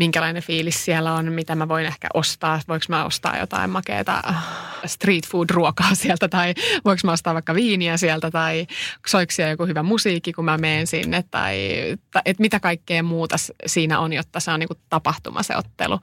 minkälainen 0.00 0.42
fiilis 0.42 0.84
siellä 0.84 1.14
on, 1.14 1.32
mitä 1.32 1.54
mä 1.54 1.68
voin 1.68 1.86
ehkä 1.86 2.08
ostaa, 2.14 2.60
voiko 2.68 2.84
mä 2.88 3.04
ostaa 3.04 3.38
jotain 3.38 3.70
makeata 3.70 4.22
street 4.86 5.26
food 5.26 5.50
ruokaa 5.50 5.94
sieltä 5.94 6.28
tai 6.28 6.54
voiko 6.84 7.00
mä 7.04 7.12
ostaa 7.12 7.34
vaikka 7.34 7.54
viiniä 7.54 7.96
sieltä 7.96 8.30
tai 8.30 8.66
soiko 9.06 9.32
siellä 9.32 9.50
joku 9.50 9.66
hyvä 9.66 9.82
musiikki, 9.82 10.32
kun 10.32 10.44
mä 10.44 10.58
menen 10.58 10.86
sinne 10.86 11.24
tai, 11.30 11.56
tai 12.10 12.22
että 12.24 12.40
mitä 12.40 12.60
kaikkea 12.60 13.02
muuta 13.02 13.36
siinä 13.66 13.98
on, 13.98 14.12
jotta 14.12 14.40
se 14.40 14.50
on 14.50 14.60
niin 14.60 14.68
kuin 14.68 14.78
tapahtuma 14.88 15.42
se 15.42 15.56
ottelu. 15.56 15.98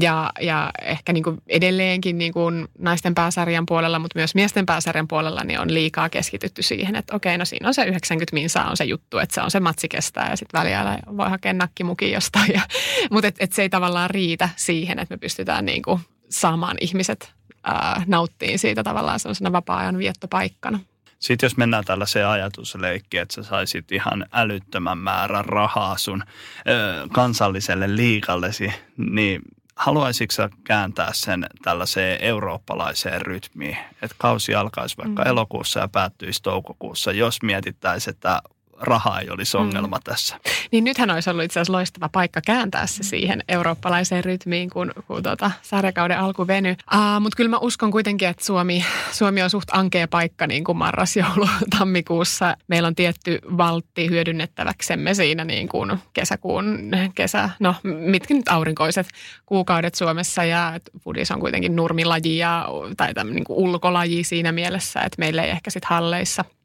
Ja, 0.00 0.32
ja 0.40 0.70
ehkä 0.82 1.12
niin 1.12 1.24
kuin 1.24 1.42
edelleenkin 1.46 2.18
niin 2.18 2.32
kuin 2.32 2.68
naisten 2.78 3.14
pääsarjan 3.14 3.66
puolella, 3.66 3.98
mutta 3.98 4.18
myös 4.18 4.34
miesten 4.34 4.66
pääsarjan 4.66 5.08
puolella 5.08 5.44
niin 5.44 5.60
on 5.60 5.74
liikaa 5.74 6.08
keskitytty 6.08 6.62
siihen, 6.62 6.96
että 6.96 7.16
okei, 7.16 7.38
no 7.38 7.44
siinä 7.44 7.68
on 7.68 7.74
se 7.74 7.84
90 7.84 8.34
minsaa 8.34 8.70
on 8.70 8.76
se 8.76 8.84
juttu, 8.84 9.18
että 9.18 9.34
se 9.34 9.40
on 9.40 9.50
se 9.50 9.60
matsi 9.60 9.88
kestää 9.88 10.30
ja 10.30 10.36
sitten 10.36 10.60
väliajalla 10.60 11.16
voi 11.16 11.28
hakea 11.28 11.52
nakkimukin 11.52 12.12
jostain. 12.12 12.52
Ja, 12.54 12.60
mutta 13.10 13.28
et, 13.28 13.36
et 13.40 13.52
se 13.52 13.62
ei 13.62 13.68
tavallaan 13.68 14.10
riitä 14.10 14.48
siihen, 14.56 14.98
että 14.98 15.14
me 15.14 15.18
pystytään 15.18 15.64
niin 15.64 15.82
kuin 15.82 16.00
saamaan 16.30 16.76
ihmiset 16.80 17.32
ää, 17.64 18.02
nauttiin 18.06 18.58
siitä 18.58 18.82
tavallaan 18.82 19.20
sellaisena 19.20 19.52
vapaa-ajan 19.52 19.98
viettopaikkana. 19.98 20.80
Sitten 21.18 21.46
jos 21.46 21.56
mennään 21.56 21.84
tällaiseen 21.84 22.26
ajatusleikkiin, 22.26 23.20
että 23.22 23.34
sä 23.34 23.42
saisit 23.42 23.92
ihan 23.92 24.26
älyttömän 24.32 24.98
määrän 24.98 25.44
rahaa 25.44 25.98
sun 25.98 26.22
ö, 26.68 27.08
kansalliselle 27.12 27.96
liikallesi, 27.96 28.72
niin 28.96 29.42
haluaisitko 29.78 30.48
kääntää 30.64 31.10
sen 31.12 31.46
tällaiseen 31.62 32.20
eurooppalaiseen 32.20 33.22
rytmiin, 33.22 33.76
että 34.02 34.16
kausi 34.18 34.54
alkaisi 34.54 34.96
vaikka 34.96 35.22
mm. 35.22 35.28
elokuussa 35.28 35.80
ja 35.80 35.88
päättyisi 35.88 36.42
toukokuussa, 36.42 37.12
jos 37.12 37.42
mietittäisiin, 37.42 38.14
että 38.14 38.42
raha 38.80 39.20
ei 39.20 39.30
olisi 39.30 39.56
mm. 39.56 39.62
ongelma 39.62 39.96
mm. 39.96 40.02
tässä. 40.04 40.36
Niin 40.72 40.84
nythän 40.84 41.10
olisi 41.10 41.30
ollut 41.30 41.44
itse 41.44 41.60
asiassa 41.60 41.72
loistava 41.72 42.08
paikka 42.08 42.40
kääntää 42.46 42.86
se 42.86 43.02
siihen 43.02 43.44
eurooppalaiseen 43.48 44.24
rytmiin, 44.24 44.70
kun, 44.70 44.92
kun 45.06 45.22
tuota, 45.22 45.50
sarjakauden 45.62 46.18
alku 46.18 46.46
veny. 46.46 46.70
Uh, 46.70 47.20
Mutta 47.20 47.36
kyllä 47.36 47.50
mä 47.50 47.58
uskon 47.58 47.90
kuitenkin, 47.90 48.28
että 48.28 48.44
Suomi, 48.44 48.84
Suomi 49.12 49.42
on 49.42 49.50
suht 49.50 49.68
ankea 49.72 50.08
paikka 50.08 50.46
niin 50.46 50.64
kuin 50.64 50.78
marras, 50.78 51.16
joulu, 51.16 51.48
tammikuussa. 51.78 52.56
Meillä 52.68 52.86
on 52.86 52.94
tietty 52.94 53.38
valtti 53.56 54.08
hyödynnettäväksemme 54.10 55.14
siinä 55.14 55.44
niin 55.44 55.68
kuin 55.68 55.98
kesäkuun, 56.12 56.78
kesä, 57.14 57.50
no 57.60 57.74
mitkä 57.82 58.34
nyt 58.34 58.48
aurinkoiset 58.48 59.08
kuukaudet 59.46 59.94
Suomessa 59.94 60.44
ja 60.44 60.80
fudis 61.00 61.30
on 61.30 61.40
kuitenkin 61.40 61.76
nurmilaji 61.76 62.38
ja, 62.38 62.68
tai 62.96 63.14
tämmöinen 63.14 63.44
niin 63.48 63.58
ulkolaji 63.58 64.24
siinä 64.24 64.52
mielessä, 64.52 65.00
että 65.00 65.16
meillä 65.18 65.42
ei 65.42 65.50
ehkä 65.50 65.70
sitten 65.70 65.88
halleissa– 65.88 66.44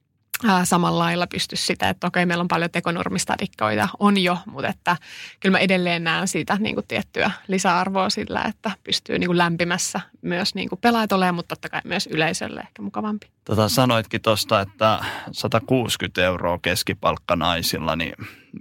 samalla 0.63 0.99
lailla 0.99 1.27
pysty 1.27 1.55
sitä, 1.55 1.89
että 1.89 2.07
okei, 2.07 2.25
meillä 2.25 2.41
on 2.41 2.47
paljon 2.47 2.71
tekonurmistadikkoita, 2.71 3.89
on 3.99 4.17
jo, 4.17 4.37
mutta 4.45 4.67
että 4.67 4.97
kyllä 5.39 5.57
mä 5.57 5.59
edelleen 5.59 6.03
näen 6.03 6.27
siitä 6.27 6.57
niin 6.59 6.75
kuin 6.75 6.87
tiettyä 6.87 7.31
lisäarvoa 7.47 8.09
sillä, 8.09 8.41
että 8.41 8.71
pystyy 8.83 9.19
niin 9.19 9.27
kuin 9.27 9.37
lämpimässä 9.37 10.01
myös 10.21 10.55
niin 10.55 10.69
kuin 10.69 10.79
pelaajat 10.81 11.11
olemaan, 11.11 11.35
mutta 11.35 11.55
totta 11.55 11.69
kai 11.69 11.81
myös 11.83 12.07
yleisölle 12.07 12.59
ehkä 12.59 12.81
mukavampi. 12.81 13.27
Tota, 13.45 13.69
sanoitkin 13.69 14.21
tuosta, 14.21 14.61
että 14.61 15.05
160 15.31 16.23
euroa 16.23 16.59
keskipalkka 16.61 17.35
naisilla, 17.35 17.95
niin 17.95 18.13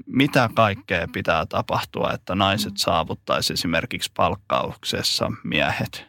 mitä 0.07 0.51
kaikkea 0.55 1.09
pitää 1.13 1.47
tapahtua, 1.47 2.13
että 2.13 2.35
naiset 2.35 2.77
saavuttaisi 2.77 3.53
esimerkiksi 3.53 4.11
palkkauksessa 4.17 5.33
miehet? 5.45 6.07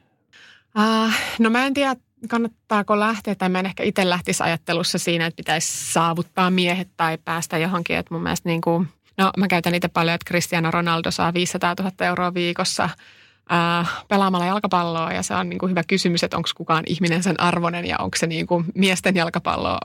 Uh, 0.78 1.12
no 1.40 1.50
mä 1.50 1.66
en 1.66 1.74
tiedä, 1.74 1.96
kannattaako 2.30 3.00
lähteä, 3.00 3.36
tai 3.36 3.50
mä 3.50 3.60
en 3.60 3.66
ehkä 3.66 3.84
itse 3.84 4.10
lähtisi 4.10 4.44
ajattelussa 4.44 4.98
siinä, 4.98 5.26
että 5.26 5.38
pitäisi 5.38 5.94
saavuttaa 5.94 6.50
miehet 6.50 6.88
tai 6.98 7.18
päästä 7.18 7.58
johonkin. 7.58 7.98
Että 7.98 8.14
mun 8.14 8.24
mielestä 8.24 8.50
niin 8.50 8.62
kuin, 8.62 8.88
no 9.18 9.32
mä 9.38 9.48
käytän 9.48 9.76
itse 9.76 9.88
paljon, 9.88 10.16
että 10.16 10.30
Cristiano 10.30 10.72
Ronaldo 10.72 11.12
saa 11.12 11.34
500 11.34 11.76
000 11.80 12.06
euroa 12.06 12.34
viikossa– 12.34 12.90
äh, 13.52 14.04
pelaamalla 14.08 14.46
jalkapalloa 14.46 15.14
ja 15.14 15.24
se 15.24 15.36
on 15.36 15.50
niin 15.50 15.60
kuin 15.60 15.70
hyvä 15.70 15.84
kysymys, 15.88 16.24
että 16.24 16.38
onko 16.38 16.50
kukaan 16.56 16.84
ihminen 16.88 17.24
sen 17.24 17.40
arvoinen 17.40 17.86
ja 17.86 17.96
onko 18.00 18.18
se 18.18 18.28
niin 18.28 18.48
kuin 18.48 18.66
miesten 18.76 19.16
jalkapallo 19.16 19.78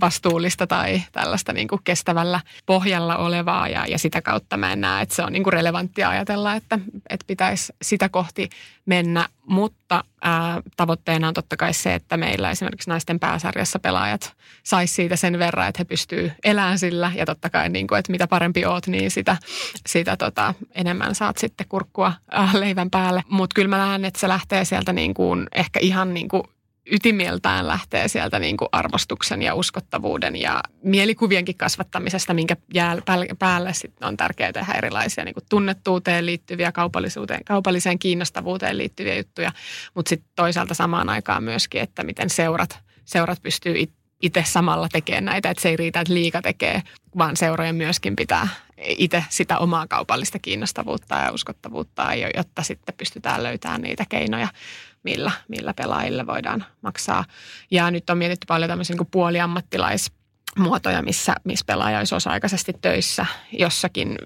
vastuullista 0.00 0.66
tai 0.66 1.02
tällaista 1.12 1.52
niin 1.52 1.68
kuin 1.68 1.80
kestävällä 1.84 2.40
pohjalla 2.66 3.16
olevaa 3.16 3.68
ja, 3.68 3.86
ja 3.88 3.98
sitä 3.98 4.22
kautta 4.22 4.56
mä 4.56 4.72
en 4.72 4.80
näe, 4.80 5.02
että 5.02 5.14
se 5.14 5.22
on 5.22 5.32
niin 5.32 5.42
kuin 5.42 5.52
relevanttia 5.52 6.08
ajatella, 6.08 6.54
että, 6.54 6.78
että 7.10 7.24
pitäisi 7.26 7.72
sitä 7.82 8.08
kohti 8.08 8.48
mennä, 8.86 9.28
mutta 9.46 10.04
ää, 10.22 10.62
tavoitteena 10.76 11.28
on 11.28 11.34
totta 11.34 11.56
kai 11.56 11.74
se, 11.74 11.94
että 11.94 12.16
meillä 12.16 12.50
esimerkiksi 12.50 12.90
naisten 12.90 13.20
pääsarjassa 13.20 13.78
pelaajat 13.78 14.32
saisi 14.62 14.94
siitä 14.94 15.16
sen 15.16 15.38
verran, 15.38 15.68
että 15.68 15.78
he 15.78 15.84
pystyy 15.84 16.32
elämään 16.44 16.78
sillä 16.78 17.12
ja 17.14 17.26
totta 17.26 17.50
kai 17.50 17.68
niin 17.68 17.86
kuin, 17.86 17.98
että 17.98 18.12
mitä 18.12 18.26
parempi 18.26 18.64
oot, 18.64 18.86
niin 18.86 19.10
sitä, 19.10 19.36
sitä 19.86 20.16
tota, 20.16 20.54
enemmän 20.74 21.14
saat 21.14 21.38
sitten 21.38 21.66
kurkkua 21.68 22.12
ää, 22.30 22.50
leivän 22.52 22.90
päälle. 22.90 23.22
Mutta 23.28 23.54
kyllä 23.54 23.68
mä 23.68 23.78
näen, 23.78 24.04
että 24.04 24.20
se 24.20 24.28
lähtee 24.28 24.64
sieltä 24.64 24.92
niin 24.92 25.14
kuin, 25.14 25.46
ehkä 25.54 25.80
ihan 25.82 26.14
niin 26.14 26.28
kuin 26.28 26.42
ytimieltään 26.92 27.66
lähtee 27.66 28.08
sieltä 28.08 28.38
niin 28.38 28.56
kuin 28.56 28.68
arvostuksen 28.72 29.42
ja 29.42 29.54
uskottavuuden 29.54 30.36
ja 30.36 30.60
mielikuvienkin 30.82 31.56
kasvattamisesta, 31.56 32.34
minkä 32.34 32.56
jää 32.74 32.96
päälle 33.38 33.74
sitten 33.74 34.08
on 34.08 34.16
tärkeää 34.16 34.52
tehdä 34.52 34.72
erilaisia 34.72 35.24
niin 35.24 35.34
kuin 35.34 35.44
tunnettuuteen 35.50 36.26
liittyviä, 36.26 36.72
kaupallisuuteen, 36.72 37.44
kaupalliseen 37.44 37.98
kiinnostavuuteen 37.98 38.78
liittyviä 38.78 39.16
juttuja, 39.16 39.52
mutta 39.94 40.08
sitten 40.08 40.30
toisaalta 40.36 40.74
samaan 40.74 41.08
aikaan 41.08 41.42
myöskin, 41.42 41.80
että 41.80 42.04
miten 42.04 42.30
seurat, 42.30 42.78
seurat 43.04 43.42
pystyy 43.42 43.74
itse 44.22 44.44
samalla 44.46 44.88
tekee 44.92 45.20
näitä, 45.20 45.50
että 45.50 45.62
se 45.62 45.68
ei 45.68 45.76
riitä, 45.76 46.00
että 46.00 46.14
liika 46.14 46.42
tekee, 46.42 46.82
vaan 47.18 47.36
seurojen 47.36 47.74
myöskin 47.76 48.16
pitää 48.16 48.48
itse 48.78 49.24
sitä 49.28 49.58
omaa 49.58 49.86
kaupallista 49.86 50.38
kiinnostavuutta 50.38 51.14
ja 51.14 51.32
uskottavuutta, 51.32 52.06
jotta 52.36 52.62
sitten 52.62 52.94
pystytään 52.98 53.42
löytämään 53.42 53.82
niitä 53.82 54.04
keinoja, 54.08 54.48
millä, 55.02 55.32
millä 55.48 55.74
pelaajille 55.74 56.26
voidaan 56.26 56.64
maksaa. 56.82 57.24
Ja 57.70 57.90
nyt 57.90 58.10
on 58.10 58.18
mietitty 58.18 58.44
paljon 58.46 58.68
tämmöisiä 58.68 58.96
niin 58.96 59.08
puoliammattilais 59.10 60.12
muotoja, 60.58 61.02
missä, 61.02 61.34
missä 61.44 61.64
pelaaja 61.66 61.98
olisi 61.98 62.14
osa-aikaisesti 62.14 62.72
töissä 62.80 63.26
jossakin 63.52 64.18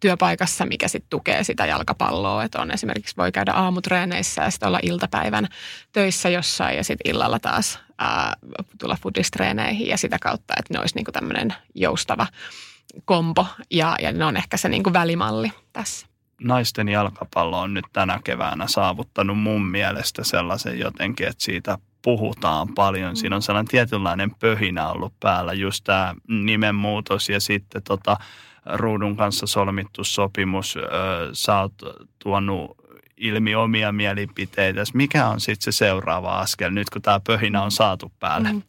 työpaikassa, 0.00 0.66
mikä 0.66 0.88
sitten 0.88 1.10
tukee 1.10 1.44
sitä 1.44 1.66
jalkapalloa. 1.66 2.44
Että 2.44 2.60
on 2.60 2.70
esimerkiksi 2.70 3.16
voi 3.16 3.32
käydä 3.32 3.52
aamutreeneissä 3.52 4.42
ja 4.42 4.50
sitten 4.50 4.66
olla 4.66 4.80
iltapäivän 4.82 5.48
töissä 5.92 6.28
jossain 6.28 6.76
ja 6.76 6.84
sitten 6.84 7.10
illalla 7.10 7.38
taas 7.38 7.78
ää, 7.98 8.36
tulla 8.78 8.96
foodistreeneihin 9.02 9.86
ja 9.86 9.96
sitä 9.96 10.18
kautta, 10.20 10.54
että 10.58 10.74
ne 10.74 10.80
olisi 10.80 10.94
niinku 10.94 11.12
tämmöinen 11.12 11.54
joustava 11.74 12.26
kombo 13.04 13.46
ja, 13.70 13.96
ja 14.02 14.12
ne 14.12 14.24
on 14.24 14.36
ehkä 14.36 14.56
se 14.56 14.68
niinku 14.68 14.92
välimalli 14.92 15.52
tässä 15.72 16.06
naisten 16.40 16.88
jalkapallo 16.88 17.60
on 17.60 17.74
nyt 17.74 17.84
tänä 17.92 18.20
keväänä 18.24 18.66
saavuttanut 18.66 19.38
mun 19.38 19.66
mielestä 19.66 20.24
sellaisen 20.24 20.78
jotenkin, 20.78 21.28
että 21.28 21.44
siitä 21.44 21.78
puhutaan 22.02 22.68
paljon. 22.74 23.12
Mm. 23.12 23.16
Siinä 23.16 23.36
on 23.36 23.42
sellainen 23.42 23.68
tietynlainen 23.68 24.30
pöhinä 24.34 24.88
ollut 24.88 25.12
päällä, 25.20 25.52
just 25.52 25.84
tämä 25.84 26.14
nimenmuutos 26.28 27.28
ja 27.28 27.40
sitten 27.40 27.82
tota, 27.82 28.16
ruudun 28.66 29.16
kanssa 29.16 29.46
solmittu 29.46 30.04
sopimus. 30.04 30.78
Sä 31.32 31.60
oot 31.60 31.72
tuonut 32.18 32.76
ilmi 33.16 33.54
omia 33.54 33.92
mielipiteitä. 33.92 34.82
Mikä 34.94 35.28
on 35.28 35.40
sitten 35.40 35.72
se 35.72 35.76
seuraava 35.76 36.38
askel 36.38 36.70
nyt, 36.70 36.90
kun 36.90 37.02
tämä 37.02 37.20
pöhinä 37.26 37.62
on 37.62 37.70
saatu 37.70 38.12
päälle? 38.20 38.52
Mm. 38.52 38.62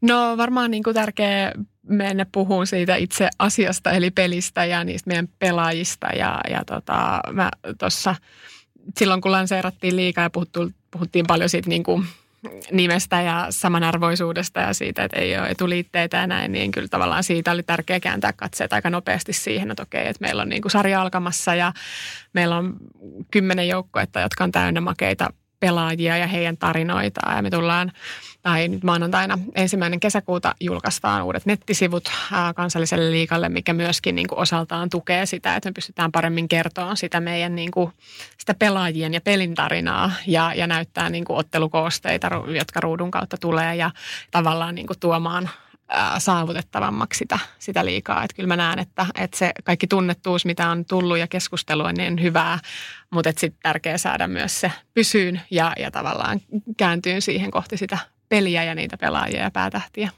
No 0.00 0.36
varmaan 0.36 0.70
niin 0.70 0.82
kuin 0.82 0.94
tärkeä 0.94 1.52
mennä 1.88 2.26
puhumaan 2.32 2.66
siitä 2.66 2.96
itse 2.96 3.28
asiasta, 3.38 3.90
eli 3.90 4.10
pelistä 4.10 4.64
ja 4.64 4.84
niistä 4.84 5.08
meidän 5.08 5.28
pelaajista. 5.38 6.06
Ja, 6.06 6.40
ja 6.50 6.64
tota, 6.66 7.20
mä 7.32 7.50
tuossa 7.78 8.14
silloin, 8.96 9.20
kun 9.20 9.32
lanseerattiin 9.32 9.96
liikaa 9.96 10.24
ja 10.24 10.30
puhuttu, 10.30 10.70
puhuttiin 10.90 11.26
paljon 11.26 11.48
siitä 11.48 11.68
niin 11.68 11.82
kuin 11.82 12.06
nimestä 12.72 13.22
ja 13.22 13.46
samanarvoisuudesta 13.50 14.60
ja 14.60 14.74
siitä, 14.74 15.04
että 15.04 15.18
ei 15.18 15.38
ole 15.38 15.48
etuliitteitä 15.48 16.16
ja 16.16 16.26
näin, 16.26 16.52
niin 16.52 16.70
kyllä 16.70 16.88
tavallaan 16.88 17.24
siitä 17.24 17.52
oli 17.52 17.62
tärkeää 17.62 18.00
kääntää 18.00 18.32
katseet 18.32 18.72
aika 18.72 18.90
nopeasti 18.90 19.32
siihen, 19.32 19.70
että 19.70 19.82
okei, 19.82 20.08
että 20.08 20.24
meillä 20.24 20.42
on 20.42 20.48
niin 20.48 20.62
kuin 20.62 20.72
sarja 20.72 21.02
alkamassa 21.02 21.54
ja 21.54 21.72
meillä 22.32 22.56
on 22.56 22.76
kymmenen 23.30 23.68
joukkoetta, 23.68 24.20
jotka 24.20 24.44
on 24.44 24.52
täynnä 24.52 24.80
makeita 24.80 25.32
pelaajia 25.60 26.16
ja 26.16 26.26
heidän 26.26 26.56
tarinoitaan. 26.56 27.36
Ja 27.36 27.42
me 27.42 27.50
tullaan, 27.50 27.92
tai 28.42 28.68
nyt 28.68 28.84
maanantaina 28.84 29.38
ensimmäinen 29.54 30.00
kesäkuuta 30.00 30.54
julkaistaan 30.60 31.22
uudet 31.22 31.46
nettisivut 31.46 32.10
kansalliselle 32.56 33.10
liikalle, 33.10 33.48
mikä 33.48 33.72
myöskin 33.72 34.14
niin 34.14 34.28
kuin 34.28 34.38
osaltaan 34.38 34.90
tukee 34.90 35.26
sitä, 35.26 35.56
että 35.56 35.68
me 35.68 35.72
pystytään 35.72 36.12
paremmin 36.12 36.48
kertoa 36.48 36.94
sitä 36.94 37.20
meidän 37.20 37.54
niin 37.54 37.70
kuin, 37.70 37.92
sitä 38.38 38.54
pelaajien 38.54 39.14
ja 39.14 39.20
pelin 39.20 39.54
tarinaa 39.54 40.12
ja, 40.26 40.52
ja 40.54 40.66
näyttää 40.66 41.10
niin 41.10 41.24
kuin 41.24 41.36
ottelukoosteita, 41.36 42.30
jotka 42.58 42.80
ruudun 42.80 43.10
kautta 43.10 43.36
tulee 43.36 43.76
ja 43.76 43.90
tavallaan 44.30 44.74
niin 44.74 44.86
kuin 44.86 45.00
tuomaan 45.00 45.50
saavutettavammaksi 46.18 47.18
sitä, 47.18 47.38
sitä 47.58 47.84
liikaa. 47.84 48.24
Että 48.24 48.36
kyllä 48.36 48.46
mä 48.46 48.56
näen, 48.56 48.78
että, 48.78 49.06
että 49.18 49.38
se 49.38 49.52
kaikki 49.64 49.86
tunnettuus, 49.86 50.44
mitä 50.44 50.68
on 50.68 50.84
tullut 50.84 51.18
ja 51.18 51.26
keskustelua, 51.26 51.92
niin 51.92 52.12
on 52.12 52.22
hyvää, 52.22 52.58
mutta 53.10 53.30
sitten 53.36 53.60
tärkeää 53.62 53.98
saada 53.98 54.28
myös 54.28 54.60
se 54.60 54.72
pysyyn 54.94 55.40
ja, 55.50 55.72
ja 55.78 55.90
tavallaan 55.90 56.40
kääntyyn 56.76 57.22
siihen 57.22 57.50
kohti 57.50 57.76
sitä 57.76 57.98
peliä 58.28 58.64
ja 58.64 58.74
niitä 58.74 58.96
pelaajia 58.96 59.42
ja 59.42 59.50
päätähtiä. 59.50 60.10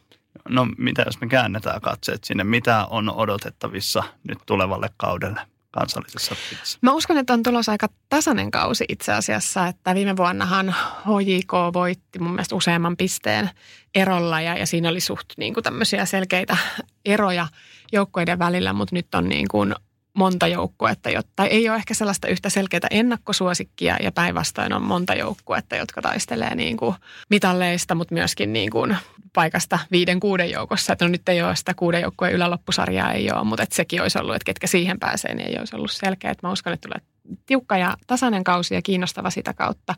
No 0.49 0.67
mitä 0.79 1.03
jos 1.07 1.21
me 1.21 1.29
käännetään 1.29 1.81
katseet 1.81 2.25
sinne, 2.25 2.45
mitä 2.45 2.87
on 2.87 3.11
odotettavissa 3.11 4.03
nyt 4.29 4.39
tulevalle 4.47 4.91
kaudelle? 4.97 5.41
kansallisessa 5.71 6.35
pelissä? 6.35 6.79
Mä 6.83 6.93
uskon, 6.93 7.19
että 7.19 7.33
on 7.33 7.43
tulossa 7.43 7.73
aika 7.73 7.89
tasainen 8.09 8.51
kausi 8.51 8.85
itse 8.89 9.13
asiassa, 9.13 9.67
että 9.67 9.95
viime 9.95 10.17
vuonnahan 10.17 10.75
HJK 11.05 11.53
voitti 11.73 12.19
mun 12.19 12.31
mielestä 12.31 12.55
useamman 12.55 12.97
pisteen 12.97 13.51
erolla 13.95 14.41
ja, 14.41 14.59
ja 14.59 14.67
siinä 14.67 14.89
oli 14.89 15.01
suht 15.01 15.27
niin 15.37 15.55
kuin 15.55 15.65
tämmöisiä 15.65 16.05
selkeitä 16.05 16.57
eroja 17.05 17.47
joukkoiden 17.93 18.39
välillä, 18.39 18.73
mutta 18.73 18.95
nyt 18.95 19.15
on 19.15 19.29
niin 19.29 19.49
kuin 19.49 19.75
monta 20.15 20.47
joukkuetta, 20.47 21.11
tai 21.37 21.47
ei 21.47 21.69
ole 21.69 21.77
ehkä 21.77 21.95
sellaista 21.95 22.29
yhtä 22.29 22.51
selkeää 22.51 22.87
ennakkosuosikkia 22.91 23.97
ja 24.03 24.13
päinvastoin 24.13 24.73
on 24.73 24.83
monta 24.83 25.15
joukkuetta, 25.15 25.77
jotka 25.77 26.03
taistelee 26.03 26.55
niin 26.55 26.77
kuin 26.77 26.95
mitalleista, 27.31 27.95
mutta 27.95 28.15
myöskin 28.15 28.53
niin 28.53 28.71
kuin 28.71 28.97
paikasta 29.33 29.79
viiden 29.91 30.21
kuuden 30.21 30.51
joukossa. 30.51 30.93
Että 30.93 31.05
no 31.05 31.09
nyt 31.09 31.29
ei 31.29 31.43
ole 31.43 31.57
sitä 31.57 31.75
kuuden 31.75 32.03
joukkueen 32.03 32.35
yläloppusarjaa 32.35 33.13
ei 33.13 33.33
ole, 33.33 33.45
mutta 33.45 33.63
että 33.63 33.77
sekin 33.77 34.03
olisi 34.03 34.19
ollut, 34.19 34.35
että 34.35 34.45
ketkä 34.45 34.67
siihen 34.67 34.99
pääsee, 34.99 35.35
niin 35.35 35.49
ei 35.49 35.59
olisi 35.59 35.77
ollut 35.77 35.91
selkeä. 35.91 36.31
Että 36.31 36.47
mä 36.47 36.53
uskon, 36.53 36.73
että 36.73 36.89
tulee 36.89 37.01
tiukka 37.47 37.77
ja 37.77 37.97
tasainen 38.07 38.45
kausi 38.45 38.75
ja 38.75 38.83
kiinnostava 38.83 39.31
sitä 39.31 39.55
kautta, 39.55 39.95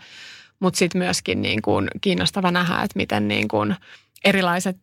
mutta 0.61 0.79
sitten 0.79 0.99
myöskin 0.99 1.43
niin 1.43 1.63
kuin 1.63 1.89
kiinnostava 2.01 2.51
nähdä, 2.51 2.75
että 2.75 2.97
miten 2.97 3.29
niin 3.29 3.49
kuin 3.49 3.77
erilaiset 4.25 4.77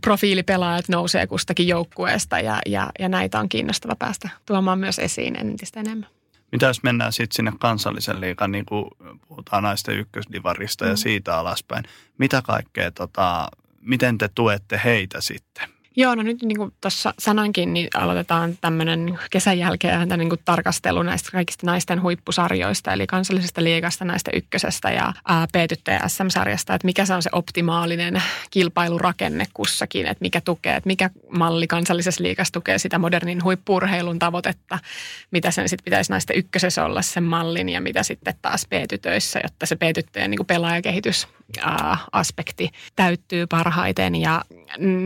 profiilipelaajat 0.00 0.88
nousee 0.88 1.26
kustakin 1.26 1.68
joukkueesta 1.68 2.40
ja, 2.40 2.58
ja, 2.66 2.90
ja 2.98 3.08
näitä 3.08 3.40
on 3.40 3.48
kiinnostava 3.48 3.96
päästä 3.98 4.28
tuomaan 4.46 4.78
myös 4.78 4.98
esiin 4.98 5.36
entistä 5.36 5.80
enemmän. 5.80 6.08
Mitä 6.52 6.66
jos 6.66 6.82
mennään 6.82 7.12
sitten 7.12 7.36
sinne 7.36 7.52
kansallisen 7.60 8.20
liikan, 8.20 8.52
niin 8.52 8.66
kuin 8.66 8.84
puhutaan 9.28 9.62
naisten 9.62 9.98
ykkösdivarista 9.98 10.84
mm. 10.84 10.90
ja 10.90 10.96
siitä 10.96 11.38
alaspäin. 11.38 11.84
Mitä 12.18 12.42
kaikkea, 12.42 12.90
tota, 12.90 13.48
miten 13.80 14.18
te 14.18 14.28
tuette 14.34 14.80
heitä 14.84 15.20
sitten? 15.20 15.68
Joo, 16.00 16.14
no 16.14 16.22
nyt 16.22 16.42
niin 16.42 16.58
kuin 16.58 16.72
tuossa 16.80 17.14
sanoinkin, 17.18 17.72
niin 17.72 17.88
aloitetaan 17.94 18.58
tämmöinen 18.60 19.18
kesän 19.30 19.58
jälkeen 19.58 20.08
niin 20.16 20.28
kuin 20.28 20.40
tarkastelu 20.44 21.02
näistä 21.02 21.30
kaikista 21.32 21.66
naisten 21.66 22.02
huippusarjoista, 22.02 22.92
eli 22.92 23.06
kansallisesta 23.06 23.64
liigasta, 23.64 24.04
naisten 24.04 24.34
ykkösestä 24.36 24.90
ja 24.90 25.12
ja 25.86 26.08
SM-sarjasta, 26.08 26.74
että 26.74 26.86
mikä 26.86 27.04
se 27.04 27.14
on 27.14 27.22
se 27.22 27.30
optimaalinen 27.32 28.22
kilpailurakenne 28.50 29.46
kussakin, 29.54 30.06
että 30.06 30.22
mikä 30.22 30.40
tukee, 30.40 30.76
että 30.76 30.86
mikä 30.86 31.10
malli 31.38 31.66
kansallisessa 31.66 32.24
liigassa 32.24 32.52
tukee 32.52 32.78
sitä 32.78 32.98
modernin 32.98 33.44
huippurheilun 33.44 34.18
tavoitetta, 34.18 34.78
mitä 35.30 35.50
sen 35.50 35.68
sitten 35.68 35.84
pitäisi 35.84 36.12
naisten 36.12 36.36
ykkösessä 36.36 36.84
olla 36.84 37.02
sen 37.02 37.24
mallin 37.24 37.68
ja 37.68 37.80
mitä 37.80 38.02
sitten 38.02 38.34
taas 38.42 38.66
P-tytöissä, 38.66 39.40
jotta 39.42 39.66
se 39.66 39.76
P-tyttöjen 39.76 40.30
niin 40.30 40.46
pelaajakehitys 40.46 41.28
aspekti 42.12 42.70
täyttyy 42.96 43.46
parhaiten 43.46 44.14
ja 44.14 44.42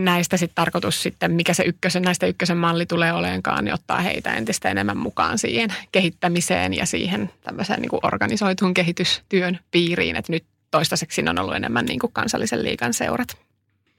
näistä 0.05 0.37
sitten 0.37 0.55
tarkoitus 0.55 1.03
sitten, 1.03 1.33
mikä 1.33 1.55
se 1.55 1.63
ykkösen, 1.63 2.03
näistä 2.03 2.27
ykkösen 2.27 2.57
malli 2.57 2.87
tulee 2.87 3.13
oleenkaan, 3.13 3.65
niin 3.65 3.75
ottaa 3.75 4.01
heitä 4.01 4.35
entistä 4.35 4.69
enemmän 4.69 4.97
mukaan 4.97 5.39
siihen 5.39 5.75
kehittämiseen 5.93 6.75
ja 6.75 6.87
siihen 6.87 7.31
tämmöiseen 7.43 7.81
niin 7.81 7.91
kuin 7.91 8.01
organisoituun 8.03 8.75
kehitystyön 8.75 9.59
piiriin, 9.71 10.17
että 10.17 10.33
nyt 10.33 10.45
toistaiseksi 10.71 11.25
on 11.29 11.39
ollut 11.39 11.55
enemmän 11.55 11.85
niin 11.85 11.99
kuin 11.99 12.13
kansallisen 12.13 12.63
liikan 12.63 12.95
seurat. 12.95 13.37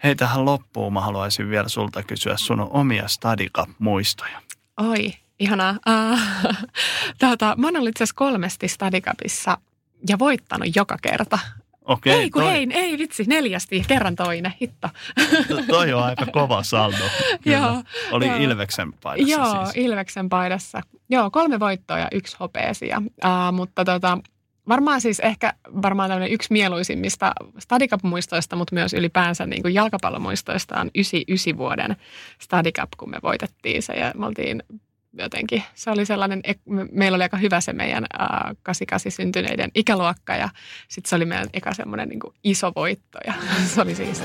Hei, 0.04 0.16
tähän 0.16 0.46
loppuun 0.46 0.94
mä 0.94 1.02
haluaisin 1.02 1.50
vielä 1.50 1.70
sulta 1.70 2.04
kysyä 2.04 2.38
sun 2.38 2.60
omia 2.60 3.08
Stadicap-muistoja. 3.08 4.42
Oi, 4.78 5.14
ihanaa. 5.40 5.72
Uh, 5.72 6.20
tuota, 7.20 7.56
mä 7.58 7.68
oon 7.68 7.78
ollut 7.78 7.90
itse 7.90 8.04
asiassa 8.04 8.16
kolmesti 8.16 8.68
Stadicapissa 8.68 9.58
ja 10.10 10.20
voittanut 10.20 10.76
joka 10.76 10.98
kerta. 11.02 11.40
Okei, 11.86 12.14
ei 12.14 12.30
kun 12.30 12.44
toi... 12.44 12.54
ei, 12.54 12.68
ei 12.72 12.98
vitsi, 12.98 13.24
neljästi, 13.28 13.84
kerran 13.88 14.16
toinen, 14.16 14.54
hitto. 14.62 14.90
toi 15.68 15.94
on 15.94 16.04
aika 16.04 16.26
kova 16.26 16.64
saldo. 16.64 17.04
Joo. 17.46 17.84
Oli 18.12 18.28
joo. 18.28 18.38
Ilveksen 18.38 18.94
paidassa 18.94 19.32
Joo, 19.32 19.66
siis. 19.66 19.86
Ilveksen 19.86 20.30
paidassa. 20.30 20.82
Joo, 21.10 21.32
kolme 21.32 21.60
voittoa 21.60 22.00
ja 22.00 22.08
yksi 22.12 22.38
hopeesia. 22.40 23.02
Uh, 23.26 23.54
mutta 23.54 23.86
tota, 23.86 24.18
varmaan 24.70 25.02
siis 25.02 25.20
ehkä 25.20 25.54
varmaan 25.82 26.10
tämmöinen 26.10 26.34
yksi 26.34 26.48
mieluisimmista 26.52 27.34
Stadicap-muistoista, 27.60 28.56
mutta 28.56 28.76
myös 28.76 28.94
ylipäänsä 28.94 29.46
niin 29.46 29.62
kuin 29.62 29.74
jalkapallomuistoista 29.74 30.82
on 30.82 30.92
99 30.96 31.58
vuoden 31.58 31.96
Stadicap, 32.40 32.90
kun 32.98 33.10
me 33.10 33.18
voitettiin 33.24 33.84
se 33.84 33.94
ja 33.94 34.12
me 34.18 34.26
oltiin 34.26 34.64
jotenkin, 35.14 35.64
se 35.76 35.92
oli 35.92 36.06
sellainen, 36.06 36.42
meillä 36.92 37.16
oli 37.16 37.24
aika 37.24 37.38
hyvä 37.38 37.62
se 37.62 37.74
meidän 37.74 38.06
äh, 38.22 38.28
88 38.64 39.12
syntyneiden 39.12 39.72
ikäluokka 39.76 40.36
ja 40.36 40.50
sitten 40.88 41.10
se 41.10 41.16
oli 41.16 41.26
meidän 41.26 41.50
eka 41.54 41.74
semmoinen 41.74 42.10
niin 42.10 42.20
iso 42.44 42.72
voitto 42.76 43.20
ja 43.28 43.34
se 43.74 43.82
oli 43.82 43.96
siis. 43.96 44.24